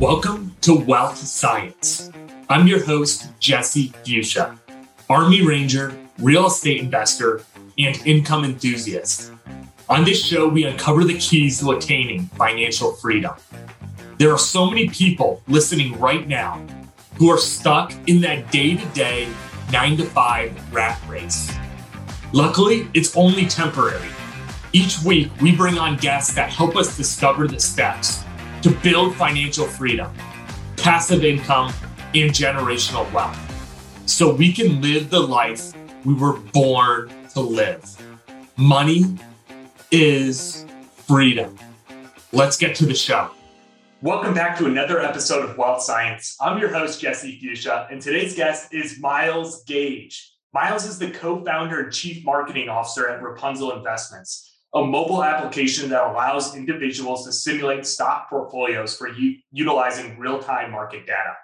Welcome 0.00 0.54
to 0.60 0.74
Wealth 0.74 1.16
Science. 1.16 2.10
I'm 2.50 2.66
your 2.66 2.84
host, 2.84 3.30
Jesse 3.40 3.94
Fuchsia, 4.04 4.58
Army 5.08 5.40
Ranger, 5.40 5.96
real 6.18 6.48
estate 6.48 6.82
investor, 6.82 7.40
and 7.78 7.96
income 8.06 8.44
enthusiast. 8.44 9.32
On 9.88 10.04
this 10.04 10.22
show, 10.22 10.48
we 10.48 10.64
uncover 10.64 11.02
the 11.02 11.16
keys 11.16 11.60
to 11.60 11.70
attaining 11.70 12.26
financial 12.26 12.92
freedom. 12.92 13.36
There 14.18 14.30
are 14.30 14.38
so 14.38 14.68
many 14.68 14.86
people 14.90 15.42
listening 15.48 15.98
right 15.98 16.28
now 16.28 16.62
who 17.14 17.30
are 17.30 17.38
stuck 17.38 17.94
in 18.06 18.20
that 18.20 18.52
day 18.52 18.76
to 18.76 18.86
day, 18.88 19.28
nine 19.72 19.96
to 19.96 20.04
five 20.04 20.52
rat 20.74 21.00
race. 21.08 21.50
Luckily, 22.34 22.86
it's 22.92 23.16
only 23.16 23.46
temporary. 23.46 24.10
Each 24.74 25.02
week, 25.02 25.30
we 25.40 25.56
bring 25.56 25.78
on 25.78 25.96
guests 25.96 26.34
that 26.34 26.50
help 26.50 26.76
us 26.76 26.98
discover 26.98 27.48
the 27.48 27.58
steps 27.58 28.25
to 28.66 28.72
build 28.80 29.14
financial 29.14 29.64
freedom, 29.64 30.12
passive 30.76 31.22
income, 31.22 31.72
and 32.16 32.32
generational 32.32 33.08
wealth 33.12 33.38
so 34.06 34.34
we 34.34 34.52
can 34.52 34.80
live 34.80 35.08
the 35.08 35.20
life 35.20 35.72
we 36.04 36.12
were 36.12 36.36
born 36.52 37.08
to 37.32 37.38
live. 37.38 37.84
Money 38.56 39.04
is 39.92 40.66
freedom. 40.96 41.56
Let's 42.32 42.56
get 42.56 42.74
to 42.76 42.86
the 42.86 42.94
show. 42.94 43.30
Welcome 44.02 44.34
back 44.34 44.58
to 44.58 44.66
another 44.66 45.00
episode 45.00 45.48
of 45.48 45.56
Wealth 45.56 45.82
Science. 45.82 46.36
I'm 46.40 46.58
your 46.58 46.72
host, 46.72 47.00
Jesse 47.00 47.38
Fuchsia, 47.38 47.86
and 47.88 48.02
today's 48.02 48.34
guest 48.34 48.74
is 48.74 48.98
Miles 48.98 49.62
Gage. 49.62 50.32
Miles 50.52 50.86
is 50.86 50.98
the 50.98 51.12
co 51.12 51.44
founder 51.44 51.84
and 51.84 51.92
chief 51.92 52.24
marketing 52.24 52.68
officer 52.68 53.08
at 53.08 53.22
Rapunzl 53.22 53.76
Investments 53.76 54.55
a 54.76 54.84
mobile 54.84 55.24
application 55.24 55.88
that 55.88 56.06
allows 56.06 56.54
individuals 56.54 57.24
to 57.24 57.32
simulate 57.32 57.86
stock 57.86 58.28
portfolios 58.28 58.94
for 58.94 59.08
u- 59.08 59.38
utilizing 59.50 60.18
real 60.18 60.38
time 60.38 60.70
market 60.70 61.06
data. 61.06 61.34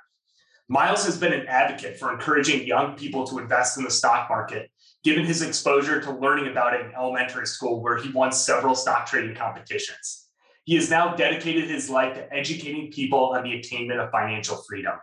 Miles 0.69 1.07
has 1.07 1.17
been 1.17 1.33
an 1.33 1.47
advocate 1.47 1.99
for 1.99 2.13
encouraging 2.13 2.67
young 2.67 2.95
people 2.95 3.27
to 3.27 3.39
invest 3.39 3.79
in 3.79 3.85
the 3.85 3.91
stock 3.91 4.29
market, 4.29 4.71
given 5.03 5.25
his 5.25 5.41
exposure 5.41 5.99
to 6.03 6.13
learning 6.13 6.49
about 6.49 6.75
it 6.75 6.85
in 6.85 6.95
elementary 6.95 7.47
school, 7.47 7.83
where 7.83 7.97
he 7.97 8.11
won 8.13 8.33
several 8.33 8.75
stock 8.75 9.07
trading 9.07 9.35
competitions. 9.35 10.29
He 10.65 10.75
has 10.75 10.91
now 10.91 11.15
dedicated 11.17 11.71
his 11.71 11.89
life 11.89 12.15
to 12.15 12.31
educating 12.33 12.93
people 12.93 13.31
on 13.31 13.45
the 13.45 13.55
attainment 13.55 13.99
of 13.99 14.11
financial 14.11 14.63
freedom. 14.69 14.95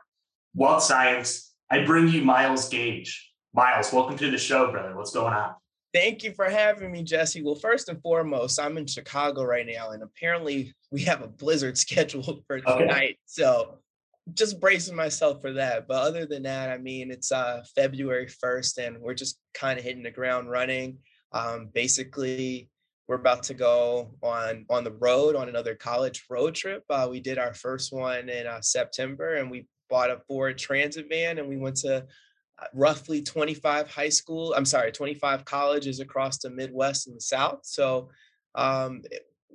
Wealth 0.54 0.84
Science, 0.84 1.52
I 1.70 1.84
bring 1.84 2.08
you 2.08 2.22
Miles 2.24 2.70
Gage. 2.70 3.32
Miles, 3.54 3.92
welcome 3.92 4.18
to 4.18 4.30
the 4.30 4.38
show, 4.38 4.72
brother. 4.72 4.96
What's 4.96 5.14
going 5.14 5.34
on? 5.34 5.56
Thank 5.94 6.24
you 6.24 6.34
for 6.34 6.46
having 6.46 6.92
me, 6.92 7.04
Jesse. 7.04 7.42
Well, 7.42 7.56
first 7.56 7.90
and 7.90 8.02
foremost, 8.02 8.60
I'm 8.60 8.78
in 8.78 8.86
Chicago 8.86 9.44
right 9.44 9.66
now, 9.66 9.92
and 9.92 10.04
apparently 10.04 10.74
we 10.92 11.02
have 11.02 11.22
a 11.22 11.28
blizzard 11.28 11.78
scheduled 11.86 12.44
for 12.46 12.60
tonight. 12.60 12.82
Okay. 12.82 13.18
So 13.26 13.80
just 14.34 14.60
bracing 14.60 14.96
myself 14.96 15.42
for 15.42 15.54
that. 15.54 15.88
But 15.88 16.02
other 16.02 16.26
than 16.26 16.44
that, 16.44 16.70
I 16.70 16.78
mean, 16.78 17.12
it's 17.12 17.32
uh, 17.32 17.64
February 17.76 18.28
1st, 18.28 18.86
and 18.86 19.00
we're 19.00 19.14
just 19.14 19.40
kind 19.54 19.80
of 19.80 19.86
hitting 19.86 20.04
the 20.04 20.12
ground 20.12 20.52
running. 20.52 21.00
Um, 21.32 21.70
basically, 21.74 22.70
we're 23.08 23.16
about 23.16 23.44
to 23.44 23.56
go 23.56 24.12
on 24.22 24.66
on 24.70 24.84
the 24.84 24.92
road 24.92 25.36
on 25.36 25.50
another 25.50 25.74
college 25.74 26.26
road 26.30 26.54
trip. 26.54 26.84
Uh, 26.90 27.08
we 27.10 27.20
did 27.20 27.40
our 27.40 27.54
first 27.56 27.92
one 27.92 28.30
in 28.30 28.46
uh, 28.46 28.62
September, 28.62 29.36
and 29.36 29.50
we 29.50 29.68
bought 29.90 30.12
a 30.12 30.22
Ford 30.28 30.58
Transit 30.58 31.08
van, 31.10 31.40
and 31.40 31.50
we 31.50 31.58
went 31.58 31.78
to 31.78 32.06
roughly 32.74 33.22
25 33.22 33.90
high 33.90 34.10
school 34.10 34.54
i'm 34.56 34.66
sorry 34.66 34.92
25 34.92 35.46
colleges 35.46 36.00
across 36.00 36.38
the 36.40 36.50
midwest 36.50 37.08
and 37.08 37.16
the 37.16 37.22
south. 37.22 37.60
So 37.64 38.10
um, 38.56 39.04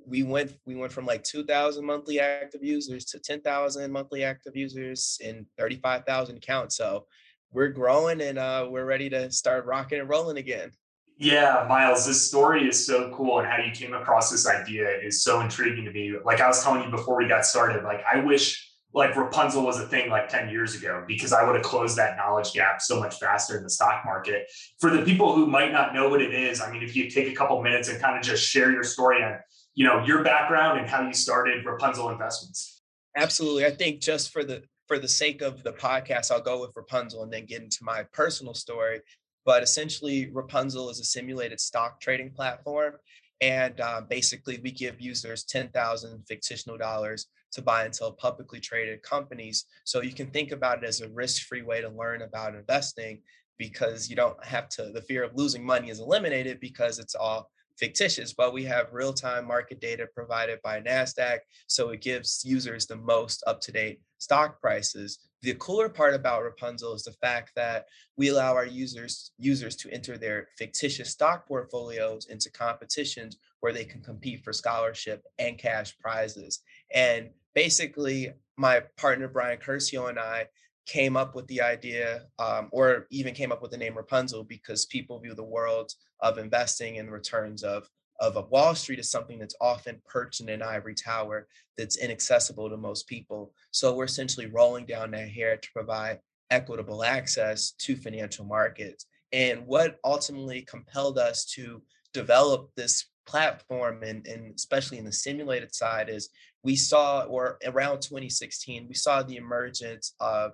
we 0.07 0.23
went 0.23 0.53
we 0.67 0.75
went 0.75 0.93
from 0.93 1.07
like 1.07 1.25
2000 1.25 1.85
monthly 1.85 2.21
active 2.21 2.63
users 2.63 3.05
to 3.07 3.19
10,000 3.19 3.91
monthly 3.91 4.23
active 4.23 4.55
users 4.55 5.19
in 5.21 5.47
35,000 5.59 6.37
accounts 6.37 6.77
so 6.77 7.07
we're 7.55 7.69
growing 7.69 8.21
and 8.21 8.37
uh, 8.37 8.67
we're 8.69 8.85
ready 8.85 9.09
to 9.09 9.31
start 9.31 9.65
rocking 9.65 10.01
and 10.01 10.09
rolling 10.09 10.37
again. 10.37 10.73
Yeah, 11.17 11.65
Miles, 11.69 12.05
this 12.05 12.21
story 12.29 12.69
is 12.69 12.85
so 12.85 13.13
cool, 13.15 13.39
and 13.39 13.47
how 13.47 13.59
you 13.59 13.71
came 13.71 13.95
across 13.95 14.33
this 14.33 14.49
idea 14.49 14.89
is 15.01 15.23
so 15.23 15.41
intriguing 15.41 15.85
to 15.85 15.93
me. 15.93 16.13
Like 16.25 16.41
I 16.41 16.49
was 16.49 16.63
telling 16.63 16.83
you 16.83 16.91
before 16.91 17.17
we 17.17 17.29
got 17.29 17.47
started, 17.47 17.85
like 17.85 18.03
I 18.13 18.19
wish 18.19 18.74
like 18.95 19.13
Rapunzl 19.15 19.65
was 19.65 19.81
a 19.81 19.87
thing 19.89 20.09
like 20.09 20.29
10 20.29 20.49
years 20.49 20.77
ago 20.77 21.05
because 21.07 21.33
I 21.33 21.45
would 21.45 21.57
have 21.57 21.65
closed 21.65 21.97
that 21.97 22.17
knowledge 22.17 22.53
gap 22.53 22.81
so 22.81 23.01
much 23.01 23.19
faster 23.19 23.57
in 23.59 23.65
the 23.65 23.71
stock 23.71 24.03
market. 24.05 24.47
For 24.79 24.91
the 24.91 25.03
people 25.03 25.35
who 25.35 25.47
might 25.47 25.73
not 25.73 25.93
know 25.93 26.09
what 26.09 26.23
it 26.23 26.33
is, 26.33 26.61
I 26.61 26.71
mean, 26.71 26.83
if 26.83 26.95
you 26.95 27.11
take 27.11 27.27
a 27.27 27.35
couple 27.35 27.61
minutes 27.61 27.89
and 27.89 28.01
kind 28.01 28.17
of 28.17 28.23
just 28.23 28.47
share 28.47 28.71
your 28.71 28.85
story 28.85 29.23
on, 29.23 29.39
you 29.75 29.85
know, 29.85 30.05
your 30.05 30.23
background 30.23 30.79
and 30.79 30.89
how 30.89 31.05
you 31.05 31.13
started 31.13 31.65
Rapunzl 31.65 32.13
Investments. 32.13 32.83
Absolutely. 33.17 33.67
I 33.67 33.71
think 33.73 34.01
just 34.01 34.33
for 34.33 34.45
the 34.45 34.63
for 34.87 34.99
the 34.99 35.09
sake 35.09 35.43
of 35.43 35.63
the 35.65 35.73
podcast, 35.73 36.31
I'll 36.31 36.41
go 36.41 36.61
with 36.61 36.75
Rapunzl 36.75 37.23
and 37.23 37.33
then 37.33 37.47
get 37.47 37.63
into 37.63 37.79
my 37.83 38.05
personal 38.13 38.55
story. 38.55 39.01
But 39.45 39.63
essentially, 39.63 40.27
Rapunzl 40.27 40.91
is 40.91 41.01
a 41.01 41.05
simulated 41.05 41.59
stock 41.59 42.01
trading 42.01 42.31
platform. 42.31 42.95
And 43.41 43.81
uh, 43.81 44.03
basically, 44.09 44.61
we 44.63 44.71
give 44.71 45.01
users 45.01 45.45
10,000 45.45 46.25
fictional 46.29 46.79
dollars 46.79 47.27
to 47.55 47.63
buy 47.63 47.85
and 47.85 47.95
sell 47.95 48.13
publicly 48.13 48.61
traded 48.61 49.03
companies. 49.03 49.65
So 49.85 50.03
you 50.03 50.13
can 50.13 50.31
think 50.31 50.53
about 50.53 50.83
it 50.83 50.87
as 50.87 51.01
a 51.01 51.09
risk-free 51.09 51.63
way 51.63 51.81
to 51.81 51.89
learn 51.89 52.23
about 52.23 52.55
investing 52.55 53.23
because 53.59 54.11
you 54.11 54.17
don't 54.17 54.43
have 54.45 54.69
to 54.69 54.91
the 54.93 55.03
fear 55.03 55.23
of 55.23 55.37
losing 55.37 55.65
money 55.65 55.89
is 55.89 56.01
eliminated 56.01 56.61
because 56.61 56.99
it's 56.99 57.15
all 57.15 57.51
fictitious, 57.79 58.33
but 58.33 58.53
we 58.53 58.65
have 58.65 58.93
real-time 58.93 59.47
market 59.47 59.81
data 59.81 60.07
provided 60.15 60.61
by 60.63 60.81
NASDAQ. 60.81 61.39
So 61.67 61.91
it 61.91 62.01
gives 62.01 62.45
users 62.45 62.87
the 62.87 62.97
most 62.97 63.43
up-to-date 63.47 64.01
stock 64.19 64.61
prices. 64.61 65.19
The 65.43 65.55
cooler 65.55 65.89
part 65.89 66.15
about 66.15 66.43
Rapunzl 66.43 66.95
is 66.95 67.03
the 67.03 67.13
fact 67.21 67.53
that 67.57 67.87
we 68.17 68.29
allow 68.29 68.55
our 68.55 68.65
users 68.65 69.33
users 69.39 69.77
to 69.77 69.91
enter 69.91 70.17
their 70.17 70.49
fictitious 70.57 71.11
stock 71.11 71.47
portfolios 71.47 72.27
into 72.27 72.51
competitions 72.51 73.39
where 73.61 73.73
they 73.73 73.85
can 73.85 74.01
compete 74.01 74.43
for 74.45 74.53
scholarship 74.53 75.23
and 75.39 75.59
cash 75.59 75.99
prizes. 75.99 76.61
And 76.95 77.31
basically 77.55 78.33
my 78.57 78.83
partner 78.97 79.29
Brian 79.29 79.59
Curcio 79.59 80.09
and 80.09 80.19
I 80.19 80.47
came 80.87 81.17
up 81.17 81.35
with 81.35 81.47
the 81.47 81.63
idea 81.63 82.23
um, 82.39 82.69
or 82.71 83.07
even 83.11 83.35
came 83.35 83.53
up 83.53 83.63
with 83.63 83.71
the 83.71 83.77
name 83.77 83.95
Rapunzl 83.95 84.47
because 84.47 84.87
people 84.87 85.19
view 85.19 85.35
the 85.35 85.43
world 85.43 85.91
of 86.21 86.39
investing 86.39 86.99
and 86.99 87.11
returns 87.11 87.63
of 87.63 87.89
of 88.21 88.37
a 88.37 88.43
Wall 88.43 88.75
Street 88.77 89.01
as 89.01 89.11
something 89.11 89.39
that's 89.39 89.57
often 89.61 90.01
perched 90.07 90.41
in 90.41 90.49
an 90.49 90.63
ivory 90.63 90.95
tower 90.95 91.49
that's 91.77 91.97
inaccessible 91.97 92.71
to 92.71 92.77
most 92.77 93.09
people. 93.09 93.53
So 93.73 93.95
we're 93.95 94.05
essentially 94.05 94.47
rolling 94.47 94.87
down 94.87 95.11
that 95.11 95.31
hair 95.31 95.57
to 95.57 95.69
provide 95.73 96.21
equitable 96.51 97.03
access 97.03 97.73
to 97.73 97.97
financial 97.97 98.45
markets. 98.45 99.07
And 99.33 99.67
what 99.67 99.99
ultimately 100.05 100.63
compelled 100.63 101.19
us 101.19 101.45
to 101.57 101.83
develop 102.13 102.71
this 102.77 103.07
platform 103.27 104.03
and, 104.03 104.27
and 104.27 104.55
especially 104.55 104.99
in 104.99 105.05
the 105.05 105.13
simulated 105.13 105.75
side 105.75 106.09
is 106.09 106.31
we 106.63 106.77
saw 106.77 107.23
or 107.23 107.59
around 107.67 108.01
2016 108.01 108.87
we 108.89 108.95
saw 108.95 109.23
the 109.23 109.37
emergence 109.37 110.15
of 110.21 110.53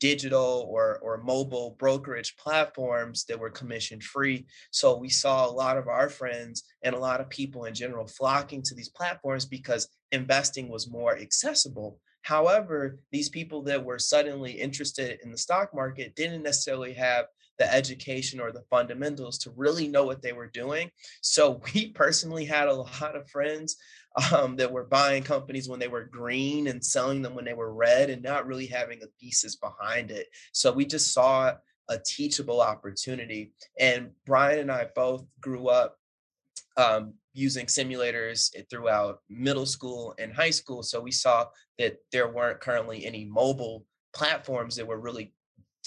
digital 0.00 0.66
or 0.68 0.98
or 1.02 1.22
mobile 1.22 1.76
brokerage 1.78 2.34
platforms 2.36 3.24
that 3.26 3.38
were 3.38 3.50
commission 3.50 4.00
free. 4.00 4.46
So 4.72 4.96
we 4.96 5.10
saw 5.10 5.46
a 5.46 5.52
lot 5.52 5.76
of 5.76 5.86
our 5.86 6.08
friends 6.08 6.64
and 6.82 6.94
a 6.94 6.98
lot 6.98 7.20
of 7.20 7.28
people 7.28 7.66
in 7.66 7.74
general 7.74 8.06
flocking 8.06 8.62
to 8.62 8.74
these 8.74 8.88
platforms 8.88 9.44
because 9.44 9.88
investing 10.10 10.68
was 10.68 10.90
more 10.90 11.16
accessible. 11.18 12.00
However 12.22 12.98
these 13.12 13.28
people 13.28 13.62
that 13.64 13.84
were 13.84 13.98
suddenly 13.98 14.52
interested 14.52 15.20
in 15.22 15.30
the 15.30 15.38
stock 15.38 15.74
market 15.74 16.16
didn't 16.16 16.42
necessarily 16.42 16.94
have 16.94 17.26
the 17.60 17.72
education 17.72 18.40
or 18.40 18.50
the 18.50 18.64
fundamentals 18.70 19.36
to 19.36 19.52
really 19.54 19.86
know 19.86 20.04
what 20.04 20.22
they 20.22 20.32
were 20.32 20.48
doing. 20.48 20.90
So 21.20 21.60
we 21.74 21.92
personally 21.92 22.46
had 22.46 22.66
a 22.66 22.74
lot 22.74 23.14
of 23.14 23.30
friends 23.30 23.76
um, 24.32 24.56
that 24.56 24.72
were 24.72 24.84
buying 24.84 25.22
companies 25.22 25.68
when 25.68 25.78
they 25.78 25.86
were 25.86 26.04
green 26.04 26.66
and 26.66 26.84
selling 26.84 27.22
them 27.22 27.34
when 27.34 27.44
they 27.44 27.54
were 27.54 27.72
red 27.72 28.10
and 28.10 28.22
not 28.22 28.46
really 28.46 28.66
having 28.66 29.00
a 29.02 29.06
thesis 29.20 29.56
behind 29.56 30.10
it. 30.10 30.26
So 30.52 30.72
we 30.72 30.86
just 30.86 31.12
saw 31.12 31.52
a 31.88 31.98
teachable 31.98 32.60
opportunity. 32.60 33.52
And 33.78 34.10
Brian 34.24 34.60
and 34.60 34.72
I 34.72 34.88
both 34.94 35.24
grew 35.40 35.68
up 35.68 35.96
um, 36.76 37.14
using 37.34 37.66
simulators 37.66 38.50
throughout 38.70 39.18
middle 39.28 39.66
school 39.66 40.14
and 40.18 40.32
high 40.32 40.50
school. 40.50 40.82
So 40.82 41.00
we 41.00 41.12
saw 41.12 41.46
that 41.78 41.98
there 42.10 42.28
weren't 42.28 42.60
currently 42.60 43.04
any 43.04 43.26
mobile 43.26 43.84
platforms 44.14 44.76
that 44.76 44.86
were 44.86 44.98
really 44.98 45.34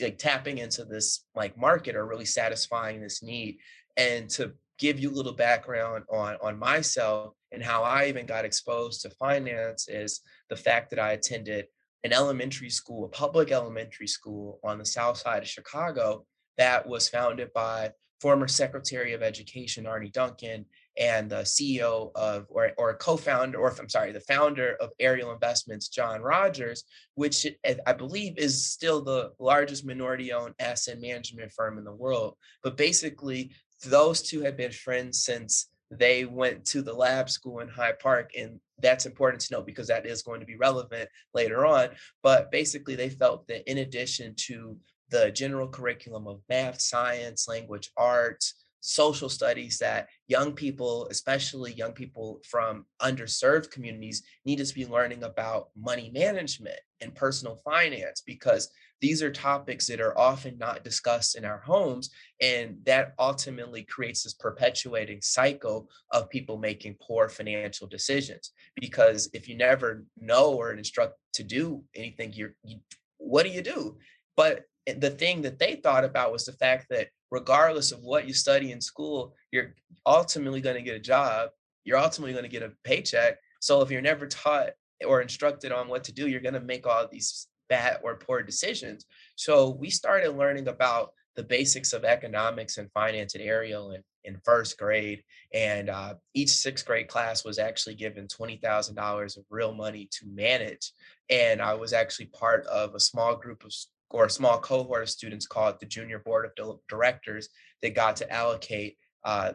like 0.01 0.17
tapping 0.17 0.57
into 0.57 0.85
this 0.85 1.25
like 1.35 1.57
market 1.57 1.95
or 1.95 2.05
really 2.05 2.25
satisfying 2.25 3.01
this 3.01 3.21
need 3.21 3.57
and 3.97 4.29
to 4.29 4.53
give 4.79 4.99
you 4.99 5.09
a 5.09 5.13
little 5.13 5.33
background 5.33 6.03
on 6.11 6.35
on 6.41 6.57
myself 6.57 7.33
and 7.51 7.63
how 7.63 7.83
I 7.83 8.07
even 8.07 8.25
got 8.25 8.45
exposed 8.45 9.01
to 9.01 9.09
finance 9.11 9.87
is 9.87 10.21
the 10.49 10.55
fact 10.55 10.89
that 10.89 10.99
I 10.99 11.11
attended 11.11 11.67
an 12.03 12.11
elementary 12.11 12.69
school, 12.69 13.05
a 13.05 13.09
public 13.09 13.51
elementary 13.51 14.07
school 14.07 14.59
on 14.63 14.77
the 14.77 14.85
south 14.85 15.17
side 15.17 15.43
of 15.43 15.47
Chicago 15.47 16.25
that 16.57 16.87
was 16.87 17.07
founded 17.07 17.53
by 17.53 17.91
former 18.19 18.47
Secretary 18.47 19.13
of 19.13 19.23
Education 19.23 19.85
Arne 19.85 20.09
Duncan 20.13 20.65
and 20.97 21.29
the 21.29 21.41
CEO 21.41 22.11
of, 22.15 22.45
or, 22.49 22.71
or 22.77 22.95
co-founder, 22.95 23.57
or 23.57 23.71
if 23.71 23.79
I'm 23.79 23.89
sorry, 23.89 24.11
the 24.11 24.19
founder 24.19 24.75
of 24.79 24.91
Ariel 24.99 25.31
Investments, 25.31 25.89
John 25.89 26.21
Rogers, 26.21 26.83
which 27.15 27.47
eh, 27.63 27.75
I 27.85 27.93
believe 27.93 28.37
is 28.37 28.65
still 28.65 29.01
the 29.01 29.31
largest 29.39 29.85
minority-owned 29.85 30.55
asset 30.59 31.01
management 31.01 31.51
firm 31.51 31.77
in 31.77 31.83
the 31.83 31.91
world. 31.91 32.37
But 32.63 32.77
basically, 32.77 33.51
those 33.85 34.21
two 34.21 34.41
have 34.41 34.57
been 34.57 34.71
friends 34.71 35.23
since 35.23 35.69
they 35.89 36.25
went 36.25 36.65
to 36.65 36.81
the 36.81 36.93
lab 36.93 37.29
school 37.29 37.59
in 37.59 37.67
Hyde 37.67 37.99
Park. 37.99 38.31
And 38.37 38.59
that's 38.79 39.05
important 39.05 39.41
to 39.43 39.53
note 39.53 39.65
because 39.65 39.87
that 39.87 40.05
is 40.05 40.23
going 40.23 40.39
to 40.39 40.45
be 40.45 40.55
relevant 40.55 41.09
later 41.33 41.65
on. 41.65 41.89
But 42.21 42.51
basically, 42.51 42.95
they 42.95 43.09
felt 43.09 43.47
that 43.47 43.69
in 43.69 43.79
addition 43.79 44.35
to 44.47 44.77
the 45.09 45.31
general 45.31 45.67
curriculum 45.67 46.27
of 46.27 46.41
math, 46.49 46.81
science, 46.81 47.47
language, 47.47 47.91
arts, 47.95 48.62
social 48.85 49.29
studies 49.29 49.77
that 49.77 50.09
young 50.27 50.51
people, 50.51 51.07
especially 51.09 51.71
young 51.71 51.93
people 51.93 52.41
from 52.45 52.85
underserved 53.01 53.71
communities, 53.71 54.23
need 54.43 54.57
to 54.57 54.73
be 54.75 54.85
learning 54.85 55.23
about 55.23 55.69
money 55.73 56.11
management 56.13 56.77
and 56.99 57.15
personal 57.15 57.55
finance 57.63 58.21
because 58.25 58.69
these 58.99 59.23
are 59.23 59.31
topics 59.31 59.87
that 59.87 60.01
are 60.01 60.17
often 60.17 60.57
not 60.57 60.83
discussed 60.83 61.37
in 61.37 61.45
our 61.45 61.59
homes. 61.59 62.09
And 62.41 62.77
that 62.83 63.13
ultimately 63.19 63.83
creates 63.83 64.23
this 64.23 64.33
perpetuating 64.33 65.21
cycle 65.21 65.89
of 66.11 66.29
people 66.29 66.57
making 66.57 66.97
poor 67.01 67.29
financial 67.29 67.87
decisions. 67.87 68.51
Because 68.75 69.29
if 69.33 69.47
you 69.47 69.55
never 69.55 70.03
know 70.19 70.53
or 70.53 70.73
instruct 70.73 71.15
to 71.35 71.43
do 71.43 71.83
anything, 71.95 72.33
you're, 72.33 72.55
you, 72.65 72.79
what 73.17 73.43
do 73.43 73.49
you 73.49 73.61
do? 73.61 73.97
But 74.35 74.65
the 74.85 75.09
thing 75.09 75.41
that 75.43 75.59
they 75.59 75.75
thought 75.75 76.03
about 76.03 76.31
was 76.31 76.45
the 76.45 76.53
fact 76.53 76.87
that 76.89 77.09
regardless 77.31 77.91
of 77.91 78.01
what 78.01 78.27
you 78.27 78.33
study 78.33 78.71
in 78.71 78.81
school, 78.81 79.33
you're 79.51 79.73
ultimately 80.05 80.61
going 80.61 80.75
to 80.75 80.81
get 80.81 80.95
a 80.95 80.99
job. 80.99 81.49
You're 81.83 81.97
ultimately 81.97 82.33
going 82.33 82.43
to 82.43 82.49
get 82.49 82.63
a 82.63 82.73
paycheck. 82.83 83.37
So 83.59 83.81
if 83.81 83.89
you're 83.89 84.01
never 84.01 84.27
taught 84.27 84.69
or 85.05 85.21
instructed 85.21 85.71
on 85.71 85.87
what 85.87 86.03
to 86.05 86.13
do, 86.13 86.27
you're 86.27 86.41
going 86.41 86.53
to 86.53 86.59
make 86.59 86.85
all 86.85 87.07
these 87.11 87.47
bad 87.69 87.99
or 88.03 88.17
poor 88.17 88.43
decisions. 88.43 89.05
So 89.35 89.69
we 89.69 89.89
started 89.89 90.37
learning 90.37 90.67
about 90.67 91.11
the 91.35 91.43
basics 91.43 91.93
of 91.93 92.03
economics 92.03 92.77
and 92.77 92.91
finance 92.91 93.35
at 93.35 93.41
Ariel 93.41 93.91
in, 93.91 94.03
in 94.23 94.39
first 94.45 94.77
grade. 94.77 95.23
And 95.53 95.89
uh, 95.89 96.15
each 96.33 96.51
sixth 96.51 96.85
grade 96.85 97.07
class 97.07 97.43
was 97.43 97.57
actually 97.57 97.95
given 97.95 98.27
$20,000 98.27 99.37
of 99.37 99.43
real 99.49 99.73
money 99.73 100.07
to 100.11 100.27
manage. 100.27 100.91
And 101.29 101.61
I 101.61 101.73
was 101.73 101.93
actually 101.93 102.27
part 102.27 102.65
of 102.67 102.93
a 102.93 102.99
small 102.99 103.35
group 103.35 103.63
of 103.63 103.73
or 104.13 104.25
a 104.25 104.29
small 104.29 104.59
cohort 104.59 105.03
of 105.03 105.09
students 105.09 105.47
called 105.47 105.79
the 105.79 105.85
Junior 105.85 106.19
Board 106.19 106.45
of 106.45 106.79
Directors 106.87 107.49
that 107.81 107.95
got 107.95 108.15
to 108.17 108.31
allocate 108.31 108.95
uh, 109.25 109.53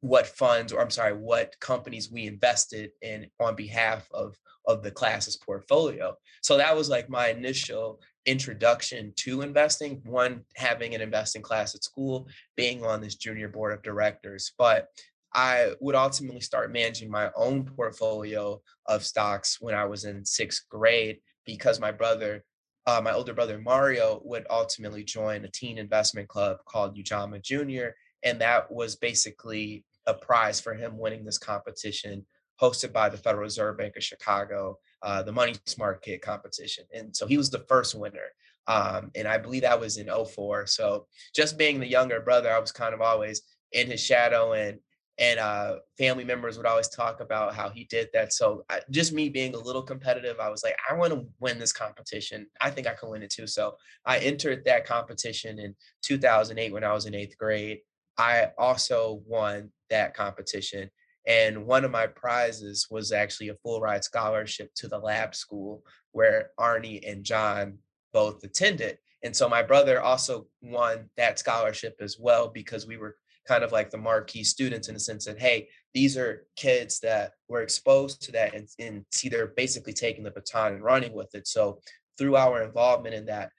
what 0.00 0.26
funds, 0.26 0.72
or 0.72 0.80
I'm 0.80 0.90
sorry, 0.90 1.12
what 1.12 1.54
companies 1.60 2.10
we 2.10 2.26
invested 2.26 2.92
in 3.02 3.26
on 3.38 3.54
behalf 3.54 4.08
of 4.12 4.34
of 4.66 4.82
the 4.82 4.90
class's 4.90 5.36
portfolio. 5.36 6.14
So 6.42 6.56
that 6.56 6.76
was 6.76 6.88
like 6.88 7.08
my 7.08 7.28
initial 7.28 8.00
introduction 8.26 9.12
to 9.16 9.42
investing. 9.42 10.00
One, 10.04 10.42
having 10.54 10.94
an 10.94 11.00
investing 11.00 11.42
class 11.42 11.74
at 11.74 11.82
school, 11.82 12.28
being 12.56 12.84
on 12.84 13.00
this 13.00 13.16
junior 13.16 13.48
board 13.48 13.72
of 13.72 13.82
directors. 13.82 14.52
But 14.56 14.86
I 15.32 15.72
would 15.80 15.94
ultimately 15.94 16.40
start 16.40 16.72
managing 16.72 17.10
my 17.10 17.30
own 17.36 17.64
portfolio 17.64 18.60
of 18.86 19.04
stocks 19.04 19.58
when 19.60 19.74
I 19.74 19.84
was 19.84 20.04
in 20.04 20.24
sixth 20.24 20.64
grade 20.68 21.20
because 21.46 21.80
my 21.80 21.92
brother 21.92 22.44
uh, 22.86 23.00
my 23.02 23.12
older 23.12 23.34
brother 23.34 23.58
Mario 23.58 24.20
would 24.24 24.46
ultimately 24.50 25.04
join 25.04 25.44
a 25.44 25.48
teen 25.48 25.78
investment 25.78 26.28
club 26.28 26.58
called 26.66 26.96
Ujamaa 26.96 27.42
Junior, 27.42 27.94
and 28.22 28.40
that 28.40 28.70
was 28.70 28.96
basically 28.96 29.84
a 30.06 30.14
prize 30.14 30.60
for 30.60 30.74
him 30.74 30.98
winning 30.98 31.24
this 31.24 31.38
competition 31.38 32.24
hosted 32.60 32.92
by 32.92 33.08
the 33.08 33.16
Federal 33.16 33.44
Reserve 33.44 33.78
Bank 33.78 33.96
of 33.96 34.04
Chicago, 34.04 34.78
uh, 35.02 35.22
the 35.22 35.32
Money 35.32 35.54
Smart 35.66 36.02
Kid 36.02 36.20
competition. 36.20 36.84
And 36.94 37.14
so 37.16 37.26
he 37.26 37.38
was 37.38 37.50
the 37.50 37.64
first 37.68 37.94
winner. 37.94 38.34
Um, 38.66 39.10
and 39.14 39.26
I 39.26 39.38
believe 39.38 39.62
that 39.62 39.80
was 39.80 39.96
in 39.96 40.08
04. 40.08 40.66
So 40.66 41.06
just 41.34 41.56
being 41.56 41.80
the 41.80 41.88
younger 41.88 42.20
brother, 42.20 42.52
I 42.52 42.58
was 42.58 42.72
kind 42.72 42.92
of 42.92 43.00
always 43.00 43.42
in 43.72 43.86
his 43.86 44.00
shadow 44.00 44.52
and 44.52 44.78
and 45.20 45.38
uh, 45.38 45.76
family 45.98 46.24
members 46.24 46.56
would 46.56 46.66
always 46.66 46.88
talk 46.88 47.20
about 47.20 47.54
how 47.54 47.68
he 47.68 47.84
did 47.84 48.08
that. 48.14 48.32
So 48.32 48.64
I, 48.70 48.80
just 48.90 49.12
me 49.12 49.28
being 49.28 49.54
a 49.54 49.58
little 49.58 49.82
competitive, 49.82 50.40
I 50.40 50.48
was 50.48 50.64
like, 50.64 50.76
I 50.90 50.94
want 50.94 51.12
to 51.12 51.26
win 51.40 51.58
this 51.58 51.74
competition. 51.74 52.46
I 52.58 52.70
think 52.70 52.86
I 52.86 52.94
can 52.94 53.10
win 53.10 53.22
it 53.22 53.28
too. 53.28 53.46
So 53.46 53.76
I 54.06 54.18
entered 54.18 54.64
that 54.64 54.86
competition 54.86 55.58
in 55.58 55.74
2008 56.02 56.72
when 56.72 56.84
I 56.84 56.94
was 56.94 57.04
in 57.04 57.14
eighth 57.14 57.36
grade. 57.36 57.80
I 58.16 58.48
also 58.56 59.22
won 59.26 59.70
that 59.90 60.14
competition. 60.14 60.90
And 61.26 61.66
one 61.66 61.84
of 61.84 61.90
my 61.90 62.06
prizes 62.06 62.86
was 62.90 63.12
actually 63.12 63.50
a 63.50 63.56
full 63.62 63.82
ride 63.82 64.04
scholarship 64.04 64.70
to 64.76 64.88
the 64.88 64.98
lab 64.98 65.34
school 65.34 65.84
where 66.12 66.50
Arne 66.56 67.00
and 67.06 67.24
John 67.24 67.78
both 68.14 68.42
attended. 68.42 68.96
And 69.22 69.36
so 69.36 69.50
my 69.50 69.62
brother 69.62 70.00
also 70.00 70.46
won 70.62 71.10
that 71.18 71.38
scholarship 71.38 71.96
as 72.00 72.16
well 72.18 72.48
because 72.48 72.86
we 72.86 72.96
were 72.96 73.16
kind 73.50 73.64
of 73.64 73.72
like 73.72 73.90
the 73.90 73.98
marquee 73.98 74.44
students 74.44 74.88
in 74.88 74.94
the 74.94 75.00
sense 75.00 75.24
that 75.24 75.40
hey 75.40 75.68
these 75.92 76.16
are 76.16 76.46
kids 76.56 77.00
that 77.00 77.32
were 77.48 77.62
exposed 77.62 78.22
to 78.22 78.30
that 78.32 78.54
and, 78.54 78.68
and 78.78 79.04
see 79.10 79.28
they're 79.28 79.54
basically 79.62 79.92
taking 79.92 80.24
the 80.24 80.30
baton 80.38 80.74
and 80.74 80.84
running 80.84 81.12
with 81.12 81.34
it 81.34 81.46
so 81.46 81.80
through 82.16 82.36
our 82.36 82.62
involvement 82.62 83.14
in 83.14 83.24
that 83.24 83.50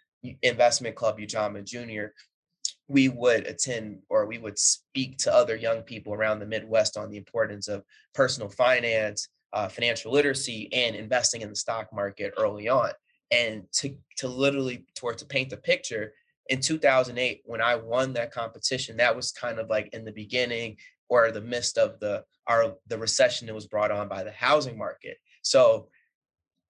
investment 0.44 0.96
club 0.96 1.18
Ujamaa 1.18 1.66
Junior, 1.66 2.14
we 2.88 3.10
would 3.10 3.48
attend 3.48 4.00
or 4.10 4.26
we 4.26 4.38
would 4.38 4.60
speak 4.60 5.18
to 5.20 5.34
other 5.34 5.56
young 5.56 5.82
people 5.82 6.14
around 6.14 6.40
the 6.40 6.46
Midwest 6.46 6.98
on 6.98 7.10
the 7.10 7.18
importance 7.18 7.68
of 7.68 7.84
personal 8.14 8.50
finance, 8.50 9.30
uh, 9.54 9.68
financial 9.68 10.12
literacy, 10.12 10.70
and 10.74 10.96
investing 10.96 11.42
in 11.42 11.50
the 11.50 11.56
stock 11.56 11.88
market 11.94 12.34
early 12.38 12.70
on. 12.70 12.92
And 13.32 13.64
to 13.74 13.96
to 14.18 14.28
literally 14.28 14.86
toward 14.96 15.18
to 15.20 15.26
paint 15.26 15.50
the 15.50 15.58
picture, 15.58 16.14
in 16.50 16.60
2008 16.60 17.42
when 17.46 17.62
I 17.62 17.76
won 17.76 18.14
that 18.14 18.32
competition, 18.32 18.98
that 18.98 19.16
was 19.16 19.32
kind 19.32 19.60
of 19.60 19.70
like 19.70 19.90
in 19.94 20.06
the 20.06 20.12
beginning 20.12 20.78
or 21.10 21.32
the 21.32 21.42
midst 21.42 21.78
of 21.78 22.00
the 22.00 22.24
our 22.48 22.76
the 22.88 22.98
recession 22.98 23.48
that 23.48 23.54
was 23.54 23.68
brought 23.68 23.92
on 23.92 24.08
by 24.08 24.24
the 24.24 24.32
housing 24.32 24.78
market. 24.78 25.18
So 25.44 25.90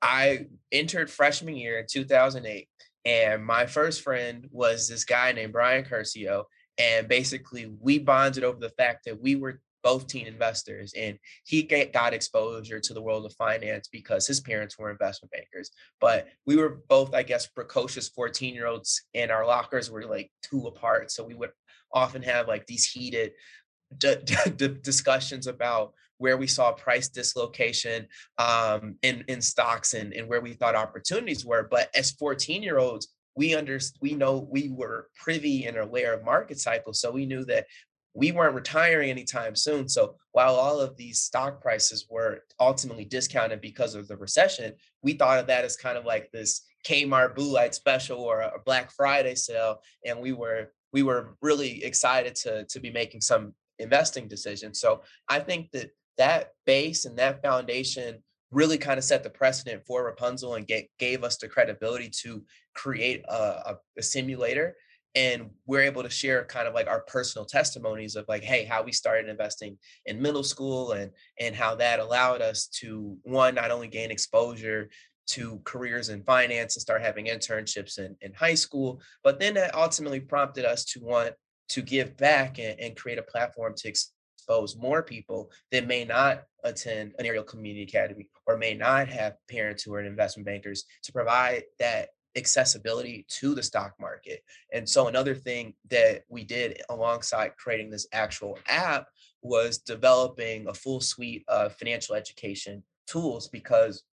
I 0.02 0.48
entered 0.72 1.10
freshman 1.10 1.56
year 1.56 1.80
in 1.80 1.86
2008 1.90 2.68
and 3.06 3.46
my 3.46 3.66
first 3.66 4.02
friend 4.02 4.48
was 4.52 4.88
this 4.88 5.06
guy 5.06 5.32
named 5.32 5.54
Brian 5.54 5.84
Curcio 5.84 6.46
and 6.78 7.08
basically 7.08 7.72
we 7.80 8.00
bonded 8.00 8.44
over 8.44 8.60
the 8.60 8.70
fact 8.70 9.06
that 9.06 9.22
we 9.22 9.36
were 9.36 9.62
both 9.84 10.08
teen 10.08 10.28
investors 10.28 10.94
and 10.98 11.18
he 11.46 11.64
got 11.64 12.14
exposure 12.14 12.80
to 12.80 12.94
the 12.94 13.02
world 13.02 13.26
of 13.26 13.34
finance 13.34 13.88
because 13.92 14.28
his 14.28 14.40
parents 14.40 14.78
were 14.78 14.92
investment 14.92 15.32
bankers. 15.32 15.72
But 16.00 16.28
we 16.46 16.58
were 16.58 16.82
both 16.88 17.14
i 17.14 17.24
guess 17.24 17.48
precocious 17.48 18.10
14 18.10 18.54
year 18.54 18.68
olds 18.68 19.04
and 19.14 19.32
our 19.32 19.46
lockers 19.46 19.90
were 19.90 20.06
like 20.06 20.32
two 20.44 20.68
apart. 20.68 21.12
So 21.12 21.24
we 21.24 21.36
would 21.36 21.52
often 21.94 22.22
have 22.24 22.48
like 22.48 22.66
these 22.68 22.90
heated 22.90 23.34
d- 23.98 24.16
d- 24.56 24.78
discussions 24.82 25.48
about 25.48 25.94
where 26.18 26.38
we 26.38 26.48
saw 26.48 26.72
price 26.72 27.10
dislocation 27.10 28.08
um, 28.38 28.96
in, 29.02 29.24
in 29.28 29.42
stocks 29.42 29.96
and, 29.96 30.14
and 30.14 30.28
where 30.28 30.40
we 30.40 30.54
thought 30.54 30.76
opportunities 30.76 31.44
were. 31.44 31.68
But 31.70 31.90
as 31.96 32.12
14 32.12 32.62
year 32.62 32.78
olds 32.78 33.08
we 33.36 33.56
under 33.56 33.80
we 34.02 34.14
know 34.14 34.48
we 34.50 34.70
were 34.70 35.08
privy 35.16 35.66
and 35.66 35.78
aware 35.78 36.14
of 36.14 36.24
market 36.24 36.60
cycles 36.60 37.00
so 37.00 37.12
we 37.12 37.26
knew 37.26 37.46
that 37.46 37.66
we 38.14 38.32
weren't 38.32 38.56
retiring 38.56 39.10
anytime 39.10 39.56
soon. 39.56 39.88
So 39.88 40.16
while 40.32 40.56
all 40.56 40.80
of 40.80 40.98
these 40.98 41.22
stock 41.22 41.62
prices 41.62 42.08
were 42.10 42.40
ultimately 42.60 43.06
discounted 43.06 43.62
because 43.62 43.96
of 43.96 44.08
the 44.08 44.18
recession, 44.18 44.74
we 45.02 45.14
thought 45.14 45.40
of 45.40 45.48
that 45.48 45.66
as 45.66 45.78
kind 45.78 45.98
of 45.98 46.06
like 46.06 46.30
this 46.32 46.62
Kmart 46.86 47.36
Blue 47.36 47.52
Light 47.52 47.74
special 47.74 48.20
or 48.20 48.42
a 48.42 48.60
Black 48.66 48.92
Friday 48.92 49.36
sale, 49.36 49.82
and 50.06 50.20
we 50.20 50.34
were 50.34 50.72
we 50.94 51.04
were 51.04 51.38
really 51.42 51.84
excited 51.84 52.36
to 52.36 52.66
to 52.66 52.80
be 52.80 52.92
making 52.92 53.22
some 53.22 53.54
investing 53.80 54.28
decisions. 54.28 54.80
So 54.80 55.02
I 55.30 55.40
think 55.40 55.72
that 55.72 55.92
that 56.18 56.50
base 56.66 57.06
and 57.06 57.18
that 57.18 57.42
foundation 57.42 58.22
really 58.52 58.78
kind 58.78 58.98
of 58.98 59.04
set 59.04 59.24
the 59.24 59.30
precedent 59.30 59.82
for 59.88 60.14
Rapunzl 60.14 60.58
and 60.58 60.68
get, 60.68 60.88
gave 61.00 61.24
us 61.24 61.38
the 61.38 61.48
credibility 61.48 62.10
to 62.22 62.44
create 62.76 63.24
a, 63.30 63.34
a, 63.34 63.78
a 63.98 64.04
simulator 64.04 64.76
and 65.16 65.50
we're 65.66 65.82
able 65.82 66.04
to 66.04 66.10
share 66.10 66.46
kind 66.46 66.68
of 66.68 66.74
like 66.74 66.88
our 66.88 67.02
personal 67.02 67.46
testimonies 67.46 68.16
of 68.16 68.26
like 68.28 68.44
hey 68.44 68.64
how 68.66 68.82
we 68.82 68.92
started 68.92 69.30
investing 69.30 69.78
in 70.06 70.22
middle 70.22 70.44
school 70.44 70.94
and 70.94 71.12
and 71.40 71.56
how 71.56 71.76
that 71.76 72.00
allowed 72.00 72.42
us 72.42 72.68
to 72.68 73.18
one 73.24 73.56
not 73.56 73.72
only 73.72 73.88
gain 73.88 74.12
exposure 74.12 74.90
to 75.28 75.62
careers 75.64 76.10
in 76.10 76.24
finance 76.24 76.76
and 76.76 76.82
start 76.82 77.02
having 77.02 77.26
internships 77.26 78.00
in, 78.00 78.16
in 78.22 78.34
high 78.34 78.56
school 78.56 79.02
but 79.24 79.40
then 79.40 79.54
that 79.54 79.76
ultimately 79.76 80.20
prompted 80.20 80.66
us 80.66 80.86
to 80.86 81.00
want 81.02 81.34
to 81.70 81.82
give 81.82 82.18
back 82.18 82.60
and, 82.60 82.80
and 82.80 82.98
create 82.98 83.18
a 83.18 83.24
platform 83.24 83.74
to 83.76 83.88
expose 83.88 84.76
more 84.76 85.04
people 85.04 85.52
that 85.72 85.88
may 85.88 86.04
not 86.04 86.44
attend 86.64 87.14
an 87.18 87.26
Ariel 87.26 87.44
community 87.44 87.84
academy 87.84 88.28
or 88.46 88.58
may 88.58 88.74
not 88.74 89.08
have 89.08 89.36
parents 89.50 89.84
who 89.84 89.94
are 89.94 90.02
investment 90.02 90.46
bankers 90.46 90.86
to 91.04 91.12
provide 91.12 91.64
that 91.80 92.10
accessibility 92.36 93.26
to 93.28 93.54
the 93.54 93.64
stock 93.64 93.94
market. 94.00 94.44
And 94.74 94.88
so 94.88 95.08
another 95.08 95.36
thing 95.36 95.74
that 95.90 96.24
we 96.30 96.44
did 96.44 96.82
alongside 96.90 97.58
creating 97.58 97.90
this 97.90 98.08
actual 98.14 98.58
app 98.68 99.08
was 99.42 99.80
developing 99.80 100.68
a 100.68 100.74
full 100.74 101.02
suite 101.02 101.44
of 101.48 101.76
financial 101.76 102.16
education 102.16 102.84
tools 103.08 103.48
because 103.48 104.04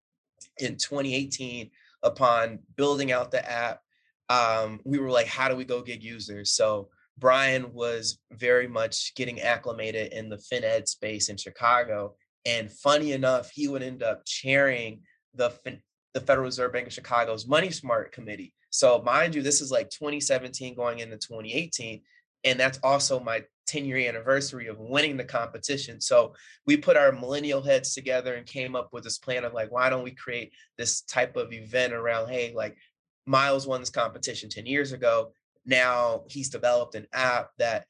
in 0.58 0.76
2018, 0.76 1.70
upon 2.02 2.60
building 2.76 3.12
out 3.12 3.30
the 3.30 3.48
app, 3.50 3.80
um, 4.28 4.80
we 4.84 4.98
were 4.98 5.10
like, 5.10 5.26
how 5.26 5.48
do 5.48 5.56
we 5.56 5.64
go 5.64 5.82
get 5.82 6.02
users? 6.02 6.52
So 6.52 6.88
Brian 7.18 7.72
was 7.72 8.18
very 8.32 8.68
much 8.68 9.14
getting 9.14 9.40
acclimated 9.40 10.12
in 10.12 10.28
the 10.28 10.36
FinEd 10.36 10.64
ed 10.64 10.88
space 10.88 11.28
in 11.28 11.36
Chicago. 11.36 12.14
And 12.46 12.70
funny 12.70 13.12
enough, 13.12 13.50
he 13.50 13.68
would 13.68 13.82
end 13.82 14.02
up 14.02 14.24
chairing 14.24 15.00
the, 15.34 15.52
the 16.14 16.20
Federal 16.20 16.46
Reserve 16.46 16.72
Bank 16.72 16.86
of 16.86 16.92
Chicago's 16.92 17.46
Money 17.46 17.70
Smart 17.70 18.12
Committee. 18.12 18.54
So 18.70 19.02
mind 19.02 19.34
you, 19.34 19.42
this 19.42 19.60
is 19.60 19.70
like 19.70 19.90
2017 19.90 20.74
going 20.74 20.98
into 21.00 21.16
2018. 21.16 22.00
And 22.44 22.58
that's 22.58 22.78
also 22.82 23.20
my 23.20 23.44
10 23.66 23.84
year 23.84 24.08
anniversary 24.08 24.68
of 24.68 24.78
winning 24.78 25.16
the 25.16 25.24
competition. 25.24 26.00
So 26.00 26.34
we 26.66 26.76
put 26.76 26.96
our 26.96 27.12
millennial 27.12 27.62
heads 27.62 27.94
together 27.94 28.34
and 28.34 28.46
came 28.46 28.74
up 28.74 28.88
with 28.92 29.04
this 29.04 29.18
plan 29.18 29.44
of 29.44 29.52
like, 29.52 29.70
why 29.70 29.90
don't 29.90 30.04
we 30.04 30.12
create 30.12 30.52
this 30.76 31.02
type 31.02 31.36
of 31.36 31.52
event 31.52 31.92
around, 31.92 32.28
hey, 32.28 32.52
like 32.54 32.76
Miles 33.26 33.66
won 33.66 33.80
this 33.80 33.90
competition 33.90 34.48
10 34.48 34.66
years 34.66 34.92
ago. 34.92 35.32
Now 35.66 36.24
he's 36.28 36.48
developed 36.48 36.94
an 36.94 37.06
app 37.12 37.50
that 37.58 37.84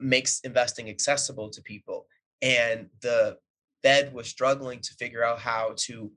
makes 0.00 0.40
investing 0.40 0.88
accessible 0.88 1.50
to 1.50 1.62
people. 1.62 2.06
And 2.40 2.88
the 3.02 3.36
Fed 3.82 4.14
was 4.14 4.28
struggling 4.28 4.80
to 4.80 4.94
figure 4.94 5.24
out 5.24 5.38
how 5.38 5.74
to 5.76 6.10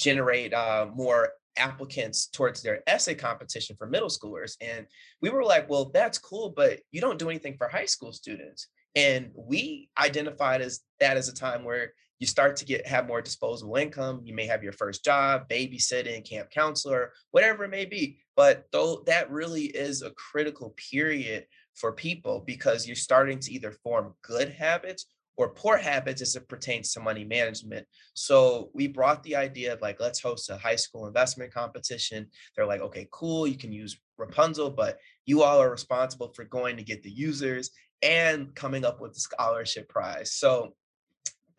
generate 0.00 0.54
uh, 0.54 0.86
more 0.94 1.30
applicants 1.56 2.26
towards 2.26 2.62
their 2.62 2.82
essay 2.86 3.14
competition 3.14 3.76
for 3.76 3.86
middle 3.86 4.08
schoolers. 4.08 4.56
And 4.60 4.86
we 5.20 5.30
were 5.30 5.44
like, 5.44 5.68
well, 5.68 5.90
that's 5.92 6.18
cool, 6.18 6.50
but 6.56 6.80
you 6.90 7.00
don't 7.00 7.18
do 7.18 7.28
anything 7.28 7.56
for 7.56 7.68
high 7.68 7.86
school 7.86 8.12
students. 8.12 8.68
And 8.96 9.30
we 9.34 9.90
identified 9.98 10.62
as 10.62 10.80
that 10.98 11.16
as 11.16 11.28
a 11.28 11.34
time 11.34 11.64
where 11.64 11.92
you 12.18 12.26
start 12.26 12.56
to 12.56 12.64
get 12.64 12.86
have 12.86 13.06
more 13.06 13.22
disposable 13.22 13.76
income. 13.76 14.20
You 14.24 14.34
may 14.34 14.46
have 14.46 14.62
your 14.62 14.72
first 14.72 15.04
job, 15.04 15.48
babysitting, 15.48 16.28
camp 16.28 16.50
counselor, 16.50 17.12
whatever 17.30 17.64
it 17.64 17.70
may 17.70 17.84
be. 17.84 18.18
But 18.36 18.64
though 18.72 19.02
that 19.06 19.30
really 19.30 19.64
is 19.64 20.02
a 20.02 20.10
critical 20.10 20.74
period 20.90 21.46
for 21.74 21.92
people 21.92 22.42
because 22.46 22.86
you're 22.86 22.96
starting 22.96 23.38
to 23.40 23.52
either 23.52 23.72
form 23.72 24.14
good 24.22 24.50
habits 24.50 25.06
or 25.36 25.50
poor 25.50 25.76
habits 25.76 26.20
as 26.22 26.36
it 26.36 26.48
pertains 26.48 26.92
to 26.92 27.00
money 27.00 27.24
management. 27.24 27.86
So 28.14 28.70
we 28.74 28.88
brought 28.88 29.22
the 29.22 29.36
idea 29.36 29.72
of 29.72 29.80
like, 29.80 30.00
let's 30.00 30.20
host 30.20 30.50
a 30.50 30.56
high 30.56 30.76
school 30.76 31.06
investment 31.06 31.52
competition. 31.52 32.26
They're 32.54 32.66
like, 32.66 32.82
okay, 32.82 33.08
cool, 33.10 33.46
you 33.46 33.56
can 33.56 33.72
use 33.72 33.98
Rapunzl, 34.20 34.76
but 34.76 34.98
you 35.24 35.42
all 35.42 35.60
are 35.60 35.70
responsible 35.70 36.32
for 36.34 36.44
going 36.44 36.76
to 36.76 36.82
get 36.82 37.02
the 37.02 37.10
users 37.10 37.70
and 38.02 38.54
coming 38.54 38.84
up 38.84 39.00
with 39.00 39.14
the 39.14 39.20
scholarship 39.20 39.88
prize. 39.88 40.34
So 40.34 40.74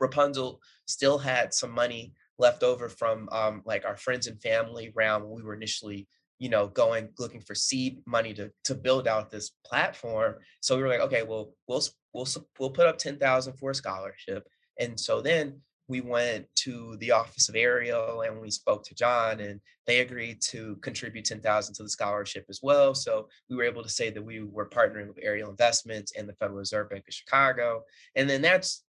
Rapunzl 0.01 0.57
still 0.85 1.17
had 1.17 1.53
some 1.53 1.71
money 1.71 2.13
left 2.37 2.63
over 2.63 2.89
from 2.89 3.29
um, 3.31 3.61
like 3.65 3.85
our 3.85 3.95
friends 3.95 4.27
and 4.27 4.41
family 4.41 4.91
round 4.95 5.23
when 5.23 5.35
we 5.35 5.43
were 5.43 5.53
initially 5.53 6.07
you 6.39 6.49
know 6.49 6.67
going 6.67 7.09
looking 7.19 7.39
for 7.39 7.53
seed 7.53 8.01
money 8.07 8.33
to 8.33 8.51
to 8.63 8.73
build 8.73 9.07
out 9.07 9.29
this 9.29 9.51
platform 9.63 10.33
so 10.59 10.75
we 10.75 10.81
were 10.81 10.89
like 10.89 10.99
okay 10.99 11.21
well 11.21 11.53
we'll 11.67 11.83
we'll 12.13 12.27
we'll 12.59 12.69
put 12.69 12.87
up 12.87 12.97
10,000 12.97 13.53
for 13.53 13.71
a 13.71 13.75
scholarship 13.75 14.47
and 14.79 14.99
so 14.99 15.21
then 15.21 15.59
we 15.87 15.99
went 15.99 16.45
to 16.55 16.95
the 16.99 17.11
office 17.11 17.49
of 17.49 17.55
Ariel 17.55 18.21
and 18.21 18.39
we 18.39 18.49
spoke 18.49 18.83
to 18.85 18.95
John 18.95 19.41
and 19.41 19.59
they 19.85 19.99
agreed 19.99 20.41
to 20.43 20.77
contribute 20.77 21.25
10,000 21.25 21.75
to 21.75 21.83
the 21.83 21.89
scholarship 21.89 22.45
as 22.49 22.59
well 22.63 22.93
so 22.95 23.27
we 23.49 23.55
were 23.55 23.63
able 23.63 23.83
to 23.83 23.89
say 23.89 24.09
that 24.09 24.23
we 24.23 24.41
were 24.41 24.69
partnering 24.69 25.07
with 25.07 25.19
Ariel 25.21 25.49
Investments 25.49 26.13
and 26.17 26.27
the 26.27 26.33
Federal 26.33 26.59
Reserve 26.59 26.89
Bank 26.89 27.05
of 27.07 27.13
Chicago 27.13 27.83
and 28.15 28.29
then 28.29 28.41
that's 28.41 28.83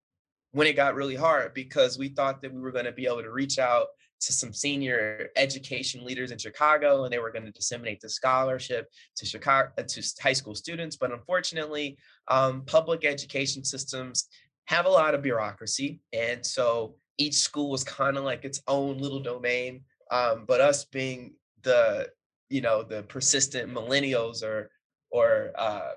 when 0.52 0.66
it 0.66 0.76
got 0.76 0.94
really 0.94 1.16
hard 1.16 1.54
because 1.54 1.98
we 1.98 2.08
thought 2.08 2.42
that 2.42 2.52
we 2.52 2.60
were 2.60 2.72
going 2.72 2.84
to 2.84 2.92
be 2.92 3.06
able 3.06 3.22
to 3.22 3.32
reach 3.32 3.58
out 3.58 3.88
to 4.22 4.32
some 4.32 4.52
senior 4.52 5.30
education 5.36 6.04
leaders 6.04 6.30
in 6.30 6.38
Chicago, 6.38 7.04
and 7.04 7.12
they 7.12 7.18
were 7.18 7.32
going 7.32 7.44
to 7.44 7.52
disseminate 7.52 8.00
the 8.00 8.08
scholarship 8.08 8.90
to 9.16 9.26
Chicago 9.26 9.70
uh, 9.78 9.82
to 9.82 10.02
high 10.20 10.32
school 10.32 10.54
students. 10.54 10.96
But 10.96 11.12
unfortunately, 11.12 11.98
um, 12.28 12.62
public 12.64 13.04
education 13.04 13.64
systems 13.64 14.28
have 14.66 14.86
a 14.86 14.90
lot 14.90 15.14
of 15.14 15.22
bureaucracy, 15.22 16.00
and 16.12 16.44
so 16.44 16.96
each 17.18 17.34
school 17.34 17.70
was 17.70 17.84
kind 17.84 18.16
of 18.16 18.24
like 18.24 18.44
its 18.44 18.62
own 18.68 18.98
little 18.98 19.20
domain. 19.20 19.82
Um, 20.10 20.44
but 20.46 20.60
us 20.60 20.84
being 20.84 21.34
the 21.62 22.08
you 22.48 22.60
know 22.60 22.82
the 22.82 23.02
persistent 23.04 23.72
millennials 23.72 24.42
or 24.42 24.70
or 25.10 25.52
uh, 25.56 25.92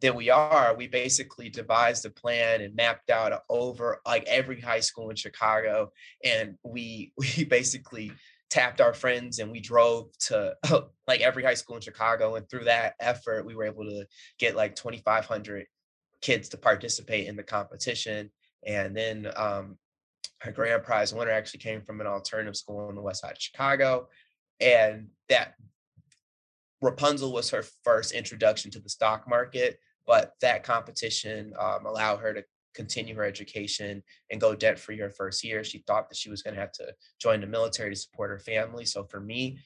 that 0.00 0.14
we 0.14 0.30
are, 0.30 0.74
we 0.74 0.86
basically 0.86 1.48
devised 1.48 2.04
a 2.06 2.10
plan 2.10 2.60
and 2.60 2.74
mapped 2.74 3.10
out 3.10 3.42
over 3.48 4.00
like 4.06 4.24
every 4.24 4.60
high 4.60 4.80
school 4.80 5.10
in 5.10 5.16
Chicago, 5.16 5.92
and 6.24 6.56
we 6.62 7.12
we 7.18 7.44
basically 7.44 8.12
tapped 8.50 8.80
our 8.80 8.94
friends 8.94 9.40
and 9.40 9.50
we 9.50 9.60
drove 9.60 10.06
to 10.18 10.54
like 11.08 11.20
every 11.20 11.42
high 11.42 11.54
school 11.54 11.76
in 11.76 11.82
Chicago, 11.82 12.36
and 12.36 12.48
through 12.48 12.64
that 12.64 12.94
effort, 13.00 13.46
we 13.46 13.54
were 13.54 13.64
able 13.64 13.84
to 13.84 14.06
get 14.38 14.56
like 14.56 14.74
2,500 14.74 15.66
kids 16.22 16.48
to 16.48 16.56
participate 16.56 17.26
in 17.26 17.36
the 17.36 17.42
competition, 17.42 18.30
and 18.66 18.96
then 18.96 19.30
um, 19.36 19.76
our 20.44 20.52
grand 20.52 20.82
prize 20.82 21.12
winner 21.12 21.30
actually 21.30 21.60
came 21.60 21.82
from 21.82 22.00
an 22.00 22.06
alternative 22.06 22.56
school 22.56 22.88
in 22.88 22.96
the 22.96 23.02
west 23.02 23.20
side 23.20 23.32
of 23.32 23.40
Chicago, 23.40 24.08
and 24.60 25.08
that 25.28 25.54
Rapunzl 26.84 27.32
was 27.32 27.50
her 27.50 27.64
first 27.82 28.12
introduction 28.12 28.70
to 28.72 28.78
the 28.78 28.88
stock 28.88 29.28
market, 29.28 29.78
but 30.06 30.32
that 30.40 30.62
competition 30.62 31.52
um, 31.58 31.86
allowed 31.86 32.18
her 32.18 32.34
to 32.34 32.44
continue 32.74 33.14
her 33.14 33.24
education 33.24 34.02
and 34.30 34.40
go 34.40 34.54
debt 34.54 34.78
free 34.78 34.98
her 34.98 35.10
first 35.10 35.42
year. 35.44 35.64
She 35.64 35.82
thought 35.86 36.08
that 36.08 36.16
she 36.16 36.28
was 36.28 36.42
going 36.42 36.54
to 36.54 36.60
have 36.60 36.72
to 36.72 36.92
join 37.20 37.40
the 37.40 37.46
military 37.46 37.90
to 37.90 37.96
support 37.96 38.30
her 38.30 38.38
family. 38.38 38.84
So 38.84 39.04
for 39.04 39.20
me, 39.20 39.58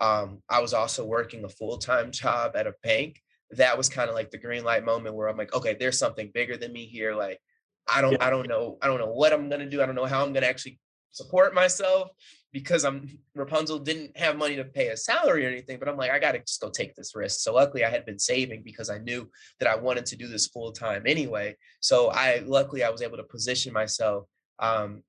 um, 0.00 0.42
I 0.48 0.60
was 0.60 0.74
also 0.74 1.04
working 1.04 1.44
a 1.44 1.48
full 1.48 1.78
time 1.78 2.10
job 2.10 2.56
at 2.56 2.66
a 2.66 2.74
bank. 2.82 3.20
That 3.52 3.78
was 3.78 3.88
kind 3.88 4.08
of 4.08 4.16
like 4.16 4.30
the 4.30 4.38
green 4.38 4.64
light 4.64 4.84
moment 4.84 5.14
where 5.14 5.28
I'm 5.28 5.36
like, 5.36 5.54
okay, 5.54 5.76
there's 5.78 5.98
something 5.98 6.30
bigger 6.34 6.56
than 6.56 6.72
me 6.72 6.86
here. 6.86 7.14
Like, 7.14 7.38
I 7.86 8.00
don't, 8.00 8.20
I 8.20 8.30
don't 8.30 8.48
know, 8.48 8.78
I 8.82 8.88
don't 8.88 8.98
know 8.98 9.12
what 9.12 9.32
I'm 9.32 9.48
gonna 9.48 9.68
do. 9.68 9.82
I 9.82 9.86
don't 9.86 9.94
know 9.94 10.06
how 10.06 10.24
I'm 10.24 10.32
gonna 10.32 10.46
actually 10.46 10.80
support 11.12 11.54
myself 11.54 12.10
because 12.54 12.84
I'm 12.84 13.18
Rapunzl 13.36 13.82
didn't 13.82 14.16
have 14.16 14.38
money 14.38 14.54
to 14.54 14.64
pay 14.64 14.90
a 14.90 14.96
salary 14.96 15.44
or 15.44 15.48
anything, 15.48 15.80
but 15.80 15.88
I'm 15.88 15.96
like, 15.96 16.12
I 16.12 16.20
gotta 16.20 16.38
just 16.38 16.60
go 16.60 16.70
take 16.70 16.94
this 16.94 17.16
risk. 17.16 17.40
So 17.40 17.52
luckily 17.52 17.84
I 17.84 17.90
had 17.90 18.06
been 18.06 18.18
saving 18.18 18.62
because 18.62 18.88
I 18.88 18.98
knew 18.98 19.28
that 19.58 19.68
I 19.68 19.74
wanted 19.74 20.06
to 20.06 20.16
do 20.16 20.28
this 20.28 20.46
full 20.46 20.70
time 20.70 21.02
anyway. 21.04 21.56
So 21.80 22.10
I 22.10 22.44
luckily 22.46 22.84
I 22.84 22.90
was 22.90 23.02
able 23.02 23.16
to 23.16 23.24
position 23.24 23.72
myself 23.72 24.26
um, 24.60 25.02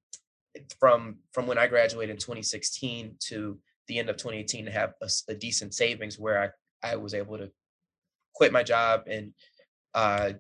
from 0.80 1.18
from 1.34 1.46
when 1.46 1.60
I 1.60 1.68
graduated 1.68 2.16
in 2.16 2.18
2016 2.18 3.16
to 3.28 3.60
the 3.88 4.00
end 4.00 4.10
of 4.10 4.18
2018 4.18 4.66
to 4.66 4.72
have 4.72 4.94
a, 5.04 5.10
a 5.30 5.36
decent 5.36 5.76
savings 5.76 6.18
where 6.18 6.52
I, 6.84 6.94
I 6.94 6.96
was 6.96 7.14
able 7.14 7.38
to 7.38 7.52
quit 8.34 8.52
my 8.52 8.64
job 8.64 9.04
in 9.06 9.36
uh, 9.94 10.32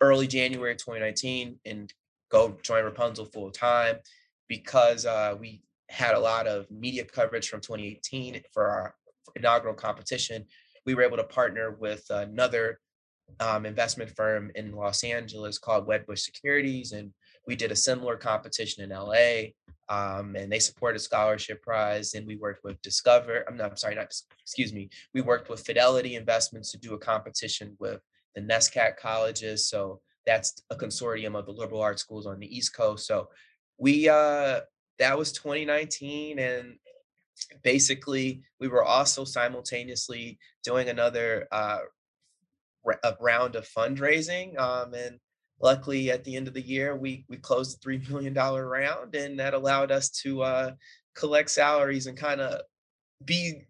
early 0.00 0.26
January 0.26 0.76
2019 0.76 1.60
and 1.66 1.92
go 2.30 2.56
join 2.62 2.84
Rapunzl 2.84 3.30
full 3.30 3.50
time 3.50 3.96
because 4.48 5.04
uh, 5.04 5.34
we 5.38 5.60
had 5.88 6.14
a 6.14 6.20
lot 6.20 6.46
of 6.46 6.70
media 6.70 7.04
coverage 7.04 7.48
from 7.48 7.60
2018 7.60 8.42
for 8.52 8.66
our 8.68 8.94
inaugural 9.34 9.74
competition. 9.74 10.44
We 10.84 10.94
were 10.94 11.02
able 11.02 11.16
to 11.16 11.24
partner 11.24 11.76
with 11.78 12.04
another 12.10 12.80
um, 13.40 13.66
investment 13.66 14.10
firm 14.16 14.50
in 14.54 14.72
Los 14.72 15.04
Angeles 15.04 15.58
called 15.58 15.88
Wedbush 15.88 16.20
Securities, 16.20 16.92
and 16.92 17.12
we 17.46 17.56
did 17.56 17.72
a 17.72 17.76
similar 17.76 18.16
competition 18.16 18.84
in 18.84 18.90
LA. 18.90 19.50
Um, 19.88 20.34
and 20.34 20.50
they 20.50 20.58
supported 20.58 20.98
scholarship 20.98 21.62
prize. 21.62 22.14
And 22.14 22.26
we 22.26 22.36
worked 22.36 22.64
with 22.64 22.82
Discover. 22.82 23.44
I'm 23.46 23.56
not 23.56 23.70
I'm 23.70 23.76
sorry, 23.76 23.94
not 23.94 24.12
excuse 24.42 24.72
me. 24.72 24.90
We 25.14 25.20
worked 25.20 25.48
with 25.48 25.64
Fidelity 25.64 26.16
Investments 26.16 26.72
to 26.72 26.78
do 26.78 26.94
a 26.94 26.98
competition 26.98 27.76
with 27.78 28.00
the 28.34 28.40
NESCAC 28.40 28.96
colleges. 28.96 29.68
So 29.68 30.00
that's 30.26 30.60
a 30.70 30.74
consortium 30.76 31.36
of 31.36 31.46
the 31.46 31.52
liberal 31.52 31.80
arts 31.80 32.02
schools 32.02 32.26
on 32.26 32.40
the 32.40 32.56
East 32.56 32.74
Coast. 32.74 33.06
So 33.06 33.28
we 33.78 34.08
uh 34.08 34.60
that 34.98 35.18
was 35.18 35.32
2019 35.32 36.38
and 36.38 36.76
basically 37.62 38.42
we 38.60 38.68
were 38.68 38.84
also 38.84 39.24
simultaneously 39.24 40.38
doing 40.64 40.88
another 40.88 41.46
uh 41.52 41.78
round 43.20 43.56
of 43.56 43.68
fundraising 43.68 44.58
um 44.58 44.94
and 44.94 45.18
luckily 45.60 46.10
at 46.10 46.24
the 46.24 46.36
end 46.36 46.48
of 46.48 46.54
the 46.54 46.60
year 46.60 46.96
we 46.96 47.24
we 47.28 47.36
closed 47.36 47.76
the 47.76 47.80
three 47.82 48.00
million 48.08 48.32
dollar 48.32 48.68
round 48.68 49.14
and 49.14 49.38
that 49.38 49.54
allowed 49.54 49.90
us 49.90 50.10
to 50.10 50.42
uh 50.42 50.70
collect 51.14 51.50
salaries 51.50 52.06
and 52.06 52.16
kind 52.16 52.40
of 52.40 52.60
be 53.24 53.62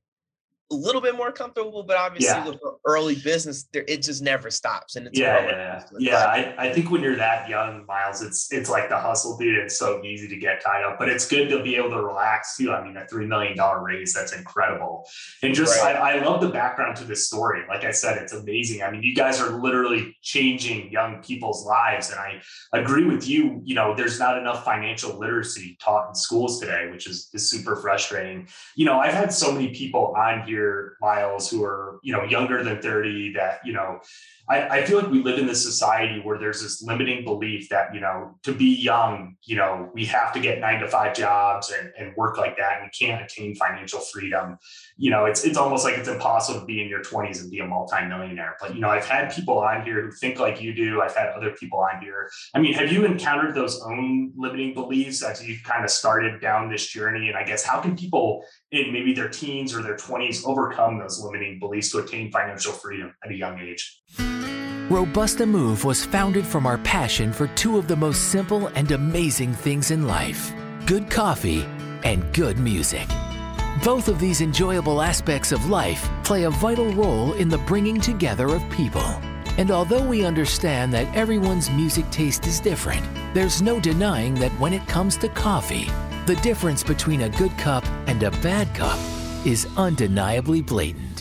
a 0.72 0.74
little 0.74 1.00
bit 1.00 1.16
more 1.16 1.30
comfortable, 1.30 1.84
but 1.84 1.96
obviously 1.96 2.28
yeah. 2.28 2.48
with 2.48 2.58
early 2.84 3.14
business, 3.14 3.68
there, 3.72 3.84
it 3.86 4.02
just 4.02 4.20
never 4.20 4.50
stops. 4.50 4.96
And 4.96 5.06
it's 5.06 5.18
yeah, 5.18 5.46
yeah, 5.46 5.82
yeah. 5.98 6.24
I, 6.24 6.54
I 6.58 6.72
think 6.72 6.90
when 6.90 7.02
you're 7.02 7.16
that 7.16 7.48
young, 7.48 7.86
Miles, 7.86 8.20
it's 8.20 8.52
it's 8.52 8.68
like 8.68 8.88
the 8.88 8.98
hustle, 8.98 9.36
dude. 9.36 9.58
It's 9.58 9.78
so 9.78 10.02
easy 10.02 10.26
to 10.26 10.36
get 10.36 10.60
tied 10.60 10.82
up, 10.82 10.98
but 10.98 11.08
it's 11.08 11.28
good 11.28 11.48
to 11.50 11.62
be 11.62 11.76
able 11.76 11.90
to 11.90 12.02
relax 12.02 12.56
too. 12.56 12.72
I 12.72 12.84
mean, 12.84 12.96
a 12.96 13.06
three 13.06 13.26
million 13.26 13.56
dollar 13.56 13.82
raise, 13.82 14.12
that's 14.12 14.32
incredible. 14.32 15.06
And 15.42 15.54
just 15.54 15.80
right. 15.80 15.94
I, 15.94 16.18
I 16.18 16.24
love 16.24 16.40
the 16.40 16.48
background 16.48 16.96
to 16.96 17.04
this 17.04 17.28
story. 17.28 17.62
Like 17.68 17.84
I 17.84 17.92
said, 17.92 18.18
it's 18.18 18.32
amazing. 18.32 18.82
I 18.82 18.90
mean, 18.90 19.04
you 19.04 19.14
guys 19.14 19.40
are 19.40 19.60
literally 19.60 20.16
changing 20.22 20.90
young 20.90 21.22
people's 21.22 21.64
lives, 21.64 22.10
and 22.10 22.18
I 22.18 22.42
agree 22.72 23.04
with 23.04 23.28
you. 23.28 23.60
You 23.62 23.76
know, 23.76 23.94
there's 23.94 24.18
not 24.18 24.36
enough 24.36 24.64
financial 24.64 25.16
literacy 25.16 25.78
taught 25.80 26.08
in 26.08 26.14
schools 26.16 26.58
today, 26.58 26.88
which 26.90 27.06
is 27.06 27.30
is 27.32 27.48
super 27.48 27.76
frustrating. 27.76 28.48
You 28.74 28.86
know, 28.86 28.98
I've 28.98 29.14
had 29.14 29.32
so 29.32 29.52
many 29.52 29.72
people 29.72 30.12
on 30.16 30.42
here 30.42 30.55
your 30.56 30.96
miles 31.00 31.48
who 31.48 31.62
are 31.62 32.00
you 32.02 32.12
know 32.12 32.24
younger 32.24 32.64
than 32.64 32.80
30 32.80 33.34
that 33.34 33.60
you 33.64 33.72
know 33.72 34.00
I, 34.48 34.78
I 34.78 34.84
feel 34.84 34.98
like 34.98 35.10
we 35.10 35.22
live 35.22 35.38
in 35.38 35.46
this 35.46 35.62
society 35.62 36.20
where 36.20 36.38
there's 36.38 36.62
this 36.62 36.82
limiting 36.82 37.24
belief 37.24 37.68
that 37.70 37.92
you 37.92 38.00
know 38.00 38.38
to 38.44 38.52
be 38.52 38.76
young 38.76 39.36
you 39.42 39.56
know 39.56 39.90
we 39.92 40.04
have 40.06 40.32
to 40.34 40.40
get 40.40 40.60
nine 40.60 40.80
to 40.80 40.88
five 40.88 41.16
jobs 41.16 41.72
and, 41.72 41.92
and 41.98 42.14
work 42.16 42.38
like 42.38 42.56
that 42.56 42.78
and 42.78 42.90
we 42.90 43.06
can't 43.06 43.22
attain 43.24 43.54
financial 43.56 44.00
freedom. 44.00 44.56
You 44.96 45.10
know 45.10 45.24
it's 45.24 45.44
it's 45.44 45.56
almost 45.56 45.84
like 45.84 45.98
it's 45.98 46.08
impossible 46.08 46.60
to 46.60 46.66
be 46.66 46.80
in 46.80 46.88
your 46.88 47.02
20s 47.02 47.40
and 47.40 47.50
be 47.50 47.58
a 47.58 47.66
multimillionaire 47.66 48.56
but 48.60 48.74
you 48.74 48.80
know 48.80 48.88
i've 48.88 49.06
had 49.06 49.34
people 49.34 49.58
on 49.58 49.84
here 49.84 50.02
who 50.02 50.10
think 50.12 50.38
like 50.38 50.60
you 50.60 50.74
do. 50.74 51.02
I've 51.02 51.16
had 51.16 51.30
other 51.30 51.50
people 51.52 51.80
on 51.80 52.00
here. 52.00 52.30
I 52.54 52.60
mean 52.60 52.74
have 52.74 52.92
you 52.92 53.04
encountered 53.04 53.54
those 53.54 53.82
own 53.82 54.32
limiting 54.36 54.74
beliefs 54.74 55.22
as 55.22 55.46
you've 55.46 55.62
kind 55.64 55.84
of 55.84 55.90
started 55.90 56.40
down 56.40 56.70
this 56.70 56.86
journey? 56.86 57.28
And 57.28 57.36
i 57.36 57.42
guess 57.42 57.64
how 57.64 57.80
can 57.80 57.96
people 57.96 58.44
in 58.70 58.92
maybe 58.92 59.12
their 59.12 59.28
teens 59.28 59.74
or 59.74 59.82
their 59.82 59.96
20s 59.96 60.46
overcome 60.46 60.98
those 60.98 61.20
limiting 61.20 61.58
beliefs 61.58 61.90
to 61.90 61.98
attain 61.98 62.30
financial 62.30 62.72
freedom 62.72 63.12
at 63.24 63.30
a 63.30 63.34
young 63.34 63.58
age 63.58 64.02
Robusta 64.88 65.44
Move 65.44 65.82
was 65.82 66.04
founded 66.04 66.46
from 66.46 66.64
our 66.64 66.78
passion 66.78 67.32
for 67.32 67.48
two 67.48 67.76
of 67.76 67.88
the 67.88 67.96
most 67.96 68.30
simple 68.30 68.68
and 68.68 68.92
amazing 68.92 69.52
things 69.52 69.90
in 69.90 70.06
life 70.06 70.52
good 70.86 71.10
coffee 71.10 71.64
and 72.04 72.32
good 72.32 72.60
music. 72.60 73.08
Both 73.84 74.06
of 74.06 74.20
these 74.20 74.40
enjoyable 74.40 75.02
aspects 75.02 75.50
of 75.50 75.68
life 75.68 76.08
play 76.22 76.44
a 76.44 76.50
vital 76.50 76.92
role 76.92 77.32
in 77.32 77.48
the 77.48 77.58
bringing 77.58 78.00
together 78.00 78.46
of 78.46 78.70
people. 78.70 79.02
And 79.58 79.72
although 79.72 80.06
we 80.06 80.24
understand 80.24 80.92
that 80.92 81.12
everyone's 81.16 81.68
music 81.70 82.08
taste 82.10 82.46
is 82.46 82.60
different, 82.60 83.04
there's 83.34 83.60
no 83.60 83.80
denying 83.80 84.34
that 84.34 84.52
when 84.60 84.72
it 84.72 84.86
comes 84.86 85.16
to 85.16 85.28
coffee, 85.30 85.90
the 86.26 86.36
difference 86.36 86.84
between 86.84 87.22
a 87.22 87.30
good 87.30 87.56
cup 87.58 87.84
and 88.06 88.22
a 88.22 88.30
bad 88.30 88.72
cup 88.72 89.00
is 89.44 89.66
undeniably 89.76 90.62
blatant. 90.62 91.15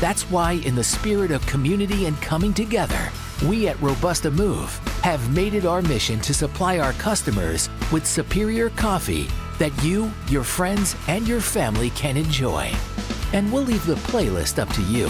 That's 0.00 0.30
why, 0.30 0.52
in 0.52 0.76
the 0.76 0.84
spirit 0.84 1.32
of 1.32 1.44
community 1.46 2.06
and 2.06 2.20
coming 2.22 2.54
together, 2.54 3.10
we 3.46 3.66
at 3.66 3.80
Robusta 3.80 4.30
Move 4.30 4.70
have 5.02 5.34
made 5.34 5.54
it 5.54 5.64
our 5.64 5.82
mission 5.82 6.20
to 6.20 6.32
supply 6.32 6.78
our 6.78 6.92
customers 6.94 7.68
with 7.92 8.06
superior 8.06 8.70
coffee 8.70 9.28
that 9.58 9.72
you, 9.82 10.10
your 10.28 10.44
friends, 10.44 10.94
and 11.08 11.26
your 11.26 11.40
family 11.40 11.90
can 11.90 12.16
enjoy. 12.16 12.72
And 13.32 13.52
we'll 13.52 13.64
leave 13.64 13.84
the 13.86 13.96
playlist 13.96 14.60
up 14.60 14.68
to 14.74 14.82
you. 14.82 15.08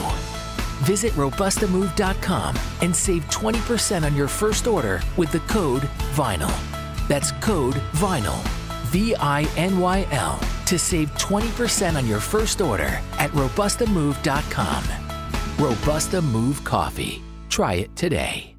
Visit 0.84 1.12
RobustaMove.com 1.12 2.56
and 2.80 2.96
save 2.96 3.24
20% 3.26 4.04
on 4.04 4.16
your 4.16 4.28
first 4.28 4.66
order 4.66 5.02
with 5.18 5.30
the 5.32 5.40
code 5.40 5.82
VINYL. 6.14 7.08
That's 7.08 7.32
code 7.32 7.74
VINYL, 7.92 8.42
V 8.86 9.14
I 9.16 9.42
N 9.56 9.80
Y 9.80 10.06
L, 10.12 10.40
to 10.68 10.78
save 10.78 11.10
20% 11.12 11.96
on 11.96 12.06
your 12.06 12.20
first 12.20 12.60
order 12.60 13.00
at 13.18 13.30
RobustaMove.com. 13.30 14.84
Robusta 15.58 16.22
Move 16.22 16.62
Coffee. 16.62 17.22
Try 17.48 17.74
it 17.74 17.96
today. 17.96 18.54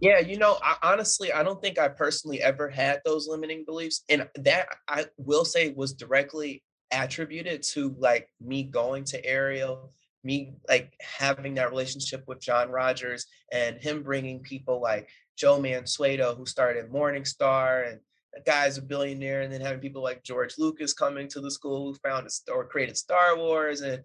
Yeah, 0.00 0.18
you 0.18 0.38
know, 0.38 0.56
I, 0.62 0.76
honestly, 0.82 1.30
I 1.32 1.42
don't 1.42 1.60
think 1.60 1.78
I 1.78 1.88
personally 1.88 2.42
ever 2.42 2.70
had 2.70 3.00
those 3.04 3.28
limiting 3.28 3.64
beliefs. 3.66 4.02
And 4.08 4.26
that 4.36 4.68
I 4.88 5.06
will 5.18 5.44
say 5.44 5.72
was 5.76 5.92
directly 5.92 6.62
attributed 6.90 7.62
to 7.74 7.94
like 7.98 8.28
me 8.40 8.62
going 8.62 9.04
to 9.04 9.24
Ariel, 9.24 9.92
me 10.24 10.54
like 10.68 10.94
having 11.00 11.54
that 11.56 11.70
relationship 11.70 12.24
with 12.26 12.40
John 12.40 12.70
Rogers 12.70 13.26
and 13.52 13.76
him 13.76 14.02
bringing 14.02 14.40
people 14.40 14.80
like 14.80 15.08
Joe 15.36 15.60
Mansueto, 15.60 16.36
who 16.36 16.46
started 16.46 16.90
Morningstar, 16.90 17.92
and 17.92 18.00
the 18.32 18.40
guy's 18.40 18.78
a 18.78 18.82
billionaire, 18.82 19.42
and 19.42 19.52
then 19.52 19.60
having 19.60 19.80
people 19.80 20.02
like 20.02 20.22
George 20.22 20.54
Lucas 20.58 20.92
coming 20.92 21.28
to 21.28 21.40
the 21.40 21.50
school 21.50 21.92
who 21.92 21.98
founded 22.08 22.32
or 22.52 22.64
created 22.66 22.96
Star 22.96 23.36
Wars, 23.36 23.80
and 23.80 24.02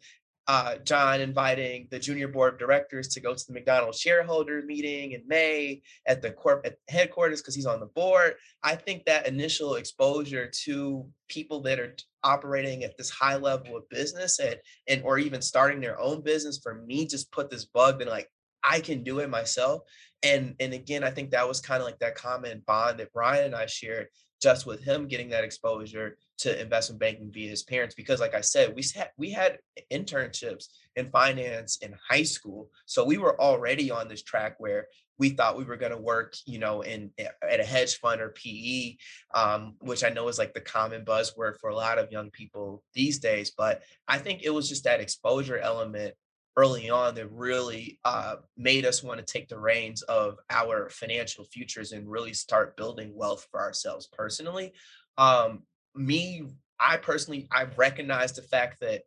uh, 0.48 0.76
John 0.84 1.22
inviting 1.22 1.88
the 1.90 1.98
junior 1.98 2.28
board 2.28 2.54
of 2.54 2.60
directors 2.60 3.08
to 3.10 3.20
go 3.20 3.34
to 3.34 3.48
the 3.48 3.54
McDonald's 3.54 4.00
shareholder 4.00 4.62
meeting 4.62 5.14
in 5.14 5.24
May 5.28 5.82
at 6.06 6.22
the 6.22 6.32
corporate 6.32 6.80
headquarters 6.88 7.42
because 7.42 7.56
he's 7.56 7.66
on 7.66 7.80
the 7.80 7.88
board. 7.88 8.36
I 8.62 8.76
think 8.76 9.06
that 9.06 9.28
initial 9.28 9.76
exposure 9.76 10.50
to 10.66 11.08
people 11.30 11.62
that 11.62 11.80
are 11.80 11.96
operating 12.24 12.84
at 12.84 12.96
this 12.98 13.10
high 13.10 13.38
level 13.38 13.76
of 13.76 13.90
business 13.90 14.40
and 14.40 14.58
and 14.88 15.02
or 15.04 15.18
even 15.18 15.42
starting 15.42 15.82
their 15.82 16.00
own 16.00 16.22
business 16.22 16.60
for 16.62 16.76
me 16.76 17.08
just 17.08 17.32
put 17.32 17.50
this 17.50 17.66
bug 17.66 18.02
in 18.02 18.08
like 18.08 18.30
I 18.64 18.80
can 18.80 19.04
do 19.04 19.20
it 19.20 19.30
myself. 19.30 19.82
And 20.22 20.56
and 20.60 20.74
again, 20.74 21.04
I 21.04 21.10
think 21.10 21.32
that 21.32 21.48
was 21.48 21.60
kind 21.60 21.82
of 21.82 21.88
like 21.88 22.00
that 22.00 22.16
common 22.16 22.62
bond 22.68 23.00
that 23.00 23.14
Brian 23.14 23.46
and 23.46 23.56
I 23.56 23.66
shared 23.66 24.08
just 24.42 24.66
with 24.66 24.84
him 24.84 25.08
getting 25.08 25.30
that 25.30 25.44
exposure 25.44 26.18
to 26.38 26.62
investment 26.62 27.00
banking 27.00 27.32
via 27.32 27.50
his 27.50 27.64
parents 27.64 27.96
because 27.96 28.20
like 28.20 28.36
i 28.36 28.42
said 28.42 28.76
we 28.76 28.84
had 28.96 29.10
we 29.18 29.32
had 29.32 29.58
internships 29.92 30.68
in 30.96 31.10
finance 31.10 31.78
in 31.78 31.96
high 32.10 32.24
school 32.24 32.70
so 32.86 33.06
we 33.06 33.18
were 33.18 33.40
already 33.40 33.92
on 33.92 34.08
this 34.08 34.24
track 34.24 34.56
where 34.58 34.88
we 35.18 35.30
thought 35.30 35.58
we 35.58 35.64
were 35.64 35.78
going 35.78 35.92
to 35.92 35.98
work 35.98 36.36
you 36.46 36.60
know 36.60 36.82
in 36.82 37.12
at 37.18 37.60
a 37.60 37.64
hedge 37.64 37.96
fund 37.96 38.22
or 38.22 38.30
pe 38.30 38.96
um, 39.34 39.76
which 39.80 40.04
i 40.04 40.10
know 40.10 40.28
is 40.28 40.38
like 40.38 40.54
the 40.54 40.62
common 40.62 41.06
buzzword 41.06 41.58
for 41.60 41.70
a 41.70 41.76
lot 41.76 41.98
of 41.98 42.12
young 42.12 42.30
people 42.32 42.84
these 42.94 43.20
days 43.20 43.52
but 43.58 43.84
i 44.08 44.18
think 44.18 44.44
it 44.44 44.50
was 44.50 44.68
just 44.68 44.84
that 44.84 45.00
exposure 45.00 45.58
element 45.58 46.14
early 46.58 46.90
on 46.90 47.16
that 47.16 47.32
really 47.32 48.00
uh, 48.06 48.36
made 48.58 48.86
us 48.86 49.04
want 49.04 49.20
to 49.20 49.26
take 49.26 49.48
the 49.50 49.60
reins 49.60 50.02
of 50.04 50.38
our 50.50 50.90
financial 50.90 51.46
futures 51.46 51.92
and 51.92 52.10
really 52.10 52.34
start 52.34 52.78
building 52.78 53.12
wealth 53.14 53.46
for 53.52 53.60
ourselves 53.60 54.08
personally. 54.12 54.74
Um, 55.18 55.64
me, 55.96 56.44
I 56.80 56.98
personally, 56.98 57.48
I 57.52 57.66
recognize 57.76 58.34
the 58.34 58.42
fact 58.42 58.80
that 58.82 59.04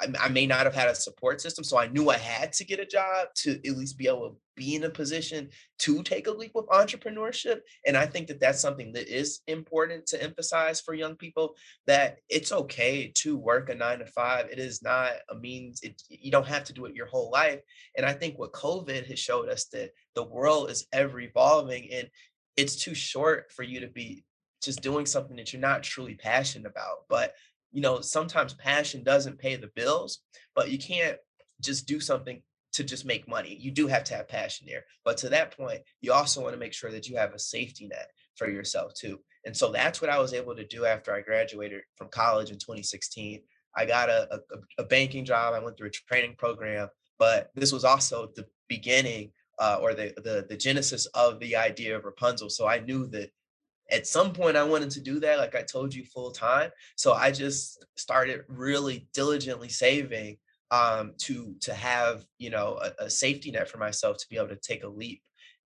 I, 0.00 0.08
I, 0.18 0.28
may 0.28 0.46
not 0.46 0.64
have 0.64 0.74
had 0.74 0.88
a 0.88 0.94
support 0.94 1.40
system, 1.40 1.64
so 1.64 1.78
I 1.78 1.88
knew 1.88 2.10
I 2.10 2.16
had 2.16 2.52
to 2.54 2.64
get 2.64 2.80
a 2.80 2.86
job 2.86 3.28
to 3.36 3.52
at 3.52 3.76
least 3.76 3.98
be 3.98 4.08
able 4.08 4.30
to 4.30 4.36
be 4.56 4.74
in 4.74 4.84
a 4.84 4.90
position 4.90 5.48
to 5.80 6.02
take 6.02 6.26
a 6.26 6.30
leap 6.30 6.52
with 6.54 6.66
entrepreneurship. 6.66 7.60
And 7.86 7.96
I 7.96 8.06
think 8.06 8.26
that 8.28 8.40
that's 8.40 8.60
something 8.60 8.92
that 8.92 9.08
is 9.08 9.40
important 9.46 10.06
to 10.08 10.22
emphasize 10.22 10.80
for 10.80 10.94
young 10.94 11.14
people 11.14 11.54
that 11.86 12.18
it's 12.28 12.52
okay 12.52 13.12
to 13.16 13.36
work 13.36 13.70
a 13.70 13.74
nine 13.74 14.00
to 14.00 14.06
five. 14.06 14.48
It 14.50 14.58
is 14.58 14.82
not 14.82 15.12
a 15.30 15.36
means, 15.36 15.80
it, 15.82 16.02
you 16.08 16.30
don't 16.30 16.46
have 16.46 16.64
to 16.64 16.72
do 16.72 16.86
it 16.86 16.96
your 16.96 17.06
whole 17.06 17.30
life. 17.30 17.60
And 17.96 18.04
I 18.04 18.12
think 18.12 18.38
what 18.38 18.52
COVID 18.52 19.06
has 19.06 19.18
showed 19.18 19.48
us 19.48 19.66
that 19.66 19.90
the 20.14 20.24
world 20.24 20.70
is 20.70 20.86
ever 20.92 21.20
evolving 21.20 21.90
and 21.92 22.08
it's 22.56 22.76
too 22.76 22.94
short 22.94 23.52
for 23.52 23.62
you 23.62 23.80
to 23.80 23.88
be 23.88 24.24
just 24.62 24.82
doing 24.82 25.06
something 25.06 25.36
that 25.36 25.52
you're 25.52 25.60
not 25.60 25.82
truly 25.82 26.14
passionate 26.14 26.70
about. 26.70 27.04
But 27.08 27.34
you 27.72 27.80
know, 27.80 28.00
sometimes 28.00 28.54
passion 28.54 29.02
doesn't 29.02 29.38
pay 29.38 29.56
the 29.56 29.70
bills, 29.74 30.20
but 30.54 30.70
you 30.70 30.78
can't 30.78 31.18
just 31.60 31.86
do 31.86 32.00
something 32.00 32.42
to 32.72 32.84
just 32.84 33.04
make 33.04 33.28
money. 33.28 33.56
You 33.60 33.70
do 33.70 33.86
have 33.86 34.04
to 34.04 34.14
have 34.14 34.28
passion 34.28 34.66
there. 34.68 34.84
But 35.04 35.16
to 35.18 35.28
that 35.30 35.56
point, 35.56 35.80
you 36.00 36.12
also 36.12 36.40
want 36.40 36.54
to 36.54 36.60
make 36.60 36.72
sure 36.72 36.90
that 36.92 37.08
you 37.08 37.16
have 37.16 37.34
a 37.34 37.38
safety 37.38 37.88
net 37.88 38.10
for 38.36 38.48
yourself 38.48 38.94
too. 38.94 39.20
And 39.44 39.56
so 39.56 39.72
that's 39.72 40.00
what 40.00 40.10
I 40.10 40.18
was 40.18 40.34
able 40.34 40.54
to 40.54 40.66
do 40.66 40.84
after 40.84 41.12
I 41.12 41.20
graduated 41.20 41.82
from 41.96 42.08
college 42.08 42.50
in 42.50 42.58
2016. 42.58 43.42
I 43.76 43.86
got 43.86 44.08
a, 44.08 44.28
a, 44.34 44.82
a 44.82 44.84
banking 44.84 45.24
job. 45.24 45.54
I 45.54 45.60
went 45.60 45.76
through 45.76 45.88
a 45.88 45.90
training 45.90 46.34
program, 46.38 46.88
but 47.18 47.50
this 47.54 47.72
was 47.72 47.84
also 47.84 48.30
the 48.34 48.46
beginning 48.68 49.32
uh, 49.58 49.78
or 49.80 49.94
the, 49.94 50.12
the 50.24 50.46
the 50.48 50.56
genesis 50.56 51.06
of 51.14 51.38
the 51.38 51.54
idea 51.54 51.96
of 51.96 52.04
Rapunzl. 52.04 52.50
So 52.50 52.66
I 52.66 52.80
knew 52.80 53.06
that 53.08 53.30
at 53.90 54.06
some 54.06 54.32
point 54.32 54.56
I 54.56 54.64
wanted 54.64 54.90
to 54.92 55.00
do 55.00 55.20
that, 55.20 55.38
like 55.38 55.54
I 55.54 55.62
told 55.62 55.94
you, 55.94 56.04
full 56.04 56.30
time. 56.30 56.70
So 56.96 57.12
I 57.12 57.30
just 57.30 57.84
started 57.96 58.44
really 58.48 59.08
diligently 59.12 59.68
saving 59.68 60.38
um, 60.70 61.14
to 61.18 61.54
to 61.60 61.74
have 61.74 62.24
you 62.38 62.50
know 62.50 62.80
a, 62.82 63.04
a, 63.04 63.10
safety 63.10 63.50
net 63.50 63.68
for 63.68 63.78
myself 63.78 64.18
to 64.18 64.26
be 64.28 64.36
able 64.36 64.48
to 64.48 64.56
take 64.56 64.84
a 64.84 64.88
leap. 64.88 65.22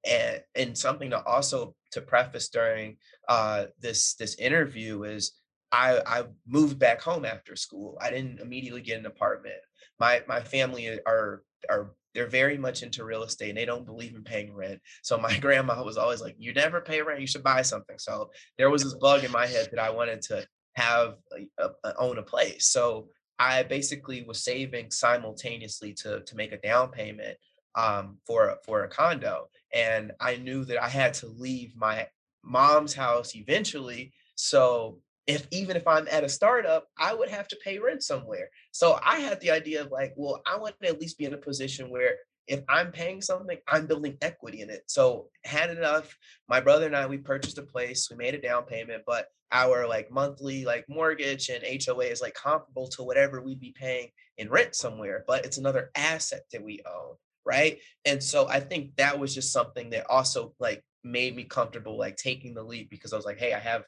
And 0.09 0.43
and 0.55 0.79
something 0.79 1.11
to 1.11 1.25
also 1.25 1.75
to 1.93 2.01
preface 2.01 2.49
during 2.49 2.97
uh, 3.29 3.67
this 3.81 4.15
this 4.15 4.35
interview 4.37 5.05
is 5.05 5.33
I 5.73 6.01
I 6.07 6.25
moved 6.47 6.79
back 6.79 7.01
home 7.01 7.25
after 7.25 7.57
school. 7.57 7.99
I 8.01 8.11
didn't 8.11 8.41
immediately 8.41 8.83
get 8.83 8.99
an 8.99 9.07
apartment. 9.07 9.57
My 9.99 10.23
my 10.29 10.41
family 10.41 11.01
are 11.07 11.43
are 11.69 11.95
they're 12.15 12.29
very 12.29 12.57
much 12.57 12.83
into 12.83 13.05
real 13.05 13.25
estate 13.25 13.51
and 13.51 13.59
they 13.59 13.65
don't 13.65 13.87
believe 13.87 14.15
in 14.15 14.23
paying 14.23 14.55
rent. 14.55 14.81
So 15.03 15.19
my 15.19 15.39
grandma 15.41 15.83
was 15.83 15.97
always 15.97 16.21
like, 16.21 16.37
"You 16.39 16.53
never 16.53 16.81
pay 16.81 17.03
rent, 17.03 17.21
you 17.21 17.27
should 17.27 17.43
buy 17.43 17.63
something." 17.63 17.99
So 17.99 18.31
there 18.59 18.71
was 18.71 18.83
this 18.83 18.95
bug 18.95 19.25
in 19.25 19.33
my 19.33 19.47
head 19.47 19.69
that 19.73 19.81
I 19.81 19.91
wanted 19.91 20.23
to 20.23 20.47
have 20.75 21.17
a, 21.59 21.71
a, 21.85 21.95
own 21.99 22.19
a 22.19 22.23
place. 22.23 22.67
So 22.67 23.09
I 23.39 23.63
basically 23.63 24.23
was 24.23 24.45
saving 24.45 24.91
simultaneously 24.91 25.93
to 25.95 26.21
to 26.21 26.37
make 26.37 26.53
a 26.53 26.59
down 26.59 26.91
payment 26.91 27.37
um, 27.75 28.19
for 28.27 28.57
for 28.65 28.85
a 28.85 28.89
condo, 28.89 29.49
and 29.73 30.13
I 30.21 30.37
knew 30.37 30.65
that 30.67 30.83
I 30.83 30.89
had 30.89 31.15
to 31.15 31.27
leave 31.27 31.77
my 31.77 32.07
mom's 32.45 32.95
house 32.95 33.35
eventually. 33.35 34.13
So 34.37 35.01
if 35.27 35.47
even 35.51 35.77
if 35.77 35.87
I'm 35.87 36.07
at 36.11 36.25
a 36.25 36.29
startup, 36.29 36.87
I 36.99 37.15
would 37.15 37.29
have 37.29 37.49
to 37.49 37.57
pay 37.65 37.79
rent 37.79 38.03
somewhere. 38.03 38.51
So 38.73 38.99
I 39.03 39.21
had 39.21 39.41
the 39.41 39.51
idea 39.51 39.83
of 39.83 39.91
like, 39.91 40.13
well, 40.17 40.43
I 40.47 40.59
want 40.59 40.75
to 40.83 40.89
at 40.89 41.01
least 41.01 41.19
be 41.19 41.25
in 41.25 41.35
a 41.35 41.39
position 41.39 41.91
where 41.91 42.17
if 42.47 42.63
I'm 42.69 42.93
paying 42.93 43.23
something, 43.23 43.57
I'm 43.67 43.87
building 43.87 44.19
equity 44.21 44.61
in 44.61 44.69
it. 44.69 44.83
So 44.87 45.29
had 45.45 45.71
enough. 45.71 46.15
My 46.49 46.61
brother 46.61 46.87
and 46.87 46.97
I, 46.97 47.07
we 47.07 47.19
purchased 47.19 47.59
a 47.59 47.63
place, 47.63 48.09
we 48.11 48.17
made 48.17 48.35
a 48.35 48.41
down 48.41 48.65
payment, 48.65 49.03
but 49.07 49.29
our 49.51 49.87
like 49.87 50.11
monthly 50.11 50.65
like 50.65 50.85
mortgage 50.89 51.49
and 51.49 51.65
HOA 51.65 52.05
is 52.05 52.21
like 52.21 52.35
comparable 52.35 52.89
to 52.89 53.03
whatever 53.03 53.41
we'd 53.41 53.61
be 53.61 53.75
paying 53.75 54.09
in 54.37 54.51
rent 54.51 54.75
somewhere, 54.75 55.25
but 55.27 55.45
it's 55.47 55.59
another 55.59 55.91
asset 55.95 56.43
that 56.53 56.63
we 56.63 56.83
own. 56.87 57.15
Right. 57.47 57.79
And 58.05 58.23
so 58.23 58.49
I 58.49 58.61
think 58.61 58.97
that 58.97 59.19
was 59.19 59.35
just 59.35 59.53
something 59.53 59.91
that 59.91 60.07
also 60.11 60.55
like 60.59 60.83
made 61.03 61.37
me 61.37 61.45
comfortable 61.45 61.99
like 61.99 62.17
taking 62.17 62.55
the 62.55 62.63
leap 62.63 62.91
because 62.91 63.13
I 63.13 63.17
was 63.17 63.27
like, 63.27 63.39
hey, 63.39 63.53
I 63.53 63.59
have 63.59 63.85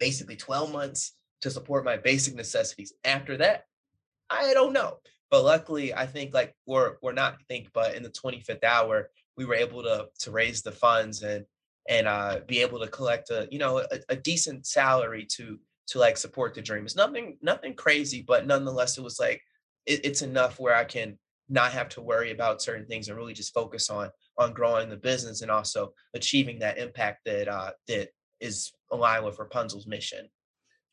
basically 0.00 0.36
12 0.36 0.72
months 0.72 1.12
to 1.42 1.50
support 1.50 1.84
my 1.84 1.96
basic 1.96 2.34
necessities. 2.34 2.92
After 3.04 3.36
that, 3.36 3.66
I 4.28 4.52
don't 4.54 4.72
know. 4.72 4.98
But 5.30 5.44
luckily, 5.44 5.94
I 5.94 6.06
think 6.06 6.34
like 6.34 6.54
we're 6.66 6.96
we're 7.02 7.12
not 7.12 7.40
think, 7.48 7.68
but 7.72 7.94
in 7.94 8.02
the 8.02 8.10
25th 8.10 8.64
hour, 8.64 9.10
we 9.36 9.44
were 9.44 9.54
able 9.54 9.82
to 9.84 10.08
to 10.20 10.30
raise 10.30 10.62
the 10.62 10.72
funds 10.72 11.22
and 11.22 11.44
and 11.88 12.08
uh, 12.08 12.40
be 12.46 12.60
able 12.60 12.80
to 12.80 12.88
collect 12.88 13.30
a 13.30 13.46
you 13.50 13.58
know 13.58 13.78
a, 13.78 14.00
a 14.08 14.16
decent 14.16 14.66
salary 14.66 15.26
to 15.36 15.58
to 15.88 15.98
like 15.98 16.16
support 16.16 16.54
the 16.54 16.62
dream. 16.62 16.84
It's 16.84 16.96
nothing 16.96 17.38
nothing 17.42 17.74
crazy, 17.74 18.24
but 18.26 18.46
nonetheless, 18.46 18.98
it 18.98 19.04
was 19.04 19.20
like 19.20 19.40
it, 19.86 20.04
it's 20.04 20.22
enough 20.22 20.58
where 20.58 20.74
I 20.74 20.84
can 20.84 21.16
not 21.48 21.72
have 21.72 21.88
to 21.90 22.00
worry 22.00 22.30
about 22.30 22.62
certain 22.62 22.86
things 22.86 23.08
and 23.08 23.16
really 23.16 23.34
just 23.34 23.54
focus 23.54 23.88
on 23.88 24.10
on 24.38 24.52
growing 24.52 24.88
the 24.88 24.96
business 24.96 25.42
and 25.42 25.50
also 25.50 25.92
achieving 26.14 26.58
that 26.58 26.78
impact 26.78 27.20
that 27.24 27.48
uh, 27.48 27.70
that 27.86 28.08
is 28.40 28.72
aligned 28.90 29.24
with 29.24 29.38
Rapunzl's 29.38 29.86
mission. 29.86 30.28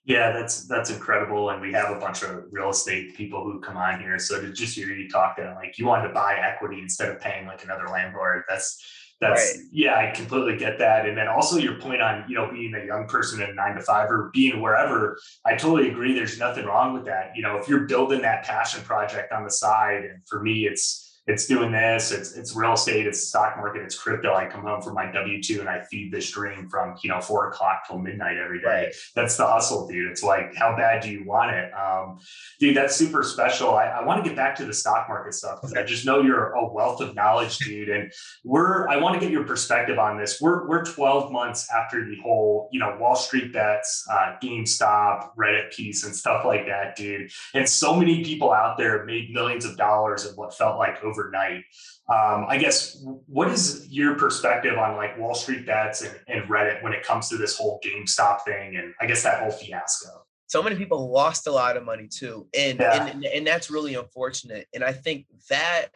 Yeah, 0.06 0.32
that's 0.32 0.66
that's 0.68 0.90
incredible, 0.90 1.50
and 1.50 1.62
we 1.62 1.74
have 1.74 1.96
a 1.96 2.00
bunch 2.00 2.24
of 2.24 2.46
real 2.50 2.70
estate 2.70 3.18
people 3.18 3.44
who 3.44 3.60
come 3.60 3.76
on 3.76 4.00
here. 4.00 4.18
So 4.20 4.40
to 4.40 4.54
just 4.54 4.74
hear 4.74 4.88
you 4.88 5.10
talk 5.10 5.36
to 5.36 5.54
like 5.62 5.78
you 5.78 5.86
wanted 5.86 6.08
to 6.08 6.14
buy 6.14 6.38
equity 6.42 6.80
instead 6.82 7.10
of 7.10 7.20
paying 7.20 7.46
like 7.46 7.66
another 7.66 7.90
landlord, 7.90 8.44
that's 8.48 8.82
that's 9.20 9.58
right. 9.58 9.66
yeah, 9.72 9.98
I 9.98 10.16
completely 10.16 10.56
get 10.56 10.80
that. 10.80 11.08
And 11.08 11.18
then 11.18 11.28
also 11.28 11.58
your 11.58 11.80
point 11.80 12.02
on 12.02 12.24
you 12.30 12.36
know 12.36 12.50
being 12.50 12.74
a 12.76 12.86
young 12.86 13.08
person 13.08 13.42
in 13.42 13.54
nine 13.56 13.76
to 13.76 13.82
five 13.82 14.10
or 14.10 14.30
being 14.34 14.62
wherever, 14.62 15.18
I 15.46 15.56
totally 15.56 15.90
agree. 15.90 16.14
There's 16.14 16.40
nothing 16.40 16.66
wrong 16.66 16.94
with 16.94 17.04
that. 17.06 17.32
You 17.36 17.42
know, 17.42 17.58
if 17.58 17.68
you're 17.68 17.86
building 17.86 18.22
that 18.22 18.46
passion 18.46 18.84
project 18.84 19.34
on 19.34 19.44
the 19.44 19.52
side, 19.52 20.06
and 20.06 20.26
for 20.26 20.42
me, 20.42 20.68
it's 20.68 21.07
it's 21.28 21.46
doing 21.46 21.74
this, 21.74 22.12
it's 22.14 22.34
it's 22.34 22.56
real 22.56 22.74
estate, 22.74 23.06
it's 23.06 23.28
stock 23.28 23.58
market, 23.58 23.82
it's 23.82 23.98
crypto. 23.98 24.34
I 24.34 24.46
come 24.46 24.62
home 24.62 24.82
from 24.82 24.94
my 24.94 25.12
W 25.12 25.44
two 25.44 25.60
and 25.60 25.68
I 25.68 25.84
feed 25.84 26.10
this 26.10 26.32
dream 26.32 26.70
from 26.70 26.96
you 27.04 27.10
know 27.10 27.20
four 27.20 27.50
o'clock 27.50 27.84
till 27.86 28.00
midnight 28.00 28.38
every 28.38 28.62
day. 28.62 28.68
Right. 28.68 28.96
That's 29.14 29.36
the 29.36 29.46
hustle, 29.46 29.88
dude. 29.88 30.10
It's 30.10 30.24
like 30.24 30.56
how 30.56 30.76
bad 30.78 31.04
do 31.04 31.10
you 31.10 31.26
want 31.26 31.52
it, 31.52 31.70
um, 31.74 32.20
dude? 32.62 32.78
That's 32.78 32.96
super 32.96 33.24
special. 33.24 33.76
I, 33.76 33.88
I 33.88 34.06
want 34.06 34.24
to 34.24 34.30
get 34.30 34.38
back 34.38 34.56
to 34.56 34.66
the 34.66 34.74
stock 34.74 35.10
market 35.10 35.34
stuff 35.34 35.60
because 35.62 35.76
I 35.76 35.84
just 35.84 36.06
know 36.06 36.22
you're 36.22 36.54
a 36.54 36.66
wealth 36.66 37.02
of 37.02 37.14
knowledge, 37.14 37.58
dude. 37.58 37.90
And 37.90 38.12
we're 38.46 38.88
I 38.88 38.96
want 38.96 39.16
to 39.16 39.20
get 39.20 39.30
your 39.30 39.44
perspective 39.44 40.00
on 40.00 40.18
this. 40.18 40.40
We're 40.40 40.66
we're 40.66 40.86
12 40.86 41.34
months 41.34 41.70
after 41.76 42.06
the 42.06 42.16
whole 42.24 42.70
you 42.72 42.80
know 42.80 42.96
Wall 43.02 43.18
Street 43.18 43.52
bets, 43.52 44.08
uh, 44.10 44.36
GameStop, 44.42 45.36
Reddit 45.36 45.74
piece, 45.74 46.06
and 46.06 46.16
stuff 46.16 46.46
like 46.46 46.68
that, 46.68 46.96
dude. 46.96 47.32
And 47.54 47.68
so 47.68 47.94
many 47.98 48.24
people 48.24 48.54
out 48.54 48.78
there 48.78 49.04
made 49.04 49.34
millions 49.34 49.66
of 49.66 49.76
dollars 49.76 50.26
in 50.26 50.34
what 50.36 50.58
felt 50.58 50.78
like 50.78 51.04
over 51.04 51.17
overnight. 51.18 51.64
Um, 52.10 52.46
I 52.48 52.58
guess 52.58 53.04
what 53.28 53.50
is 53.50 53.88
your 53.90 54.16
perspective 54.16 54.78
on 54.78 54.96
like 54.96 55.18
Wall 55.18 55.34
Street 55.34 55.66
bets 55.66 56.02
and, 56.02 56.16
and 56.28 56.50
Reddit 56.50 56.82
when 56.84 56.94
it 56.94 57.04
comes 57.04 57.30
to 57.30 57.38
this 57.38 57.58
whole 57.58 57.80
GameStop 57.86 58.44
thing 58.44 58.78
and 58.78 58.94
I 59.02 59.06
guess 59.06 59.24
that 59.24 59.42
whole 59.42 59.52
fiasco? 59.52 60.24
so 60.48 60.64
many 60.64 60.78
people 60.78 61.12
lost 61.12 61.46
a 61.48 61.52
lot 61.52 61.76
of 61.76 61.84
money 61.84 62.08
too 62.08 62.48
and, 62.58 62.80
yeah. 62.80 63.06
and 63.06 63.26
and 63.26 63.46
that's 63.46 63.70
really 63.70 63.96
unfortunate 63.96 64.66
and 64.74 64.82
i 64.84 64.94
think 64.94 65.26
that 65.50 65.88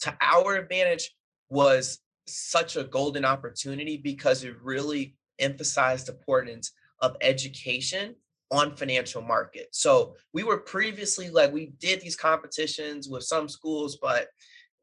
to 0.00 0.16
our 0.20 0.56
advantage 0.56 1.14
was 1.50 1.98
such 2.26 2.76
a 2.76 2.84
golden 2.84 3.24
opportunity 3.24 3.96
because 3.96 4.44
it 4.44 4.54
really 4.62 5.14
emphasized 5.38 6.06
the 6.06 6.12
importance 6.12 6.72
of 7.00 7.16
education 7.20 8.14
on 8.50 8.76
financial 8.76 9.22
market. 9.22 9.68
So 9.72 10.14
we 10.32 10.42
were 10.42 10.58
previously 10.58 11.30
like 11.30 11.52
we 11.52 11.72
did 11.78 12.00
these 12.00 12.16
competitions 12.16 13.08
with 13.08 13.24
some 13.24 13.48
schools, 13.48 13.98
but 14.00 14.28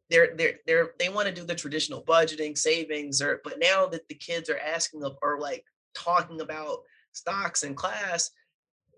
they're 0.10 0.36
they're 0.36 0.60
they're 0.68 0.92
they 1.00 1.10
want 1.10 1.28
to 1.28 1.34
do 1.34 1.44
the 1.44 1.56
traditional 1.56 2.04
budgeting, 2.04 2.58
savings, 2.58 3.22
or 3.22 3.42
but 3.44 3.60
now 3.60 3.88
that 3.88 4.08
the 4.08 4.16
kids 4.16 4.50
are 4.50 4.60
asking 4.60 5.04
of 5.04 5.18
or 5.22 5.40
like 5.40 5.64
talking 5.96 6.42
about 6.42 6.80
stocks 7.14 7.64
in 7.64 7.74
class, 7.74 8.30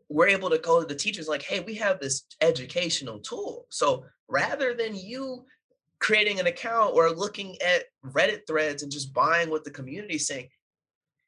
we're 0.10 0.28
able 0.28 0.50
to 0.50 0.58
go 0.58 0.82
to 0.82 0.88
the 0.88 0.96
teachers 0.96 1.28
like, 1.28 1.44
hey, 1.44 1.62
we 1.62 1.76
have 1.76 2.00
this 2.00 2.24
educational 2.42 3.20
tool. 3.20 3.66
So 3.70 4.04
rather 4.28 4.74
than 4.74 4.96
you 4.96 5.46
creating 6.00 6.40
an 6.40 6.48
account 6.48 6.94
or 6.94 7.10
looking 7.10 7.56
at 7.62 7.86
Reddit 8.06 8.42
threads 8.48 8.84
and 8.84 8.92
just 8.92 9.14
buying 9.14 9.50
what 9.50 9.64
the 9.64 9.72
community 9.72 10.16
is 10.16 10.28
saying, 10.28 10.50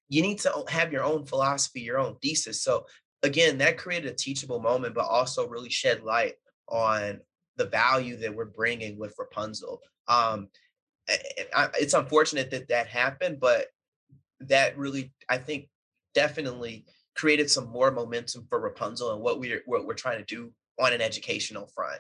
you 0.10 0.22
need 0.22 0.40
to 0.40 0.64
have 0.68 0.92
your 0.92 1.04
own 1.04 1.26
philosophy, 1.26 1.82
your 1.82 2.00
own 2.00 2.18
thesis. 2.22 2.64
So 2.64 2.86
again, 3.24 3.58
that 3.60 3.78
created 3.78 4.12
a 4.12 4.16
teachable 4.16 4.60
moment, 4.60 4.96
but 4.96 5.06
also 5.06 5.48
really 5.48 5.70
shed 5.70 6.04
light 6.04 6.36
on 6.68 7.20
the 7.58 7.66
value 7.66 8.18
that 8.18 8.34
we're 8.34 8.46
bringing 8.46 8.98
with 8.98 9.16
Rapunzl. 9.18 9.80
Um, 10.08 10.50
it's 11.08 11.94
unfortunate 11.94 12.52
that 12.52 12.70
that 12.70 12.88
happened, 12.88 13.40
but 13.40 13.68
that 14.42 14.78
really, 14.78 15.12
I 15.28 15.38
think, 15.38 15.68
definitely 16.14 16.86
created 17.16 17.50
some 17.50 17.68
more 17.70 17.92
momentum 17.92 18.46
for 18.50 18.72
Rapunzl 18.72 19.14
and 19.14 19.22
what 19.22 19.40
we're 19.40 19.62
what 19.66 19.86
we're 19.86 19.94
trying 19.94 20.20
to 20.20 20.26
do 20.26 20.52
on 20.80 20.94
an 20.94 21.02
educational 21.02 21.68
front. 21.76 22.00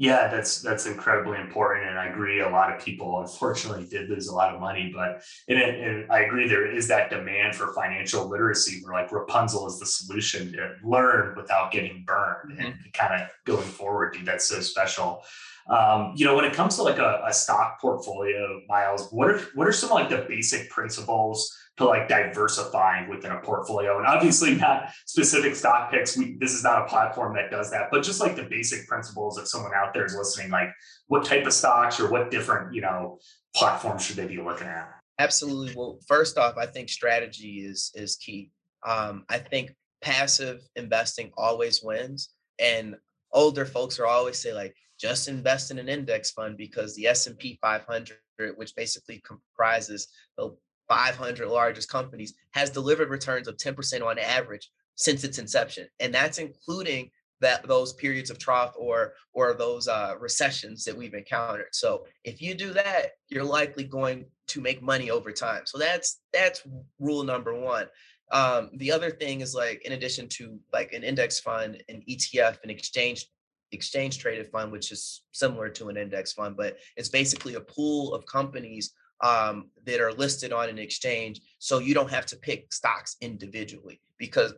Yeah, 0.00 0.28
that's 0.28 0.62
that's 0.62 0.86
incredibly 0.86 1.38
important, 1.38 1.90
and 1.90 1.98
I 1.98 2.06
agree. 2.06 2.40
A 2.40 2.48
lot 2.48 2.72
of 2.72 2.82
people, 2.82 3.20
unfortunately, 3.20 3.84
did 3.84 4.08
lose 4.08 4.28
a 4.28 4.34
lot 4.34 4.54
of 4.54 4.58
money, 4.58 4.90
but 4.94 5.22
and, 5.46 5.58
and 5.58 6.10
I 6.10 6.20
agree 6.20 6.48
there 6.48 6.74
is 6.74 6.88
that 6.88 7.10
demand 7.10 7.54
for 7.54 7.74
financial 7.74 8.26
literacy, 8.26 8.80
where 8.82 8.94
like 8.94 9.10
Rapunzl 9.10 9.68
is 9.68 9.78
the 9.78 9.84
solution 9.84 10.52
to 10.52 10.76
learn 10.82 11.36
without 11.36 11.70
getting 11.70 12.04
burned, 12.06 12.52
mm-hmm. 12.52 12.62
and 12.62 12.92
kind 12.94 13.20
of 13.20 13.28
going 13.44 13.68
forward, 13.68 14.14
dude, 14.14 14.24
that's 14.24 14.48
so 14.48 14.60
special. 14.60 15.22
Um, 15.68 16.14
you 16.16 16.24
know, 16.24 16.34
when 16.34 16.46
it 16.46 16.54
comes 16.54 16.76
to 16.76 16.82
like 16.82 16.98
a, 16.98 17.22
a 17.26 17.32
stock 17.34 17.78
portfolio, 17.78 18.62
Miles, 18.70 19.08
what 19.10 19.28
are 19.28 19.40
what 19.54 19.68
are 19.68 19.72
some 19.72 19.90
like 19.90 20.08
the 20.08 20.24
basic 20.26 20.70
principles? 20.70 21.54
To 21.80 21.86
like 21.86 22.08
diversifying 22.08 23.08
within 23.08 23.32
a 23.32 23.40
portfolio. 23.40 23.96
And 23.96 24.06
obviously 24.06 24.54
not 24.54 24.92
specific 25.06 25.56
stock 25.56 25.90
picks. 25.90 26.16
We, 26.16 26.36
this 26.38 26.52
is 26.52 26.62
not 26.62 26.82
a 26.82 26.84
platform 26.84 27.34
that 27.36 27.50
does 27.50 27.70
that, 27.70 27.88
but 27.90 28.02
just 28.02 28.20
like 28.20 28.36
the 28.36 28.42
basic 28.42 28.86
principles 28.86 29.38
if 29.38 29.48
someone 29.48 29.72
out 29.74 29.94
there 29.94 30.04
is 30.04 30.14
listening, 30.14 30.50
like 30.50 30.68
what 31.06 31.24
type 31.24 31.46
of 31.46 31.54
stocks 31.54 31.98
or 31.98 32.10
what 32.10 32.30
different, 32.30 32.74
you 32.74 32.82
know, 32.82 33.18
platforms 33.56 34.04
should 34.04 34.16
they 34.16 34.26
be 34.26 34.36
looking 34.36 34.66
at? 34.66 34.90
Absolutely. 35.18 35.74
Well, 35.74 35.98
first 36.06 36.36
off, 36.36 36.58
I 36.58 36.66
think 36.66 36.90
strategy 36.90 37.64
is 37.64 37.90
is 37.94 38.16
key. 38.16 38.50
Um, 38.86 39.24
I 39.30 39.38
think 39.38 39.74
passive 40.02 40.60
investing 40.76 41.30
always 41.36 41.82
wins. 41.82 42.30
And 42.58 42.96
older 43.32 43.64
folks 43.64 43.98
are 43.98 44.06
always 44.06 44.38
say 44.38 44.52
like 44.52 44.74
just 44.98 45.28
invest 45.28 45.70
in 45.70 45.78
an 45.78 45.88
index 45.88 46.30
fund 46.30 46.58
because 46.58 46.94
the 46.94 47.06
S&P 47.06 47.58
500 47.62 48.18
which 48.56 48.74
basically 48.74 49.22
comprises 49.26 50.08
the 50.36 50.54
500 50.90 51.48
largest 51.48 51.88
companies 51.88 52.34
has 52.50 52.68
delivered 52.68 53.10
returns 53.10 53.46
of 53.46 53.56
10% 53.56 54.04
on 54.04 54.18
average 54.18 54.68
since 54.96 55.24
its 55.24 55.38
inception 55.38 55.86
and 56.00 56.12
that's 56.12 56.38
including 56.38 57.10
that 57.40 57.66
those 57.66 57.94
periods 57.94 58.28
of 58.28 58.38
trough 58.38 58.74
or 58.76 59.14
or 59.32 59.54
those 59.54 59.88
uh, 59.88 60.14
recessions 60.20 60.84
that 60.84 60.96
we've 60.96 61.14
encountered. 61.14 61.68
So 61.72 62.04
if 62.24 62.42
you 62.42 62.54
do 62.54 62.72
that 62.74 63.12
you're 63.28 63.44
likely 63.44 63.84
going 63.84 64.26
to 64.48 64.60
make 64.60 64.82
money 64.82 65.10
over 65.10 65.30
time. 65.30 65.62
So 65.64 65.78
that's 65.78 66.20
that's 66.32 66.66
rule 66.98 67.22
number 67.22 67.58
one. 67.58 67.86
Um, 68.32 68.70
the 68.74 68.92
other 68.92 69.10
thing 69.10 69.40
is 69.40 69.54
like 69.54 69.82
in 69.84 69.92
addition 69.92 70.28
to 70.30 70.58
like 70.72 70.92
an 70.92 71.02
index 71.02 71.40
fund 71.40 71.82
an 71.88 72.02
etf 72.10 72.58
an 72.62 72.70
exchange 72.70 73.26
exchange 73.72 74.18
traded 74.18 74.48
fund 74.50 74.72
which 74.72 74.90
is 74.90 75.22
similar 75.30 75.68
to 75.68 75.88
an 75.88 75.96
index 75.96 76.32
fund 76.32 76.56
but 76.56 76.76
it's 76.96 77.08
basically 77.08 77.54
a 77.54 77.60
pool 77.60 78.12
of 78.12 78.26
companies 78.26 78.92
um, 79.22 79.70
that 79.84 80.00
are 80.00 80.12
listed 80.12 80.52
on 80.52 80.68
an 80.68 80.78
exchange 80.78 81.40
so 81.58 81.78
you 81.78 81.94
don't 81.94 82.10
have 82.10 82.26
to 82.26 82.36
pick 82.36 82.72
stocks 82.72 83.16
individually 83.20 84.00
because 84.18 84.54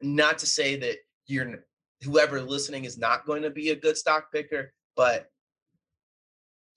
not 0.00 0.38
to 0.38 0.46
say 0.46 0.76
that 0.76 0.96
you're 1.26 1.64
whoever 2.02 2.40
listening 2.40 2.84
is 2.84 2.98
not 2.98 3.26
going 3.26 3.42
to 3.42 3.50
be 3.50 3.70
a 3.70 3.76
good 3.76 3.96
stock 3.96 4.32
picker 4.32 4.72
but 4.96 5.26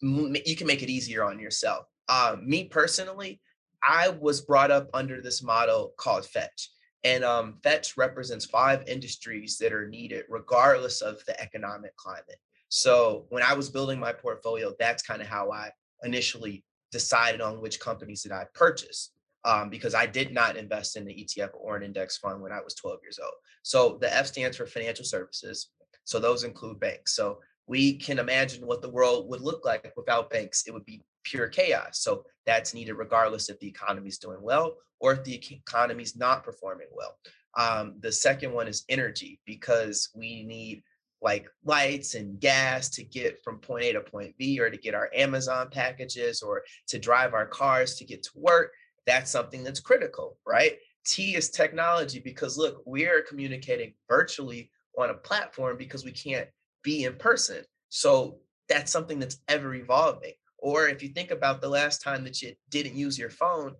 you 0.01 0.55
can 0.55 0.67
make 0.67 0.83
it 0.83 0.89
easier 0.89 1.23
on 1.23 1.39
yourself 1.39 1.85
uh, 2.09 2.35
me 2.43 2.65
personally 2.65 3.39
i 3.83 4.09
was 4.09 4.41
brought 4.41 4.71
up 4.71 4.89
under 4.93 5.21
this 5.21 5.41
model 5.41 5.93
called 5.97 6.25
fetch 6.25 6.69
And 7.03 7.23
um, 7.23 7.59
Fetch 7.63 7.97
represents 7.97 8.45
five 8.45 8.83
industries 8.87 9.57
that 9.59 9.71
are 9.71 9.87
needed 9.87 10.25
regardless 10.27 11.01
of 11.01 11.23
the 11.27 11.39
economic 11.39 11.95
climate. 11.95 12.39
So 12.69 13.27
when 13.29 13.43
I 13.43 13.53
was 13.53 13.69
building 13.69 13.99
my 13.99 14.11
portfolio, 14.11 14.73
that's 14.79 15.03
kind 15.03 15.21
of 15.21 15.27
how 15.27 15.51
I 15.51 15.69
initially 16.01 16.63
decided 16.95 17.41
on 17.41 17.59
which 17.59 17.81
companies 17.81 18.23
that 18.23 18.31
I 18.31 18.45
purchased. 18.53 19.11
Um, 19.43 19.69
because 19.69 19.93
I 19.93 20.07
did 20.07 20.33
not 20.33 20.57
invest 20.57 20.97
in 20.97 21.05
the 21.05 21.13
ETF 21.13 21.51
or 21.53 21.75
an 21.75 21.83
index 21.83 22.17
fund 22.17 22.41
when 22.41 22.51
I 22.51 22.61
was 22.63 22.73
12 22.73 22.99
years 23.03 23.19
old. 23.21 23.35
So 23.61 23.99
the 24.01 24.11
F 24.11 24.25
stands 24.25 24.57
for 24.57 24.65
financial 24.65 25.05
services. 25.05 25.69
So 26.03 26.19
those 26.19 26.43
include 26.43 26.79
banks. 26.79 27.15
So 27.15 27.41
we 27.67 27.97
can 27.97 28.17
imagine 28.17 28.65
what 28.65 28.81
the 28.81 28.89
world 28.89 29.29
would 29.29 29.41
look 29.41 29.63
like 29.63 29.93
without 29.95 30.31
banks. 30.31 30.63
It 30.65 30.73
would 30.73 30.85
be 30.85 31.03
pure 31.23 31.47
chaos. 31.47 31.99
So 31.99 32.23
that's 32.47 32.73
needed 32.73 32.93
regardless 32.93 33.49
if 33.49 33.59
the 33.59 33.67
economy 33.67 34.07
is 34.07 34.17
doing 34.17 34.41
well 34.41 34.77
or 34.99 35.11
if 35.11 35.23
the 35.23 35.35
economy 35.35 36.01
is 36.01 36.15
not 36.15 36.43
performing 36.43 36.87
well. 36.91 37.17
Um, 37.55 37.97
the 37.99 38.11
second 38.11 38.51
one 38.51 38.67
is 38.67 38.83
energy 38.89 39.39
because 39.45 40.09
we 40.15 40.43
need 40.43 40.81
like 41.21 41.47
lights 41.63 42.15
and 42.15 42.39
gas 42.39 42.89
to 42.89 43.03
get 43.03 43.43
from 43.43 43.59
point 43.59 43.85
A 43.85 43.93
to 43.93 44.01
point 44.01 44.37
B 44.37 44.59
or 44.59 44.69
to 44.69 44.77
get 44.77 44.93
our 44.93 45.09
Amazon 45.15 45.69
packages 45.71 46.41
or 46.41 46.63
to 46.87 46.99
drive 46.99 47.33
our 47.33 47.45
cars 47.45 47.95
to 47.95 48.05
get 48.05 48.23
to 48.23 48.31
work. 48.35 48.71
That's 49.05 49.31
something 49.31 49.63
that's 49.63 49.79
critical, 49.79 50.37
right? 50.45 50.77
T 51.05 51.35
is 51.35 51.49
technology 51.49 52.19
because 52.19 52.57
look, 52.57 52.81
we're 52.85 53.21
communicating 53.21 53.93
virtually 54.09 54.71
on 54.97 55.09
a 55.09 55.15
platform 55.15 55.77
because 55.77 56.03
we 56.03 56.11
can't 56.11 56.47
be 56.83 57.03
in 57.03 57.15
person. 57.15 57.63
So 57.89 58.39
that's 58.67 58.91
something 58.91 59.19
that's 59.19 59.39
ever 59.47 59.73
evolving. 59.75 60.33
Or 60.57 60.87
if 60.87 61.03
you 61.03 61.09
think 61.09 61.31
about 61.31 61.61
the 61.61 61.69
last 61.69 62.01
time 62.01 62.23
that 62.23 62.41
you 62.41 62.53
didn't 62.69 62.95
use 62.95 63.19
your 63.19 63.29
phone, 63.29 63.75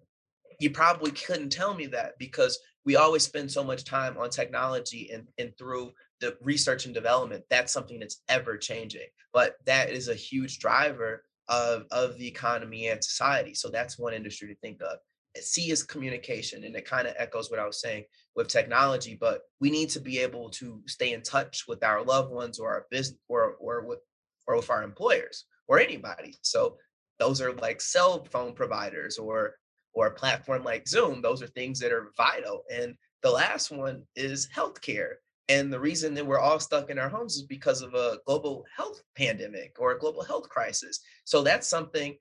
you 0.60 0.70
probably 0.70 1.12
couldn't 1.12 1.50
tell 1.50 1.74
me 1.74 1.88
that 1.88 2.14
because 2.20 2.60
we 2.86 2.96
always 2.96 3.24
spend 3.24 3.52
so 3.52 3.64
much 3.64 3.84
time 3.84 4.18
on 4.18 4.30
technology 4.30 5.10
and, 5.12 5.28
and 5.38 5.58
through 5.58 5.92
the 6.22 6.38
research 6.42 6.86
and 6.86 6.94
development. 6.94 7.44
That's 7.50 7.74
something 7.74 8.00
that's 8.00 8.22
ever 8.30 8.58
changing. 8.58 9.08
But 9.34 9.58
that 9.66 9.90
is 9.90 10.08
a 10.08 10.16
huge 10.16 10.60
driver 10.60 11.24
of, 11.50 11.86
of 11.92 12.18
the 12.18 12.28
economy 12.28 12.88
and 12.88 13.04
society. 13.04 13.54
So 13.54 13.70
that's 13.70 14.00
one 14.00 14.14
industry 14.14 14.48
to 14.48 14.56
think 14.56 14.82
of. 14.82 14.98
C 15.38 15.70
is 15.70 15.84
communication, 15.84 16.64
and 16.64 16.76
it 16.76 16.86
kind 16.86 17.08
of 17.08 17.14
echoes 17.18 17.52
what 17.52 17.60
I 17.60 17.66
was 17.66 17.82
saying 17.82 18.06
with 18.38 18.48
technology. 18.48 19.18
But 19.20 19.42
we 19.60 19.70
need 19.70 19.90
to 19.90 20.00
be 20.00 20.20
able 20.20 20.50
to 20.52 20.82
stay 20.88 21.12
in 21.12 21.22
touch 21.24 21.66
with 21.68 21.84
our 21.84 22.04
loved 22.04 22.32
ones 22.32 22.58
or 22.58 22.70
our 22.72 22.86
business 22.90 23.20
or 23.28 23.56
or 23.60 23.86
with 23.86 24.00
or 24.48 24.56
with 24.56 24.70
our 24.70 24.84
employers 24.84 25.46
or 25.68 25.80
anybody. 25.80 26.38
So 26.42 26.78
those 27.20 27.42
are 27.42 27.54
like 27.54 27.82
cell 27.82 28.26
phone 28.32 28.54
providers 28.54 29.18
or 29.18 29.56
or 29.94 30.08
a 30.08 30.14
platform 30.14 30.64
like 30.64 30.88
Zoom. 30.88 31.22
Those 31.22 31.42
are 31.42 31.48
things 31.48 31.80
that 31.80 31.92
are 31.92 32.12
vital. 32.18 32.64
And 32.72 32.96
the 33.24 33.32
last 33.32 33.72
one 33.72 34.04
is 34.16 34.50
healthcare. 34.56 35.16
And 35.48 35.72
the 35.72 35.80
reason 35.80 36.14
that 36.16 36.26
we're 36.26 36.40
all 36.40 36.60
stuck 36.60 36.90
in 36.90 36.98
our 36.98 37.10
homes 37.10 37.36
is 37.36 37.44
because 37.44 37.82
of 37.82 37.94
a 37.94 38.18
global 38.26 38.66
health 38.76 39.02
pandemic 39.16 39.76
or 39.80 39.92
a 39.92 40.00
global 40.00 40.24
health 40.24 40.50
crisis. 40.50 41.00
So 41.24 41.44
that's 41.44 41.68
something 41.68 42.16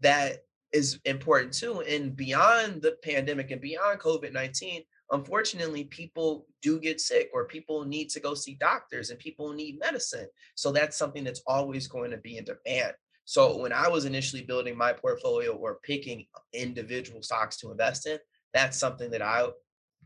that 0.00 0.38
is 0.72 0.98
important 1.04 1.52
too. 1.52 1.80
And 1.82 2.16
beyond 2.16 2.80
the 2.82 2.96
pandemic 3.02 3.50
and 3.50 3.60
beyond 3.60 4.00
COVID 4.00 4.32
19, 4.32 4.82
unfortunately, 5.10 5.84
people 5.84 6.46
do 6.62 6.78
get 6.78 7.00
sick 7.00 7.28
or 7.34 7.46
people 7.46 7.84
need 7.84 8.08
to 8.10 8.20
go 8.20 8.34
see 8.34 8.54
doctors 8.54 9.10
and 9.10 9.18
people 9.18 9.52
need 9.52 9.78
medicine. 9.78 10.28
So 10.54 10.72
that's 10.72 10.96
something 10.96 11.24
that's 11.24 11.42
always 11.46 11.86
going 11.86 12.12
to 12.12 12.18
be 12.18 12.38
in 12.38 12.44
demand. 12.44 12.94
So 13.24 13.58
when 13.58 13.72
I 13.72 13.88
was 13.88 14.06
initially 14.06 14.42
building 14.42 14.76
my 14.76 14.92
portfolio 14.92 15.52
or 15.52 15.78
picking 15.82 16.26
individual 16.52 17.22
stocks 17.22 17.58
to 17.58 17.70
invest 17.70 18.06
in, 18.06 18.18
that's 18.54 18.78
something 18.78 19.10
that 19.10 19.22
I 19.22 19.48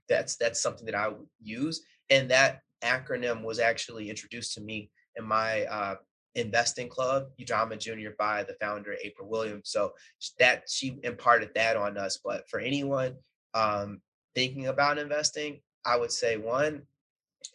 that's 0.08 0.36
that's 0.36 0.60
something 0.60 0.86
that 0.86 0.94
I 0.94 1.10
use. 1.42 1.82
And 2.10 2.30
that 2.30 2.60
acronym 2.84 3.42
was 3.42 3.58
actually 3.58 4.10
introduced 4.10 4.54
to 4.54 4.60
me 4.60 4.90
in 5.16 5.24
my 5.24 5.64
uh, 5.64 5.96
investing 6.34 6.88
club, 6.88 7.28
Ujamaa 7.40 7.78
Junior 7.78 8.14
by 8.18 8.42
the 8.42 8.56
founder 8.60 8.96
April 9.02 9.28
Williams. 9.28 9.70
So 9.70 9.92
that 10.38 10.64
she 10.68 10.98
imparted 11.02 11.50
that 11.54 11.76
on 11.76 11.96
us. 11.96 12.18
But 12.22 12.48
for 12.48 12.60
anyone 12.60 13.16
um, 13.54 14.00
thinking 14.34 14.66
about 14.66 14.98
investing, 14.98 15.60
I 15.84 15.96
would 15.96 16.12
say 16.12 16.36
one, 16.36 16.82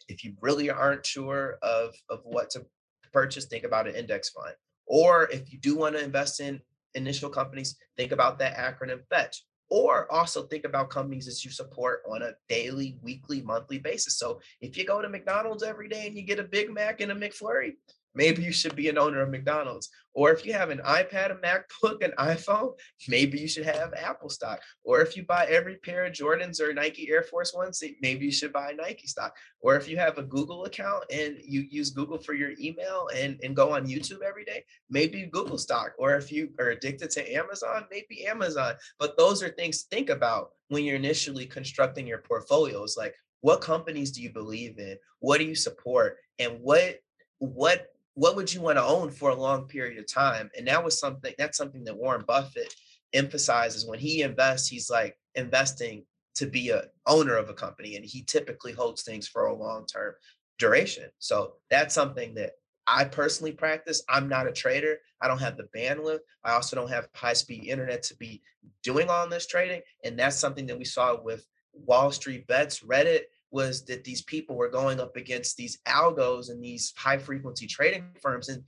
if 0.08 0.24
you 0.24 0.34
really 0.40 0.70
aren't 0.70 1.04
sure 1.04 1.58
of 1.62 1.94
of 2.08 2.20
what 2.24 2.50
to 2.50 2.66
purchase, 3.12 3.46
think 3.46 3.64
about 3.64 3.88
an 3.88 3.94
index 3.94 4.30
fund. 4.30 4.54
Or 4.86 5.28
if 5.30 5.52
you 5.52 5.58
do 5.58 5.76
want 5.76 5.94
to 5.96 6.02
invest 6.02 6.40
in 6.40 6.60
initial 6.94 7.30
companies, 7.30 7.76
think 7.96 8.12
about 8.12 8.38
that 8.38 8.56
acronym 8.56 9.00
FETCH. 9.10 9.42
Or 9.70 10.10
also 10.12 10.42
think 10.42 10.64
about 10.64 10.90
companies 10.90 11.26
that 11.26 11.44
you 11.44 11.50
support 11.50 12.02
on 12.10 12.22
a 12.22 12.32
daily, 12.48 12.98
weekly, 13.02 13.40
monthly 13.40 13.78
basis. 13.78 14.18
So 14.18 14.40
if 14.60 14.76
you 14.76 14.84
go 14.84 15.00
to 15.00 15.08
McDonald's 15.08 15.62
every 15.62 15.88
day 15.88 16.08
and 16.08 16.16
you 16.16 16.22
get 16.22 16.40
a 16.40 16.44
Big 16.44 16.72
Mac 16.72 17.00
and 17.00 17.12
a 17.12 17.14
McFlurry, 17.14 17.74
maybe 18.14 18.42
you 18.42 18.52
should 18.52 18.76
be 18.76 18.88
an 18.88 18.98
owner 18.98 19.22
of 19.22 19.30
McDonald's. 19.30 19.88
Or 20.12 20.32
if 20.32 20.44
you 20.44 20.52
have 20.52 20.70
an 20.70 20.80
iPad, 20.84 21.30
a 21.30 21.36
MacBook, 21.36 22.02
an 22.02 22.12
iPhone, 22.18 22.72
maybe 23.08 23.38
you 23.38 23.46
should 23.46 23.64
have 23.64 23.94
Apple 23.94 24.28
stock. 24.28 24.60
Or 24.82 25.00
if 25.00 25.16
you 25.16 25.24
buy 25.24 25.46
every 25.46 25.76
pair 25.76 26.04
of 26.04 26.12
Jordans 26.12 26.60
or 26.60 26.74
Nike 26.74 27.08
Air 27.08 27.22
Force 27.22 27.54
Ones, 27.54 27.82
maybe 28.02 28.24
you 28.24 28.32
should 28.32 28.52
buy 28.52 28.72
Nike 28.72 29.06
stock. 29.06 29.36
Or 29.60 29.76
if 29.76 29.88
you 29.88 29.96
have 29.98 30.18
a 30.18 30.24
Google 30.24 30.64
account 30.64 31.04
and 31.12 31.36
you 31.40 31.64
use 31.70 31.90
Google 31.90 32.18
for 32.18 32.34
your 32.34 32.52
email 32.60 33.08
and, 33.14 33.38
and 33.44 33.54
go 33.54 33.72
on 33.72 33.86
YouTube 33.86 34.22
every 34.22 34.44
day, 34.44 34.64
maybe 34.90 35.26
Google 35.26 35.58
stock. 35.58 35.92
Or 35.96 36.16
if 36.16 36.32
you 36.32 36.50
are 36.58 36.70
addicted 36.70 37.10
to 37.10 37.32
Amazon, 37.32 37.84
maybe 37.90 38.26
Amazon. 38.26 38.74
But 38.98 39.16
those 39.16 39.42
are 39.44 39.50
things 39.50 39.82
to 39.82 39.88
think 39.90 40.10
about 40.10 40.50
when 40.68 40.82
you're 40.82 40.96
initially 40.96 41.46
constructing 41.46 42.06
your 42.06 42.18
portfolios. 42.18 42.96
Like, 42.96 43.14
what 43.42 43.60
companies 43.60 44.10
do 44.10 44.22
you 44.22 44.30
believe 44.30 44.78
in? 44.78 44.96
What 45.20 45.38
do 45.38 45.44
you 45.44 45.54
support? 45.54 46.18
And 46.38 46.58
what 46.60 47.00
what 47.38 47.88
what 48.14 48.36
would 48.36 48.52
you 48.52 48.60
want 48.60 48.78
to 48.78 48.84
own 48.84 49.10
for 49.10 49.30
a 49.30 49.34
long 49.34 49.66
period 49.66 49.98
of 49.98 50.12
time? 50.12 50.50
And 50.56 50.66
that 50.68 50.84
was 50.84 50.98
something 50.98 51.34
that's 51.38 51.58
something 51.58 51.84
that 51.84 51.96
Warren 51.96 52.24
Buffett 52.26 52.74
emphasizes 53.12 53.86
when 53.86 53.98
he 53.98 54.22
invests, 54.22 54.68
he's 54.68 54.90
like 54.90 55.16
investing 55.34 56.04
to 56.36 56.46
be 56.46 56.70
a 56.70 56.84
owner 57.06 57.36
of 57.36 57.50
a 57.50 57.54
company 57.54 57.96
and 57.96 58.04
he 58.04 58.22
typically 58.22 58.72
holds 58.72 59.02
things 59.02 59.28
for 59.28 59.46
a 59.46 59.54
long 59.54 59.86
term 59.86 60.14
duration. 60.58 61.08
So 61.18 61.54
that's 61.70 61.94
something 61.94 62.34
that 62.34 62.52
I 62.86 63.04
personally 63.04 63.52
practice. 63.52 64.02
I'm 64.08 64.28
not 64.28 64.46
a 64.46 64.52
trader. 64.52 64.98
I 65.20 65.28
don't 65.28 65.40
have 65.40 65.56
the 65.56 65.68
bandwidth. 65.76 66.20
I 66.44 66.52
also 66.52 66.76
don't 66.76 66.90
have 66.90 67.08
high 67.14 67.34
speed 67.34 67.64
internet 67.64 68.02
to 68.04 68.16
be 68.16 68.42
doing 68.82 69.08
all 69.08 69.28
this 69.28 69.46
trading. 69.46 69.82
And 70.04 70.18
that's 70.18 70.36
something 70.36 70.66
that 70.66 70.78
we 70.78 70.84
saw 70.84 71.20
with 71.20 71.46
Wall 71.72 72.10
Street 72.10 72.46
Bets, 72.46 72.80
Reddit, 72.80 73.22
was 73.50 73.84
that 73.84 74.04
these 74.04 74.22
people 74.22 74.56
were 74.56 74.68
going 74.68 75.00
up 75.00 75.16
against 75.16 75.56
these 75.56 75.78
algos 75.86 76.50
and 76.50 76.62
these 76.62 76.92
high 76.96 77.18
frequency 77.18 77.66
trading 77.66 78.04
firms 78.20 78.48
and 78.48 78.62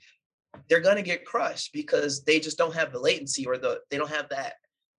they're 0.69 0.81
going 0.81 0.97
to 0.97 1.03
get 1.03 1.25
crushed 1.25 1.73
because 1.73 2.25
they 2.25 2.39
just 2.39 2.59
don't 2.59 2.75
have 2.75 2.93
the 2.93 2.99
latency 2.99 3.47
or 3.47 3.57
the 3.57 3.81
they 3.91 3.97
don't 3.97 4.11
have 4.11 4.29
that 4.29 4.55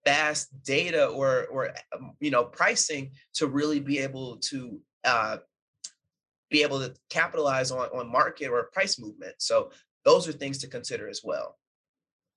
fast 0.05 0.49
data 0.63 1.05
or 1.07 1.45
or 1.45 1.73
um, 1.95 2.13
you 2.19 2.31
know 2.31 2.43
pricing 2.43 3.11
to 3.33 3.47
really 3.47 3.79
be 3.79 3.99
able 3.99 4.37
to 4.37 4.79
uh, 5.03 5.37
be 6.49 6.63
able 6.63 6.79
to 6.79 6.93
capitalize 7.09 7.71
on 7.71 7.87
on 7.89 8.11
market 8.11 8.47
or 8.47 8.63
price 8.73 8.99
movement. 8.99 9.35
So 9.37 9.71
those 10.05 10.27
are 10.27 10.33
things 10.33 10.57
to 10.59 10.67
consider 10.67 11.07
as 11.07 11.21
well 11.23 11.57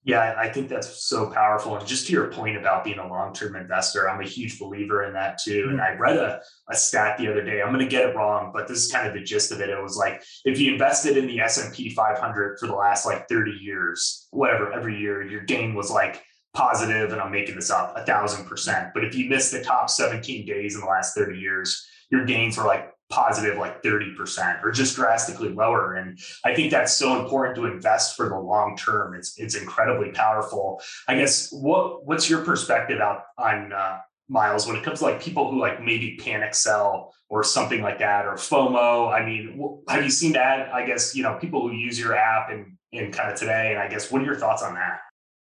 yeah, 0.07 0.37
I 0.39 0.49
think 0.49 0.69
that's 0.69 1.05
so 1.05 1.31
powerful. 1.31 1.77
And 1.77 1.87
just 1.87 2.07
to 2.07 2.13
your 2.13 2.31
point 2.31 2.57
about 2.57 2.85
being 2.85 3.01
a 3.01 3.09
long-term 3.09 3.57
investor, 3.57 4.09
I'm 4.09 4.21
a 4.21 4.29
huge 4.29 4.59
believer 4.59 5.03
in 5.03 5.13
that 5.15 5.39
too. 5.39 5.67
And. 5.71 5.81
I 5.87 5.95
read 5.95 6.17
a, 6.17 6.41
a 6.69 6.75
stat 6.75 7.19
the 7.19 7.29
other 7.29 7.43
day. 7.43 7.63
I'm 7.63 7.73
going 7.73 7.85
to 7.85 7.91
get 7.91 8.09
it 8.09 8.17
wrong, 8.17 8.51
but 8.53 8.67
this 8.67 8.85
is 8.85 8.91
kind 8.91 9.07
of 9.07 9.15
the 9.15 9.23
gist 9.23 9.53
of 9.53 9.61
it. 9.61 9.69
It 9.69 9.81
was 9.81 9.97
like 9.97 10.23
if 10.45 10.59
you 10.59 10.73
invested 10.73 11.17
in 11.17 11.27
the 11.27 11.41
S&P 11.41 11.91
500 11.91 12.59
for 12.59 12.67
the 12.67 12.75
last 12.75 13.07
like 13.07 13.29
30 13.29 13.53
years, 13.53 14.27
whatever, 14.31 14.73
every 14.73 14.99
year, 14.99 15.23
your 15.23 15.45
gain 15.45 15.75
was 15.75 15.91
like 15.91 16.23
positive, 16.55 17.13
and 17.13 17.21
I'm 17.21 17.31
making 17.31 17.55
this 17.55 17.71
up, 17.71 17.95
a 17.97 18.05
thousand 18.05 18.47
percent. 18.47 18.89
But 18.95 19.05
if 19.05 19.15
you 19.15 19.29
missed 19.29 19.53
the 19.53 19.63
top 19.63 19.91
17 19.91 20.47
days 20.47 20.75
in 20.75 20.81
the 20.81 20.87
last 20.87 21.15
30 21.15 21.39
years, 21.39 21.87
your 22.11 22.25
gains 22.25 22.57
were 22.57 22.65
like 22.65 22.93
positive 23.09 23.57
like 23.57 23.83
30% 23.83 24.65
or 24.65 24.71
just 24.71 24.97
drastically 24.97 25.51
lower. 25.51 25.95
And 25.95 26.19
i 26.45 26.55
think 26.55 26.71
that's 26.71 26.93
so 26.93 27.21
important 27.21 27.57
to 27.57 27.67
invest 27.67 28.17
for 28.17 28.29
the 28.29 28.39
long 28.39 28.77
term. 28.77 29.15
It's 29.15 29.39
it's 29.39 29.55
incredibly 29.55 30.11
powerful. 30.11 30.81
I 31.09 31.17
guess 31.17 31.51
what 31.53 32.05
what's 32.05 32.29
your 32.29 32.45
perspective 32.45 33.01
out 33.01 33.23
on 33.39 33.73
uh, 33.73 33.99
miles 34.29 34.67
when 34.67 34.77
it 34.77 34.83
comes 34.83 34.99
to 34.99 35.05
like 35.05 35.23
people 35.23 35.51
who 35.51 35.61
like 35.61 35.83
maybe 35.83 36.19
panic 36.21 36.55
sell 36.55 37.15
or 37.29 37.45
something 37.45 37.81
like 37.81 38.01
that 38.01 38.27
or 38.27 38.35
fomo? 38.35 39.13
I 39.13 39.25
mean 39.25 39.81
have 39.89 40.03
you 40.03 40.11
seen 40.11 40.33
that? 40.33 40.73
I 40.75 40.85
guess 40.85 41.15
you 41.15 41.23
know 41.23 41.39
people 41.41 41.69
who 41.69 41.75
use 41.75 41.99
your 41.99 42.17
app 42.17 42.51
and 42.51 42.77
in 42.93 43.13
kind 43.13 43.31
of 43.31 43.39
today 43.39 43.73
and 43.73 43.79
i 43.81 43.89
guess 43.89 44.11
what 44.11 44.23
are 44.23 44.25
your 44.25 44.37
thoughts 44.37 44.63
on 44.63 44.75
that? 44.75 45.01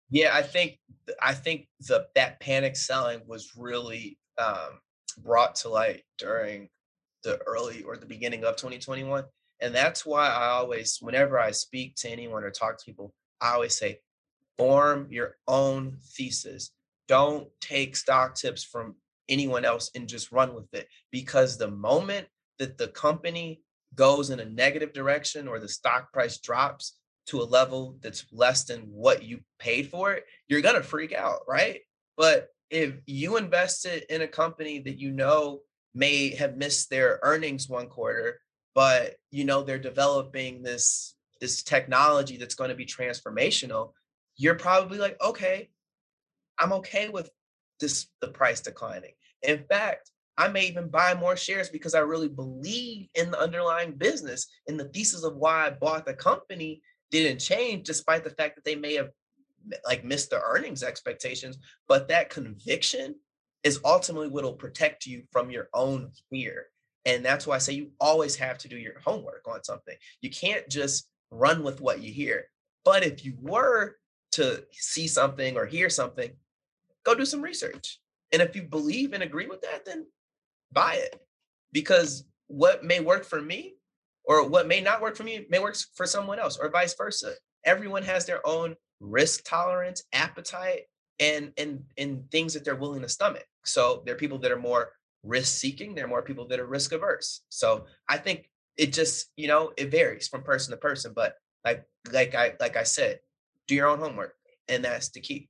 Yeah 0.10 0.36
i 0.36 0.42
think 0.42 0.78
i 1.22 1.34
think 1.34 1.68
the 1.80 2.08
that 2.16 2.40
panic 2.40 2.76
selling 2.76 3.22
was 3.28 3.52
really 3.58 4.18
um 4.38 4.80
brought 5.24 5.56
to 5.56 5.70
light 5.70 6.04
during 6.18 6.70
the 7.26 7.40
early 7.46 7.84
or 7.84 7.98
the 7.98 8.06
beginning 8.06 8.46
of 8.46 8.56
2021. 8.56 9.26
And 9.60 9.76
that's 9.76 10.06
why 10.06 10.28
I 10.28 10.48
always, 10.48 11.00
whenever 11.02 11.40
I 11.40 11.52
speak 11.52 11.96
to 11.98 12.10
anyone 12.10 12.44
or 12.44 12.52
talk 12.52 12.78
to 12.78 12.86
people, 12.86 13.14
I 13.42 13.54
always 13.54 13.78
say, 13.78 14.00
form 14.58 15.08
your 15.10 15.36
own 15.48 15.98
thesis. 16.02 16.72
Don't 17.08 17.48
take 17.60 17.96
stock 17.96 18.36
tips 18.36 18.64
from 18.64 18.96
anyone 19.28 19.66
else 19.66 19.92
and 19.96 20.08
just 20.08 20.32
run 20.32 20.54
with 20.54 20.74
it 20.74 20.88
because 21.12 21.58
the 21.58 21.70
moment 21.70 22.28
that 22.60 22.78
the 22.78 22.88
company 22.90 23.62
goes 23.96 24.30
in 24.30 24.40
a 24.40 24.46
negative 24.46 24.94
direction 24.94 25.48
or 25.48 25.60
the 25.60 25.68
stock 25.68 26.12
price 26.14 26.38
drops 26.38 26.98
to 27.28 27.42
a 27.42 27.44
level 27.44 27.98
that's 28.02 28.26
less 28.32 28.66
than 28.66 28.82
what 28.82 29.24
you 29.24 29.40
paid 29.60 29.90
for 29.90 30.14
it, 30.14 30.26
you're 30.48 30.62
going 30.62 30.76
to 30.76 30.84
freak 30.84 31.14
out, 31.14 31.40
right? 31.48 31.80
But 32.18 32.50
if 32.70 32.94
you 33.06 33.38
invested 33.38 34.04
in 34.10 34.22
a 34.22 34.28
company 34.28 34.80
that 34.80 35.00
you 35.00 35.12
know 35.12 35.62
may 35.96 36.36
have 36.36 36.58
missed 36.58 36.90
their 36.90 37.20
earnings 37.24 37.70
one 37.70 37.88
quarter, 37.88 38.40
but 38.76 39.16
you 39.32 39.46
know 39.46 39.64
they're 39.64 39.80
developing 39.80 40.62
this 40.62 41.16
this 41.42 41.64
technology 41.64 42.38
that's 42.38 42.56
going 42.56 42.70
to 42.70 42.76
be 42.76 42.86
transformational, 42.86 43.92
you're 44.38 44.56
probably 44.56 44.98
like, 44.98 45.18
okay, 45.22 45.70
I'm 46.58 46.74
okay 46.74 47.10
with 47.10 47.30
this 47.80 48.08
the 48.22 48.28
price 48.28 48.62
declining. 48.62 49.14
In 49.42 49.64
fact, 49.70 50.12
I 50.38 50.50
may 50.50 50.68
even 50.68 50.90
buy 50.90 51.14
more 51.14 51.38
shares 51.38 51.70
because 51.70 51.96
I 51.96 52.00
really 52.00 52.28
believe 52.28 53.08
in 53.16 53.32
the 53.32 53.40
underlying 53.40 53.94
business 53.94 54.48
and 54.68 54.80
the 54.80 54.90
thesis 54.90 55.24
of 55.24 55.38
why 55.38 55.68
I 55.68 55.70
bought 55.70 56.06
the 56.06 56.14
company 56.14 56.82
didn't 57.12 57.40
change 57.40 57.86
despite 57.86 58.24
the 58.24 58.32
fact 58.32 58.56
that 58.56 58.66
they 58.66 58.76
may 58.76 58.96
have 58.96 59.10
like 59.86 60.04
missed 60.04 60.30
the 60.30 60.42
earnings 60.42 60.84
expectations 60.84 61.58
but 61.88 62.08
that 62.08 62.30
conviction 62.30 63.16
is 63.66 63.80
ultimately 63.84 64.30
what 64.30 64.44
will 64.44 64.54
protect 64.54 65.08
you 65.08 65.24
from 65.32 65.50
your 65.50 65.68
own 65.74 66.12
fear. 66.30 66.68
And 67.06 67.26
that's 67.26 67.46
why 67.46 67.56
i 67.56 67.58
say 67.58 67.74
you 67.74 67.90
always 68.00 68.36
have 68.36 68.58
to 68.60 68.68
do 68.70 68.78
your 68.78 69.00
homework 69.04 69.46
on 69.48 69.64
something. 69.64 69.96
You 70.22 70.30
can't 70.30 70.70
just 70.70 71.10
run 71.32 71.64
with 71.64 71.82
what 71.82 72.02
you 72.02 72.14
hear. 72.14 72.46
But 72.86 73.04
if 73.04 73.26
you 73.26 73.34
were 73.42 73.98
to 74.34 74.64
see 74.72 75.08
something 75.08 75.58
or 75.58 75.66
hear 75.66 75.90
something 75.90 76.32
go 77.04 77.16
do 77.16 77.26
some 77.26 77.42
research. 77.42 78.00
And 78.32 78.42
if 78.42 78.56
you 78.56 78.64
believe 78.64 79.14
and 79.14 79.24
agree 79.24 79.48
with 79.48 79.62
that 79.62 79.86
then 79.86 80.06
buy 80.72 80.96
it. 80.96 81.20
Because 81.72 82.26
what 82.48 82.84
may 82.84 83.00
work 83.00 83.24
for 83.24 83.42
me 83.42 83.76
or 84.26 84.48
what 84.48 84.68
may 84.68 84.82
not 84.82 85.02
work 85.02 85.16
for 85.16 85.24
me 85.24 85.46
may 85.50 85.60
work 85.60 85.76
for 85.96 86.06
someone 86.06 86.40
else 86.40 86.58
or 86.58 86.70
vice 86.70 86.96
versa. 86.96 87.34
Everyone 87.64 88.04
has 88.04 88.26
their 88.26 88.46
own 88.48 88.76
risk 89.00 89.44
tolerance 89.44 90.04
appetite 90.14 90.84
and 91.20 91.52
and 91.58 91.84
and 91.98 92.30
things 92.30 92.54
that 92.54 92.64
they're 92.64 92.76
willing 92.76 93.02
to 93.02 93.10
stomach 93.10 93.46
so 93.66 94.04
there 94.06 94.16
are 94.16 94.18
people 94.18 94.40
that 94.40 94.52
are 94.52 94.60
more 94.60 94.92
risk 95.24 95.58
seeking 95.58 95.96
there 95.96 96.06
are 96.06 96.10
more 96.10 96.22
people 96.22 96.48
that 96.48 96.60
are 96.60 96.68
risk 96.68 96.92
averse 96.92 97.42
so 97.50 97.86
i 98.08 98.18
think 98.18 98.50
it 98.78 98.94
just 98.94 99.28
you 99.36 99.48
know 99.48 99.72
it 99.78 99.92
varies 99.92 100.28
from 100.28 100.44
person 100.44 100.72
to 100.72 100.78
person 100.78 101.14
but 101.16 101.36
like 101.64 101.84
like 102.12 102.36
i 102.36 102.54
like 102.60 102.78
i 102.78 102.84
said 102.84 103.20
do 103.68 103.76
your 103.76 103.88
own 103.88 104.00
homework 104.00 104.36
and 104.68 104.84
that's 104.84 105.10
the 105.10 105.20
key 105.20 105.50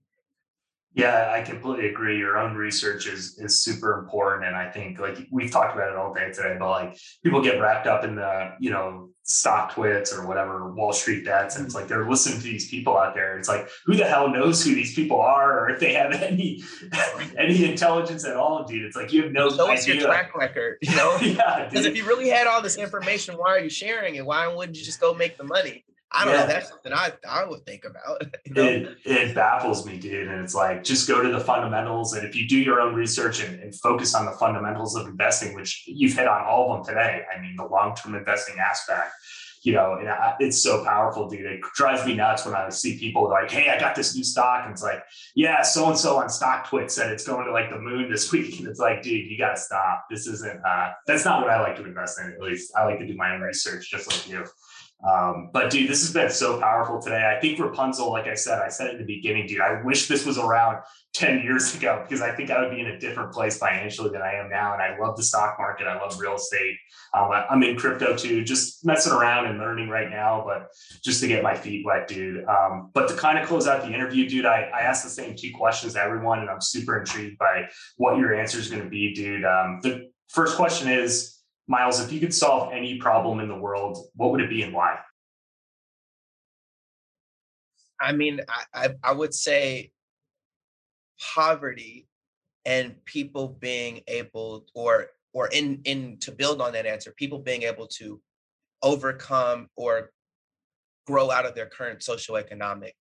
yeah, 0.95 1.34
I 1.36 1.41
completely 1.41 1.89
agree. 1.89 2.17
Your 2.17 2.38
own 2.38 2.55
research 2.55 3.05
is 3.05 3.38
is 3.38 3.62
super 3.62 3.99
important, 3.99 4.45
and 4.45 4.55
I 4.55 4.71
think 4.71 4.97
like 4.97 5.27
we've 5.29 5.51
talked 5.51 5.75
about 5.75 5.91
it 5.91 5.97
all 5.97 6.13
day 6.13 6.31
today. 6.31 6.55
But 6.58 6.69
like 6.69 6.97
people 7.21 7.41
get 7.41 7.60
wrapped 7.60 7.86
up 7.86 8.05
in 8.05 8.15
the 8.15 8.53
you 8.62 8.69
know 8.69 9.10
StockTwits 9.27 10.17
or 10.17 10.25
whatever 10.25 10.71
Wall 10.71 10.93
Street 10.93 11.25
bets, 11.25 11.58
and 11.58 11.65
it's 11.65 11.75
mm. 11.75 11.79
like 11.79 11.89
they're 11.89 12.10
listening 12.10 12.38
to 12.38 12.43
these 12.45 12.69
people 12.69 12.97
out 12.97 13.13
there. 13.13 13.38
It's 13.38 13.49
like 13.49 13.67
who 13.86 13.95
the 13.95 14.05
hell 14.05 14.29
knows 14.29 14.63
who 14.63 14.73
these 14.73 14.95
people 14.95 15.19
are, 15.19 15.60
or 15.60 15.69
if 15.69 15.81
they 15.81 15.93
have 15.95 16.13
any 16.21 16.63
any 17.38 17.69
intelligence 17.69 18.23
at 18.23 18.38
all, 18.38 18.63
dude. 18.63 18.86
It's 18.86 18.95
like 18.95 19.12
you 19.12 19.23
have 19.23 19.34
no 19.34 19.49
so 19.49 19.69
idea. 19.69 19.95
your 19.95 20.05
track 20.05 20.34
record, 20.34 20.77
you 20.81 20.95
know? 20.95 21.17
yeah, 21.21 21.67
because 21.69 21.86
if 21.86 21.97
you 21.97 22.05
really 22.05 22.29
had 22.29 22.47
all 22.47 22.62
this 22.62 22.77
information, 22.77 23.36
why 23.36 23.49
are 23.49 23.60
you 23.60 23.69
sharing 23.69 24.15
it? 24.15 24.25
Why 24.25 24.47
wouldn't 24.47 24.77
you 24.77 24.86
just 24.86 25.01
go 25.01 25.13
make 25.13 25.38
the 25.38 25.43
money? 25.43 25.84
I 26.11 26.25
don't 26.25 26.33
yeah. 26.33 26.39
know. 26.41 26.47
That's 26.47 26.69
something 26.69 26.93
I, 26.93 27.11
I 27.27 27.45
would 27.45 27.65
think 27.65 27.85
about. 27.85 28.21
You 28.45 28.53
know? 28.53 28.63
it, 28.63 28.97
it 29.05 29.35
baffles 29.35 29.87
me, 29.87 29.97
dude. 29.97 30.27
And 30.27 30.41
it's 30.41 30.53
like, 30.53 30.83
just 30.83 31.07
go 31.07 31.21
to 31.21 31.29
the 31.29 31.39
fundamentals. 31.39 32.13
And 32.13 32.27
if 32.27 32.35
you 32.35 32.47
do 32.47 32.57
your 32.57 32.79
own 32.79 32.93
research 32.93 33.43
and, 33.43 33.59
and 33.59 33.73
focus 33.73 34.13
on 34.13 34.25
the 34.25 34.31
fundamentals 34.33 34.95
of 34.95 35.07
investing, 35.07 35.55
which 35.55 35.83
you've 35.87 36.13
hit 36.13 36.27
on 36.27 36.43
all 36.45 36.71
of 36.71 36.85
them 36.85 36.95
today, 36.95 37.23
I 37.35 37.41
mean, 37.41 37.55
the 37.55 37.65
long 37.65 37.95
term 37.95 38.13
investing 38.13 38.57
aspect, 38.59 39.11
you 39.65 39.73
know, 39.73 39.97
and 39.99 40.07
I, 40.07 40.35
it's 40.39 40.61
so 40.61 40.83
powerful, 40.83 41.27
dude. 41.27 41.45
It 41.45 41.61
drives 41.73 42.05
me 42.05 42.13
nuts 42.13 42.45
when 42.45 42.53
I 42.53 42.69
see 42.69 42.99
people 42.99 43.27
like, 43.27 43.49
"Hey, 43.49 43.71
I 43.71 43.79
got 43.79 43.95
this 43.95 44.15
new 44.15 44.23
stock," 44.23 44.61
and 44.63 44.71
it's 44.71 44.83
like, 44.83 45.03
"Yeah, 45.33 45.63
so 45.63 45.89
and 45.89 45.97
so 45.97 46.17
on 46.17 46.27
StockTwits 46.27 46.91
said 46.91 47.11
it's 47.11 47.25
going 47.25 47.47
to 47.47 47.51
like 47.51 47.71
the 47.71 47.79
moon 47.79 48.11
this 48.11 48.31
week," 48.31 48.59
and 48.59 48.67
it's 48.67 48.79
like, 48.79 49.01
dude, 49.01 49.29
you 49.29 49.39
got 49.39 49.55
to 49.55 49.61
stop. 49.61 50.05
This 50.09 50.27
isn't. 50.27 50.61
Uh, 50.63 50.91
that's 51.07 51.25
not 51.25 51.41
what 51.41 51.49
I 51.49 51.59
like 51.61 51.75
to 51.77 51.85
invest 51.85 52.19
in. 52.19 52.31
At 52.31 52.41
least 52.41 52.73
I 52.77 52.85
like 52.85 52.99
to 52.99 53.07
do 53.07 53.15
my 53.15 53.33
own 53.33 53.41
research, 53.41 53.89
just 53.89 54.07
like 54.07 54.29
you. 54.29 54.45
Um, 55.03 55.49
but 55.53 55.69
dude, 55.69 55.89
this 55.89 56.01
has 56.01 56.13
been 56.13 56.29
so 56.29 56.60
powerful 56.60 56.99
today. 56.99 57.31
I 57.36 57.39
think 57.39 57.60
Rapunzl, 57.60 58.10
like 58.10 58.27
I 58.27 58.34
said, 58.34 58.60
I 58.60 58.69
said 58.69 58.91
in 58.91 58.97
the 58.97 59.05
beginning, 59.05 59.45
dude, 59.45 59.62
I 59.62 59.81
wish 59.84 60.08
this 60.08 60.25
was 60.25 60.38
around 60.38 60.84
10 61.13 61.43
years 61.43 61.73
ago 61.73 62.03
because 62.03 62.21
I 62.21 62.36
think 62.36 62.51
I 62.51 62.60
would 62.60 62.71
be 62.71 62.81
in 62.81 62.88
a 62.88 62.99
different 62.99 63.31
place 63.31 63.58
financially 63.58 64.10
than 64.10 64.21
I 64.21 64.34
am 64.34 64.49
now. 64.49 64.73
And 64.73 64.81
I 64.81 64.97
love 64.99 65.15
the 65.15 65.23
stock 65.23 65.55
market. 65.58 65.88
I 65.88 65.97
love 65.97 66.19
real 66.19 66.36
estate. 66.36 66.75
Um, 67.13 67.29
I'm 67.31 67.63
in 67.63 67.77
crypto 67.77 68.17
too, 68.17 68.43
just 68.43 68.86
messing 68.86 69.13
around 69.13 69.45
and 69.45 69.58
learning 69.58 69.88
right 69.88 70.10
now, 70.10 70.43
but 70.45 70.67
just 71.03 71.21
to 71.21 71.27
get 71.27 71.41
my 71.41 71.55
feet 71.55 71.86
wet, 71.86 72.10
dude. 72.10 72.43
Um, 72.45 72.89
but 72.93 73.08
to 73.08 73.15
kind 73.15 73.38
of 73.38 73.47
close 73.47 73.65
out 73.65 73.84
the 73.84 73.93
interview, 73.93 74.27
dude, 74.27 74.45
I, 74.45 74.69
I 74.73 74.81
asked 74.81 75.05
the 75.05 75.10
same 75.10 75.36
two 75.38 75.51
questions 75.53 75.93
to 75.93 76.01
everyone, 76.01 76.39
and 76.39 76.49
I'm 76.49 76.60
super 76.60 76.99
intrigued 76.99 77.38
by 77.38 77.69
what 77.95 78.17
your 78.17 78.36
answer 78.36 78.60
is 78.60 78.69
going 78.69 78.84
to 78.84 78.89
be, 78.89 79.13
dude. 79.13 79.45
Um, 79.45 79.79
the 79.84 80.10
first 80.27 80.58
question 80.58 80.89
is, 80.89 81.35
Miles, 81.67 81.99
if 81.99 82.12
you 82.12 82.19
could 82.19 82.34
solve 82.34 82.71
any 82.73 82.97
problem 82.97 83.39
in 83.39 83.47
the 83.47 83.56
world, 83.56 83.97
what 84.15 84.32
would 84.32 84.41
it 84.41 84.49
be 84.49 84.62
and 84.62 84.73
why? 84.73 84.99
I 87.99 88.12
mean, 88.12 88.41
I, 88.47 88.86
I, 88.86 88.89
I 89.04 89.12
would 89.13 89.34
say 89.34 89.91
poverty 91.34 92.08
and 92.65 93.04
people 93.06 93.47
being 93.47 94.01
able 94.08 94.65
or 94.73 95.08
or 95.34 95.47
in 95.47 95.82
in 95.86 96.17
to 96.19 96.32
build 96.32 96.62
on 96.62 96.73
that 96.73 96.86
answer, 96.86 97.13
people 97.15 97.39
being 97.39 97.63
able 97.63 97.88
to 97.88 98.21
overcome 98.82 99.69
or 99.75 100.12
grow 101.08 101.32
out 101.32 101.45
of 101.45 101.56
their 101.56 101.67
current 101.67 101.99
socioeconomic 101.99 102.93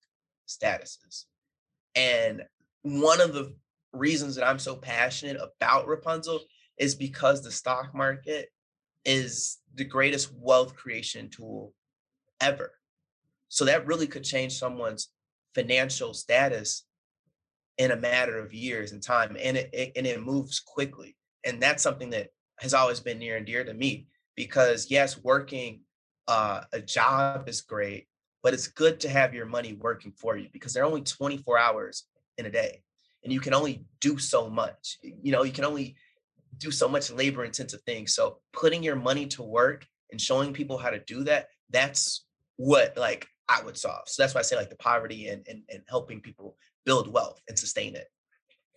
statuses. 0.47 1.25
And 1.95 2.43
one 2.83 3.21
of 3.21 3.33
the 3.33 3.55
reasons 3.93 4.35
that 4.35 4.47
I'm 4.47 4.59
so 4.59 4.75
passionate 4.75 5.37
about 5.37 5.87
Rapunzl 5.87 6.39
is 6.77 6.93
because 6.93 7.41
the 7.41 7.51
stock 7.51 7.95
market 7.95 8.49
is 9.05 9.59
the 9.75 9.85
greatest 9.85 10.33
wealth 10.33 10.75
creation 10.75 11.29
tool 11.29 11.73
ever. 12.41 12.71
So 13.47 13.65
that 13.65 13.85
really 13.85 14.07
could 14.07 14.23
change 14.23 14.57
someone's 14.57 15.09
financial 15.53 16.13
status 16.13 16.85
in 17.77 17.91
a 17.91 17.95
matter 17.95 18.37
of 18.39 18.53
years 18.53 18.91
and 18.91 19.01
time 19.01 19.35
and 19.41 19.57
it, 19.57 19.69
it, 19.73 19.91
and 19.95 20.07
it 20.07 20.23
moves 20.23 20.59
quickly 20.59 21.15
and 21.43 21.61
that's 21.61 21.83
something 21.83 22.09
that 22.09 22.29
has 22.59 22.73
always 22.73 22.99
been 22.99 23.19
near 23.19 23.37
and 23.37 23.45
dear 23.45 23.63
to 23.63 23.73
me 23.73 24.07
because 24.35 24.89
yes 24.89 25.21
working 25.23 25.81
uh, 26.27 26.61
a 26.73 26.79
job 26.79 27.47
is 27.49 27.61
great 27.61 28.07
but 28.43 28.53
it's 28.53 28.67
good 28.67 28.99
to 28.99 29.09
have 29.09 29.33
your 29.33 29.45
money 29.45 29.73
working 29.73 30.13
for 30.13 30.37
you 30.37 30.47
because 30.53 30.73
there 30.73 30.83
are 30.83 30.87
only 30.87 31.01
24 31.01 31.57
hours 31.57 32.05
in 32.37 32.45
a 32.45 32.51
day 32.51 32.81
and 33.23 33.33
you 33.33 33.41
can 33.41 33.53
only 33.53 33.83
do 33.99 34.17
so 34.17 34.49
much 34.49 34.97
you 35.01 35.31
know 35.31 35.43
you 35.43 35.51
can 35.51 35.65
only 35.65 35.95
do 36.57 36.71
so 36.71 36.87
much 36.87 37.11
labor 37.11 37.45
intensive 37.45 37.81
things. 37.83 38.13
So 38.15 38.39
putting 38.53 38.83
your 38.83 38.95
money 38.95 39.27
to 39.27 39.43
work 39.43 39.85
and 40.11 40.19
showing 40.19 40.53
people 40.53 40.77
how 40.77 40.89
to 40.89 40.99
do 40.99 41.23
that, 41.25 41.47
that's 41.69 42.25
what 42.57 42.95
like 42.97 43.27
I 43.49 43.61
would 43.63 43.77
solve. 43.77 44.07
So 44.07 44.23
that's 44.23 44.33
why 44.33 44.39
I 44.39 44.43
say 44.43 44.55
like 44.55 44.69
the 44.69 44.77
poverty 44.77 45.27
and 45.27 45.45
and, 45.47 45.63
and 45.69 45.83
helping 45.87 46.21
people 46.21 46.55
build 46.85 47.11
wealth 47.11 47.41
and 47.47 47.57
sustain 47.57 47.95
it. 47.95 48.07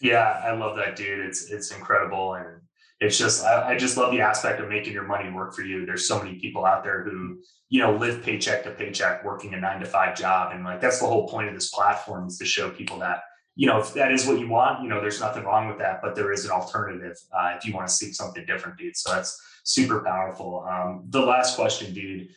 Yeah, 0.00 0.40
I 0.44 0.52
love 0.52 0.76
that, 0.76 0.96
dude. 0.96 1.26
It's 1.26 1.50
it's 1.50 1.70
incredible. 1.72 2.34
And 2.34 2.60
it's 3.00 3.18
just 3.18 3.44
I, 3.44 3.70
I 3.70 3.78
just 3.78 3.96
love 3.96 4.12
the 4.12 4.20
aspect 4.20 4.60
of 4.60 4.68
making 4.68 4.92
your 4.92 5.06
money 5.06 5.30
work 5.30 5.54
for 5.54 5.62
you. 5.62 5.86
There's 5.86 6.06
so 6.06 6.22
many 6.22 6.38
people 6.38 6.64
out 6.64 6.84
there 6.84 7.02
who, 7.02 7.40
you 7.68 7.80
know, 7.80 7.96
live 7.96 8.22
paycheck 8.22 8.64
to 8.64 8.70
paycheck 8.70 9.24
working 9.24 9.54
a 9.54 9.60
nine 9.60 9.80
to 9.80 9.86
five 9.86 10.16
job. 10.16 10.52
And 10.52 10.64
like 10.64 10.80
that's 10.80 11.00
the 11.00 11.06
whole 11.06 11.28
point 11.28 11.48
of 11.48 11.54
this 11.54 11.70
platform 11.70 12.28
is 12.28 12.38
to 12.38 12.44
show 12.44 12.70
people 12.70 12.98
that 13.00 13.22
you 13.58 13.66
know, 13.66 13.80
if 13.80 13.92
that 13.94 14.12
is 14.12 14.24
what 14.24 14.38
you 14.38 14.48
want, 14.48 14.84
you 14.84 14.88
know, 14.88 15.00
there's 15.00 15.20
nothing 15.20 15.42
wrong 15.42 15.66
with 15.66 15.78
that, 15.78 16.00
but 16.00 16.14
there 16.14 16.30
is 16.30 16.44
an 16.44 16.52
alternative 16.52 17.16
uh, 17.36 17.54
if 17.56 17.66
you 17.66 17.74
want 17.74 17.88
to 17.88 17.92
seek 17.92 18.14
something 18.14 18.46
different, 18.46 18.78
dude. 18.78 18.96
So 18.96 19.12
that's 19.12 19.42
super 19.64 19.98
powerful. 19.98 20.64
Um, 20.70 21.06
the 21.08 21.20
last 21.20 21.56
question, 21.56 21.92
dude. 21.92 22.28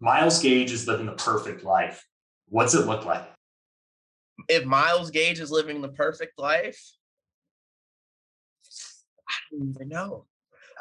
Miles 0.00 0.40
Gage 0.40 0.72
is 0.72 0.88
living 0.88 1.04
the 1.04 1.12
perfect 1.12 1.64
life. 1.64 2.06
What's 2.48 2.72
it 2.72 2.86
look 2.86 3.04
like? 3.04 3.28
If 4.48 4.64
Miles 4.64 5.10
Gage 5.10 5.38
is 5.38 5.50
living 5.50 5.82
the 5.82 5.90
perfect 5.90 6.38
life, 6.38 6.82
I 9.28 9.34
don't 9.52 9.68
even 9.68 9.88
know. 9.90 10.24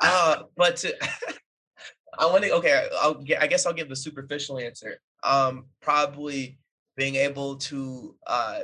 Uh, 0.01 0.43
but 0.55 0.77
to, 0.77 0.95
I 2.17 2.25
want 2.27 2.45
to. 2.45 2.51
Okay, 2.51 2.87
I'll. 3.01 3.21
I 3.37 3.47
guess 3.47 3.65
I'll 3.65 3.73
give 3.73 3.89
the 3.89 3.97
superficial 3.97 4.59
answer. 4.59 5.01
Um, 5.23 5.65
probably 5.81 6.57
being 6.95 7.15
able 7.15 7.57
to 7.57 8.15
uh, 8.25 8.59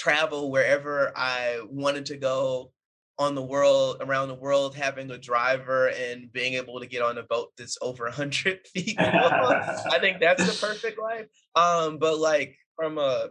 travel 0.00 0.50
wherever 0.50 1.12
I 1.14 1.60
wanted 1.68 2.06
to 2.06 2.16
go 2.16 2.72
on 3.18 3.34
the 3.34 3.42
world 3.42 3.98
around 4.00 4.28
the 4.28 4.34
world 4.34 4.74
having 4.74 5.10
a 5.10 5.18
driver 5.18 5.88
and 5.88 6.32
being 6.32 6.54
able 6.54 6.80
to 6.80 6.86
get 6.86 7.02
on 7.02 7.18
a 7.18 7.22
boat 7.22 7.50
that's 7.58 7.76
over 7.82 8.04
100 8.04 8.66
feet 8.74 8.96
i 8.98 9.98
think 10.00 10.18
that's 10.20 10.46
the 10.46 10.66
perfect 10.66 10.98
life. 10.98 11.26
Um 11.54 11.98
but 11.98 12.18
like 12.18 12.56
from 12.76 12.96
a 12.96 13.28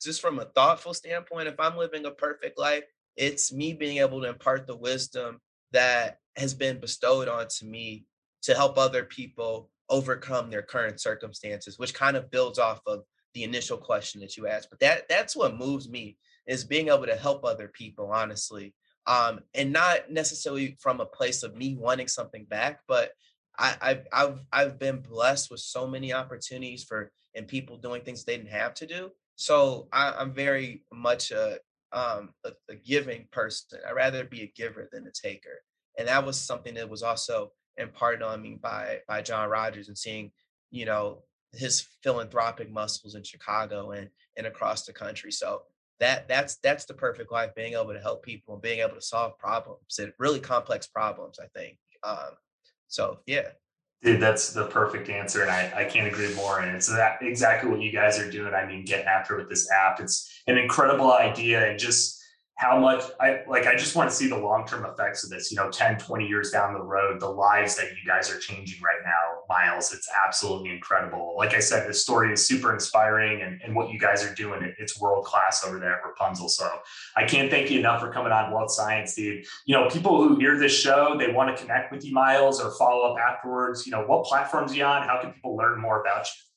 just 0.00 0.20
from 0.20 0.38
a 0.38 0.44
thoughtful 0.44 0.94
standpoint 0.94 1.48
if 1.48 1.58
i'm 1.58 1.76
living 1.76 2.06
a 2.06 2.12
perfect 2.12 2.56
life 2.56 2.84
it's 3.16 3.52
me 3.52 3.72
being 3.72 3.98
able 3.98 4.20
to 4.20 4.28
impart 4.28 4.68
the 4.68 4.76
wisdom 4.76 5.40
that 5.72 6.18
has 6.36 6.54
been 6.54 6.78
bestowed 6.78 7.26
onto 7.26 7.66
me 7.66 8.06
to 8.42 8.54
help 8.54 8.78
other 8.78 9.04
people 9.04 9.70
overcome 9.88 10.50
their 10.50 10.62
current 10.62 11.00
circumstances, 11.00 11.78
which 11.78 11.94
kind 11.94 12.16
of 12.16 12.30
builds 12.30 12.58
off 12.58 12.80
of 12.86 13.02
the 13.34 13.44
initial 13.44 13.78
question 13.78 14.20
that 14.20 14.36
you 14.36 14.46
asked. 14.46 14.68
But 14.70 14.80
that 14.80 15.08
that's 15.08 15.36
what 15.36 15.56
moves 15.56 15.88
me 15.88 16.16
is 16.46 16.64
being 16.64 16.88
able 16.88 17.06
to 17.06 17.16
help 17.16 17.44
other 17.44 17.68
people, 17.68 18.10
honestly. 18.12 18.74
Um, 19.06 19.40
and 19.54 19.72
not 19.72 20.10
necessarily 20.10 20.76
from 20.80 21.00
a 21.00 21.06
place 21.06 21.42
of 21.42 21.56
me 21.56 21.76
wanting 21.76 22.08
something 22.08 22.44
back, 22.44 22.80
but 22.86 23.12
I, 23.58 23.76
I've 23.80 24.06
I've 24.12 24.40
I've 24.52 24.78
been 24.78 25.00
blessed 25.00 25.50
with 25.50 25.60
so 25.60 25.86
many 25.86 26.12
opportunities 26.12 26.84
for 26.84 27.10
and 27.34 27.48
people 27.48 27.78
doing 27.78 28.02
things 28.02 28.24
they 28.24 28.36
didn't 28.36 28.50
have 28.50 28.74
to 28.74 28.86
do. 28.86 29.10
So 29.36 29.88
I, 29.92 30.14
am 30.20 30.32
very 30.32 30.84
much 30.92 31.30
a 31.30 31.58
um 31.92 32.30
a, 32.44 32.52
a 32.70 32.74
giving 32.76 33.26
person. 33.30 33.80
I'd 33.86 33.92
rather 33.92 34.24
be 34.24 34.42
a 34.42 34.52
giver 34.56 34.88
than 34.92 35.06
a 35.06 35.10
taker. 35.10 35.62
And 35.98 36.08
that 36.08 36.24
was 36.24 36.40
something 36.40 36.74
that 36.74 36.88
was 36.88 37.02
also 37.02 37.52
imparted 37.76 38.22
on 38.22 38.40
me 38.40 38.58
by 38.60 39.00
by 39.06 39.22
John 39.22 39.50
Rogers 39.50 39.88
and 39.88 39.98
seeing, 39.98 40.32
you 40.70 40.86
know, 40.86 41.22
his 41.52 41.86
philanthropic 42.02 42.70
muscles 42.70 43.14
in 43.14 43.22
Chicago 43.22 43.90
and 43.90 44.08
and 44.36 44.46
across 44.46 44.86
the 44.86 44.92
country. 44.92 45.30
So 45.30 45.62
that 46.00 46.28
that's 46.28 46.56
that's 46.56 46.84
the 46.84 46.94
perfect 46.94 47.30
life, 47.30 47.54
being 47.54 47.74
able 47.74 47.92
to 47.92 48.00
help 48.00 48.22
people 48.22 48.54
and 48.54 48.62
being 48.62 48.80
able 48.80 48.94
to 48.94 49.02
solve 49.02 49.38
problems 49.38 49.98
and 49.98 50.12
really 50.18 50.40
complex 50.40 50.86
problems. 50.86 51.38
I 51.38 51.46
think. 51.58 51.78
Um, 52.02 52.36
so 52.88 53.20
yeah. 53.26 53.48
Dude, 54.02 54.20
that's 54.20 54.52
the 54.52 54.66
perfect 54.66 55.08
answer. 55.08 55.42
And 55.42 55.50
I, 55.50 55.72
I 55.76 55.84
can't 55.84 56.08
agree 56.08 56.34
more. 56.34 56.58
And 56.58 56.74
it's 56.74 56.88
that 56.88 57.18
exactly 57.22 57.70
what 57.70 57.80
you 57.80 57.92
guys 57.92 58.18
are 58.18 58.28
doing. 58.28 58.52
I 58.52 58.66
mean, 58.66 58.84
getting 58.84 59.06
after 59.06 59.36
with 59.36 59.48
this 59.48 59.70
app. 59.70 60.00
It's 60.00 60.42
an 60.48 60.58
incredible 60.58 61.12
idea 61.12 61.70
and 61.70 61.78
just 61.78 62.20
how 62.56 62.78
much 62.78 63.02
I 63.18 63.40
like 63.48 63.66
I 63.66 63.74
just 63.74 63.96
want 63.96 64.10
to 64.10 64.14
see 64.14 64.28
the 64.28 64.36
long-term 64.36 64.84
effects 64.84 65.24
of 65.24 65.30
this, 65.30 65.50
you 65.50 65.56
know, 65.56 65.70
10, 65.70 65.98
20 65.98 66.26
years 66.26 66.50
down 66.50 66.74
the 66.74 66.82
road, 66.82 67.20
the 67.20 67.28
lives 67.28 67.76
that 67.76 67.86
you 67.86 68.06
guys 68.06 68.30
are 68.30 68.38
changing 68.38 68.80
right 68.82 69.00
now, 69.04 69.40
Miles. 69.48 69.92
It's 69.92 70.08
absolutely 70.24 70.70
incredible. 70.70 71.34
Like 71.36 71.54
I 71.54 71.60
said, 71.60 71.88
the 71.88 71.94
story 71.94 72.32
is 72.32 72.46
super 72.46 72.72
inspiring 72.72 73.42
and, 73.42 73.60
and 73.62 73.74
what 73.74 73.90
you 73.90 73.98
guys 73.98 74.22
are 74.24 74.34
doing, 74.34 74.62
it, 74.62 74.74
it's 74.78 75.00
world 75.00 75.24
class 75.24 75.64
over 75.66 75.80
there 75.80 75.94
at 75.94 76.02
Rapunzl. 76.04 76.50
So 76.50 76.70
I 77.16 77.24
can't 77.24 77.50
thank 77.50 77.70
you 77.70 77.78
enough 77.78 78.00
for 78.00 78.12
coming 78.12 78.32
on 78.32 78.52
Wealth 78.52 78.70
Science, 78.70 79.14
dude. 79.14 79.44
You 79.66 79.74
know, 79.74 79.88
people 79.88 80.22
who 80.22 80.36
hear 80.36 80.58
this 80.58 80.78
show, 80.78 81.16
they 81.18 81.32
want 81.32 81.56
to 81.56 81.60
connect 81.60 81.90
with 81.90 82.04
you, 82.04 82.12
Miles, 82.12 82.60
or 82.60 82.70
follow 82.72 83.12
up 83.12 83.18
afterwards. 83.18 83.86
You 83.86 83.92
know, 83.92 84.04
what 84.04 84.24
platforms 84.24 84.76
you 84.76 84.84
on? 84.84 85.06
How 85.08 85.20
can 85.20 85.32
people 85.32 85.56
learn 85.56 85.80
more 85.80 86.02
about 86.02 86.26
you? 86.26 86.51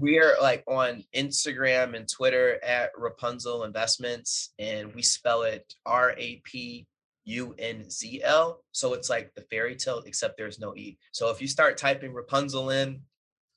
We 0.00 0.18
are 0.18 0.32
like 0.40 0.64
on 0.66 1.04
Instagram 1.14 1.94
and 1.94 2.08
Twitter 2.08 2.58
at 2.64 2.90
Rapunzl 2.96 3.66
Investments, 3.66 4.54
and 4.58 4.94
we 4.94 5.02
spell 5.02 5.42
it 5.42 5.74
R 5.84 6.14
A 6.16 6.40
P 6.42 6.86
U 7.26 7.54
N 7.58 7.88
Z 7.90 8.22
L. 8.24 8.64
So 8.72 8.94
it's 8.94 9.10
like 9.10 9.34
the 9.34 9.42
fairy 9.42 9.76
tale, 9.76 10.02
except 10.06 10.38
there's 10.38 10.58
no 10.58 10.74
E. 10.74 10.96
So 11.12 11.28
if 11.28 11.42
you 11.42 11.46
start 11.46 11.76
typing 11.76 12.14
Rapunzl 12.14 12.74
in 12.82 13.02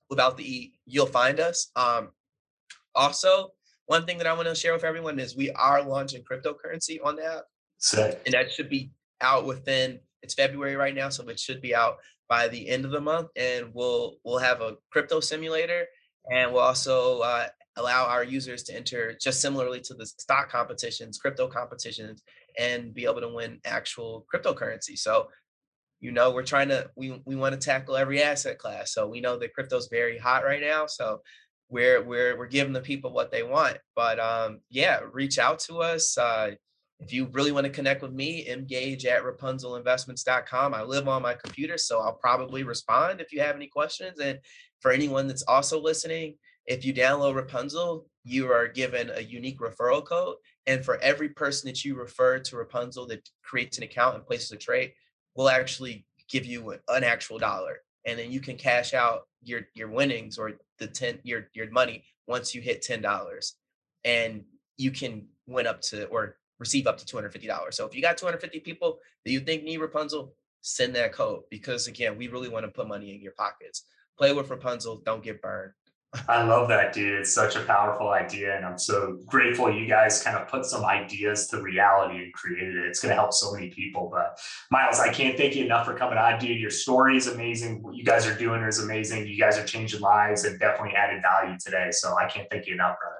without 0.10 0.36
the 0.36 0.44
E, 0.44 0.74
you'll 0.86 1.06
find 1.06 1.39
us. 1.39 1.72
Um, 1.78 2.10
also, 2.94 3.54
one 3.86 4.06
thing 4.06 4.18
that 4.18 4.28
I 4.28 4.34
want 4.34 4.50
to 4.50 4.56
share 4.56 4.74
with 4.74 4.84
everyone 4.84 5.20
is 5.20 5.38
we 5.38 5.50
are 5.52 5.82
launching 5.82 6.24
cryptocurrency 6.30 7.00
on 7.02 7.16
the 7.16 7.26
app. 7.26 7.44
Sick. 7.78 8.22
And 8.26 8.34
that 8.34 8.52
should 8.52 8.70
be 8.70 8.91
out 9.22 9.46
within 9.46 9.98
it's 10.22 10.34
February 10.34 10.76
right 10.76 10.94
now, 10.94 11.08
so 11.08 11.24
it 11.30 11.39
should 11.39 11.62
be 11.62 11.74
out 11.74 12.00
by 12.28 12.50
the 12.50 12.68
end 12.68 12.84
of 12.84 12.91
the 12.91 13.00
month. 13.00 13.30
And 13.38 13.72
we'll 13.74 14.18
we'll 14.26 14.39
have 14.39 14.60
a 14.60 14.76
crypto 14.91 15.22
simulator 15.22 15.86
and 16.32 16.51
we'll 16.51 16.61
also 16.61 17.19
uh, 17.19 17.47
allow 17.76 18.05
our 18.05 18.24
users 18.24 18.63
to 18.63 18.76
enter 18.76 19.15
just 19.19 19.41
similarly 19.41 19.82
to 19.82 19.93
the 19.93 20.05
stock 20.05 20.49
competitions, 20.49 21.17
crypto 21.17 21.47
competitions, 21.47 22.21
and 22.57 22.93
be 22.93 23.05
able 23.05 23.21
to 23.21 23.30
win 23.30 23.59
actual 23.65 24.26
cryptocurrency. 24.34 24.97
So, 24.97 25.30
you 25.99 26.11
know, 26.11 26.32
we're 26.32 26.43
trying 26.43 26.69
to 26.69 26.89
we 26.95 27.21
we 27.26 27.36
want 27.36 27.53
to 27.53 27.65
tackle 27.65 27.95
every 27.95 28.21
asset 28.21 28.59
class. 28.59 28.93
So 28.93 29.07
we 29.07 29.21
know 29.21 29.38
that 29.38 29.53
crypto's 29.53 29.88
very 29.91 30.17
hot 30.17 30.43
right 30.43 30.61
now. 30.61 30.86
So 30.86 31.21
we're 31.69 32.03
we're 32.03 32.38
we're 32.38 32.47
giving 32.47 32.74
the 32.74 32.82
people 32.82 33.11
what 33.11 33.32
they 33.32 33.43
want. 33.43 33.78
But 33.95 34.19
um, 34.19 34.59
yeah, 34.69 34.99
reach 35.11 35.39
out 35.39 35.59
to 35.59 35.80
us. 35.80 36.17
Uh, 36.17 36.51
if 36.99 37.11
you 37.11 37.28
really 37.34 37.51
want 37.51 37.65
to 37.65 37.71
connect 37.71 38.01
with 38.01 38.13
me, 38.13 38.47
engage 38.47 39.05
at 39.05 39.24
rapunzlinvestments.com. 39.24 40.74
I 40.74 40.84
live 40.84 41.07
on 41.07 41.21
my 41.21 41.34
computer, 41.34 41.78
so 41.78 41.99
I'll 41.99 42.13
probably 42.13 42.63
respond 42.63 43.19
if 43.19 43.34
you 43.34 43.41
have 43.41 43.55
any 43.55 43.67
questions. 43.67 44.19
And 44.19 44.39
for 44.84 44.92
anyone 44.92 45.28
that's 45.30 45.44
also 45.44 45.82
listening, 45.82 46.36
if 46.66 46.84
you 46.84 46.94
download 46.94 47.42
Rapunzl, 47.42 48.04
you 48.26 48.52
are 48.52 48.68
given 48.68 49.10
a 49.16 49.22
unique 49.22 49.60
referral 49.60 50.06
code. 50.06 50.36
And 50.68 50.84
for 50.84 50.98
every 50.98 51.30
person 51.30 51.70
that 51.70 51.86
you 51.86 51.96
refer 51.96 52.40
to 52.40 52.56
Rapunzl 52.58 53.08
that 53.08 53.28
creates 53.44 53.78
an 53.78 53.86
account 53.86 54.16
and 54.16 54.26
places 54.26 54.52
a 54.52 54.58
trade, 54.58 54.92
we'll 55.36 55.50
actually 55.50 56.06
give 56.30 56.46
you 56.46 56.78
an 56.90 57.04
actual 57.06 57.40
dollar. 57.40 57.78
And 58.06 58.20
then 58.20 58.30
you 58.30 58.42
can 58.42 58.58
cash 58.58 58.94
out 58.94 59.22
your 59.42 59.62
your 59.74 59.88
winnings 59.88 60.38
or 60.38 60.54
the 60.80 60.88
10 60.88 61.20
your 61.24 61.48
your 61.54 61.72
money 61.72 62.04
once 62.28 62.54
you 62.54 62.62
hit 62.62 62.82
ten 62.82 63.02
dollars. 63.02 63.56
And 64.04 64.44
you 64.76 64.92
can 64.92 65.28
win 65.48 65.66
up 65.66 65.80
to 65.84 66.08
or 66.08 66.36
receive 66.60 66.88
up 66.88 66.98
to 66.98 67.06
$250. 67.06 67.74
So 67.74 67.86
if 67.86 67.96
you 67.96 68.02
got 68.02 68.18
250 68.18 68.60
people 68.60 69.00
that 69.24 69.32
you 69.32 69.40
think 69.40 69.64
need 69.64 69.80
Rapunzl, 69.80 70.32
send 70.62 70.94
that 70.96 71.14
code 71.14 71.44
because 71.50 71.88
again, 71.88 72.18
we 72.18 72.28
really 72.28 72.50
want 72.50 72.66
to 72.66 72.72
put 72.72 72.88
money 72.88 73.16
in 73.16 73.22
your 73.22 73.34
pockets 73.34 73.86
play 74.24 74.32
with 74.32 74.47
Rapunzl, 74.47 75.03
don't 75.03 75.21
get 75.21 75.41
burned. 75.41 75.74
I 76.30 76.43
love 76.43 76.69
that, 76.69 76.93
dude. 76.93 77.19
It's 77.19 77.34
such 77.34 77.57
a 77.57 77.61
powerful 77.61 78.11
idea. 78.11 78.55
And 78.55 78.65
I'm 78.65 78.78
so 78.78 79.19
grateful 79.26 79.69
you 79.69 79.86
guys 79.86 80.24
kind 80.24 80.38
of 80.38 80.47
put 80.47 80.63
some 80.63 80.86
ideas 80.86 81.47
to 81.47 81.61
reality 81.61 82.24
and 82.24 82.34
created 82.34 82.76
it. 82.76 82.86
It's 82.86 83.01
going 83.01 83.09
to 83.09 83.15
help 83.15 83.34
so 83.34 83.51
many 83.51 83.69
people. 83.69 84.09
But 84.09 84.39
Miles, 84.71 85.01
I 85.01 85.11
can't 85.11 85.36
thank 85.36 85.57
you 85.57 85.65
enough 85.65 85.86
for 85.86 85.93
coming 85.93 86.17
on, 86.17 86.39
dude. 86.39 86.57
Your 86.57 86.69
story 86.69 87.17
is 87.17 87.28
amazing. 87.28 87.82
What 87.84 87.95
you 87.95 88.05
guys 88.05 88.26
are 88.26 88.38
doing 88.38 88.61
is 88.63 88.82
amazing. 88.82 89.28
You 89.28 89.38
guys 89.38 89.57
are 89.57 89.65
changing 89.65 89.99
lives 89.99 90.45
and 90.45 90.57
definitely 90.57 90.95
added 90.95 91.21
value 91.21 91.57
today. 91.59 91.89
So 91.91 92.15
I 92.15 92.26
can't 92.30 92.47
thank 92.49 92.65
you 92.65 92.76
enough, 92.76 92.95
brother. 93.01 93.17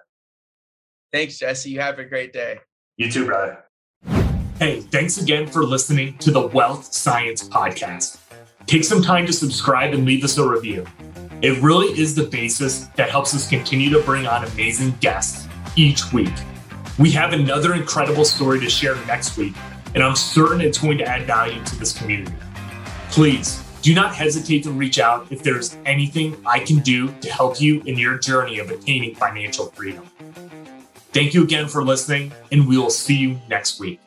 Thanks, 1.11 1.37
Jesse. 1.37 1.69
You 1.69 1.81
have 1.81 1.99
a 1.99 2.05
great 2.05 2.31
day. 2.31 2.59
You 2.95 3.11
too, 3.11 3.25
brother. 3.25 3.65
Hey, 4.59 4.79
thanks 4.79 5.17
again 5.17 5.47
for 5.47 5.65
listening 5.65 6.17
to 6.19 6.31
the 6.31 6.47
Wealth 6.47 6.93
Science 6.93 7.49
Podcast. 7.49 8.22
Take 8.66 8.84
some 8.84 9.01
time 9.01 9.26
to 9.26 9.34
subscribe 9.34 9.93
and 9.93 10.05
leave 10.05 10.24
us 10.24 10.38
a 10.38 10.47
review. 10.47 10.86
It 11.41 11.61
really 11.61 11.88
is 11.99 12.16
the 12.16 12.24
basis 12.24 12.88
that 12.95 13.09
helps 13.09 13.36
us 13.36 13.49
continue 13.49 13.89
to 13.89 13.99
bring 14.01 14.26
on 14.26 14.45
amazing 14.45 14.91
guests 15.01 15.47
each 15.76 16.14
week. 16.14 16.34
We 16.97 17.11
have 17.11 17.34
another 17.34 17.74
incredible 17.74 18.24
story 18.24 18.59
to 18.61 18.70
share 18.70 18.95
next 19.05 19.38
week, 19.38 19.53
and 19.93 20.03
I'm 20.03 20.16
certain 20.16 20.61
it's 20.61 20.78
going 20.78 20.97
to 20.99 21.05
add 21.05 21.24
value 21.24 21.64
to 21.64 21.76
this 21.76 21.97
community. 21.97 22.36
Please 23.09 23.61
do 23.82 23.93
not 23.93 24.16
hesitate 24.16 24.64
to 24.64 24.72
reach 24.72 24.99
out 24.99 25.30
if 25.30 25.43
there's 25.43 25.76
anything 25.86 26.38
I 26.45 26.59
can 26.59 26.80
do 26.80 27.14
to 27.20 27.30
help 27.30 27.59
you 27.59 27.82
in 27.82 27.97
your 27.97 28.18
journey 28.18 28.59
of 28.59 28.72
attaining 28.72 29.16
financial 29.16 29.66
freedom. 29.68 30.09
Thank 31.11 31.34
you 31.34 31.43
again 31.43 31.68
for 31.68 31.84
listening, 31.84 32.32
and 32.51 32.68
we 32.68 32.78
will 32.78 32.89
see 32.89 33.18
you 33.18 33.39
next 33.49 33.80
week. 33.80 33.99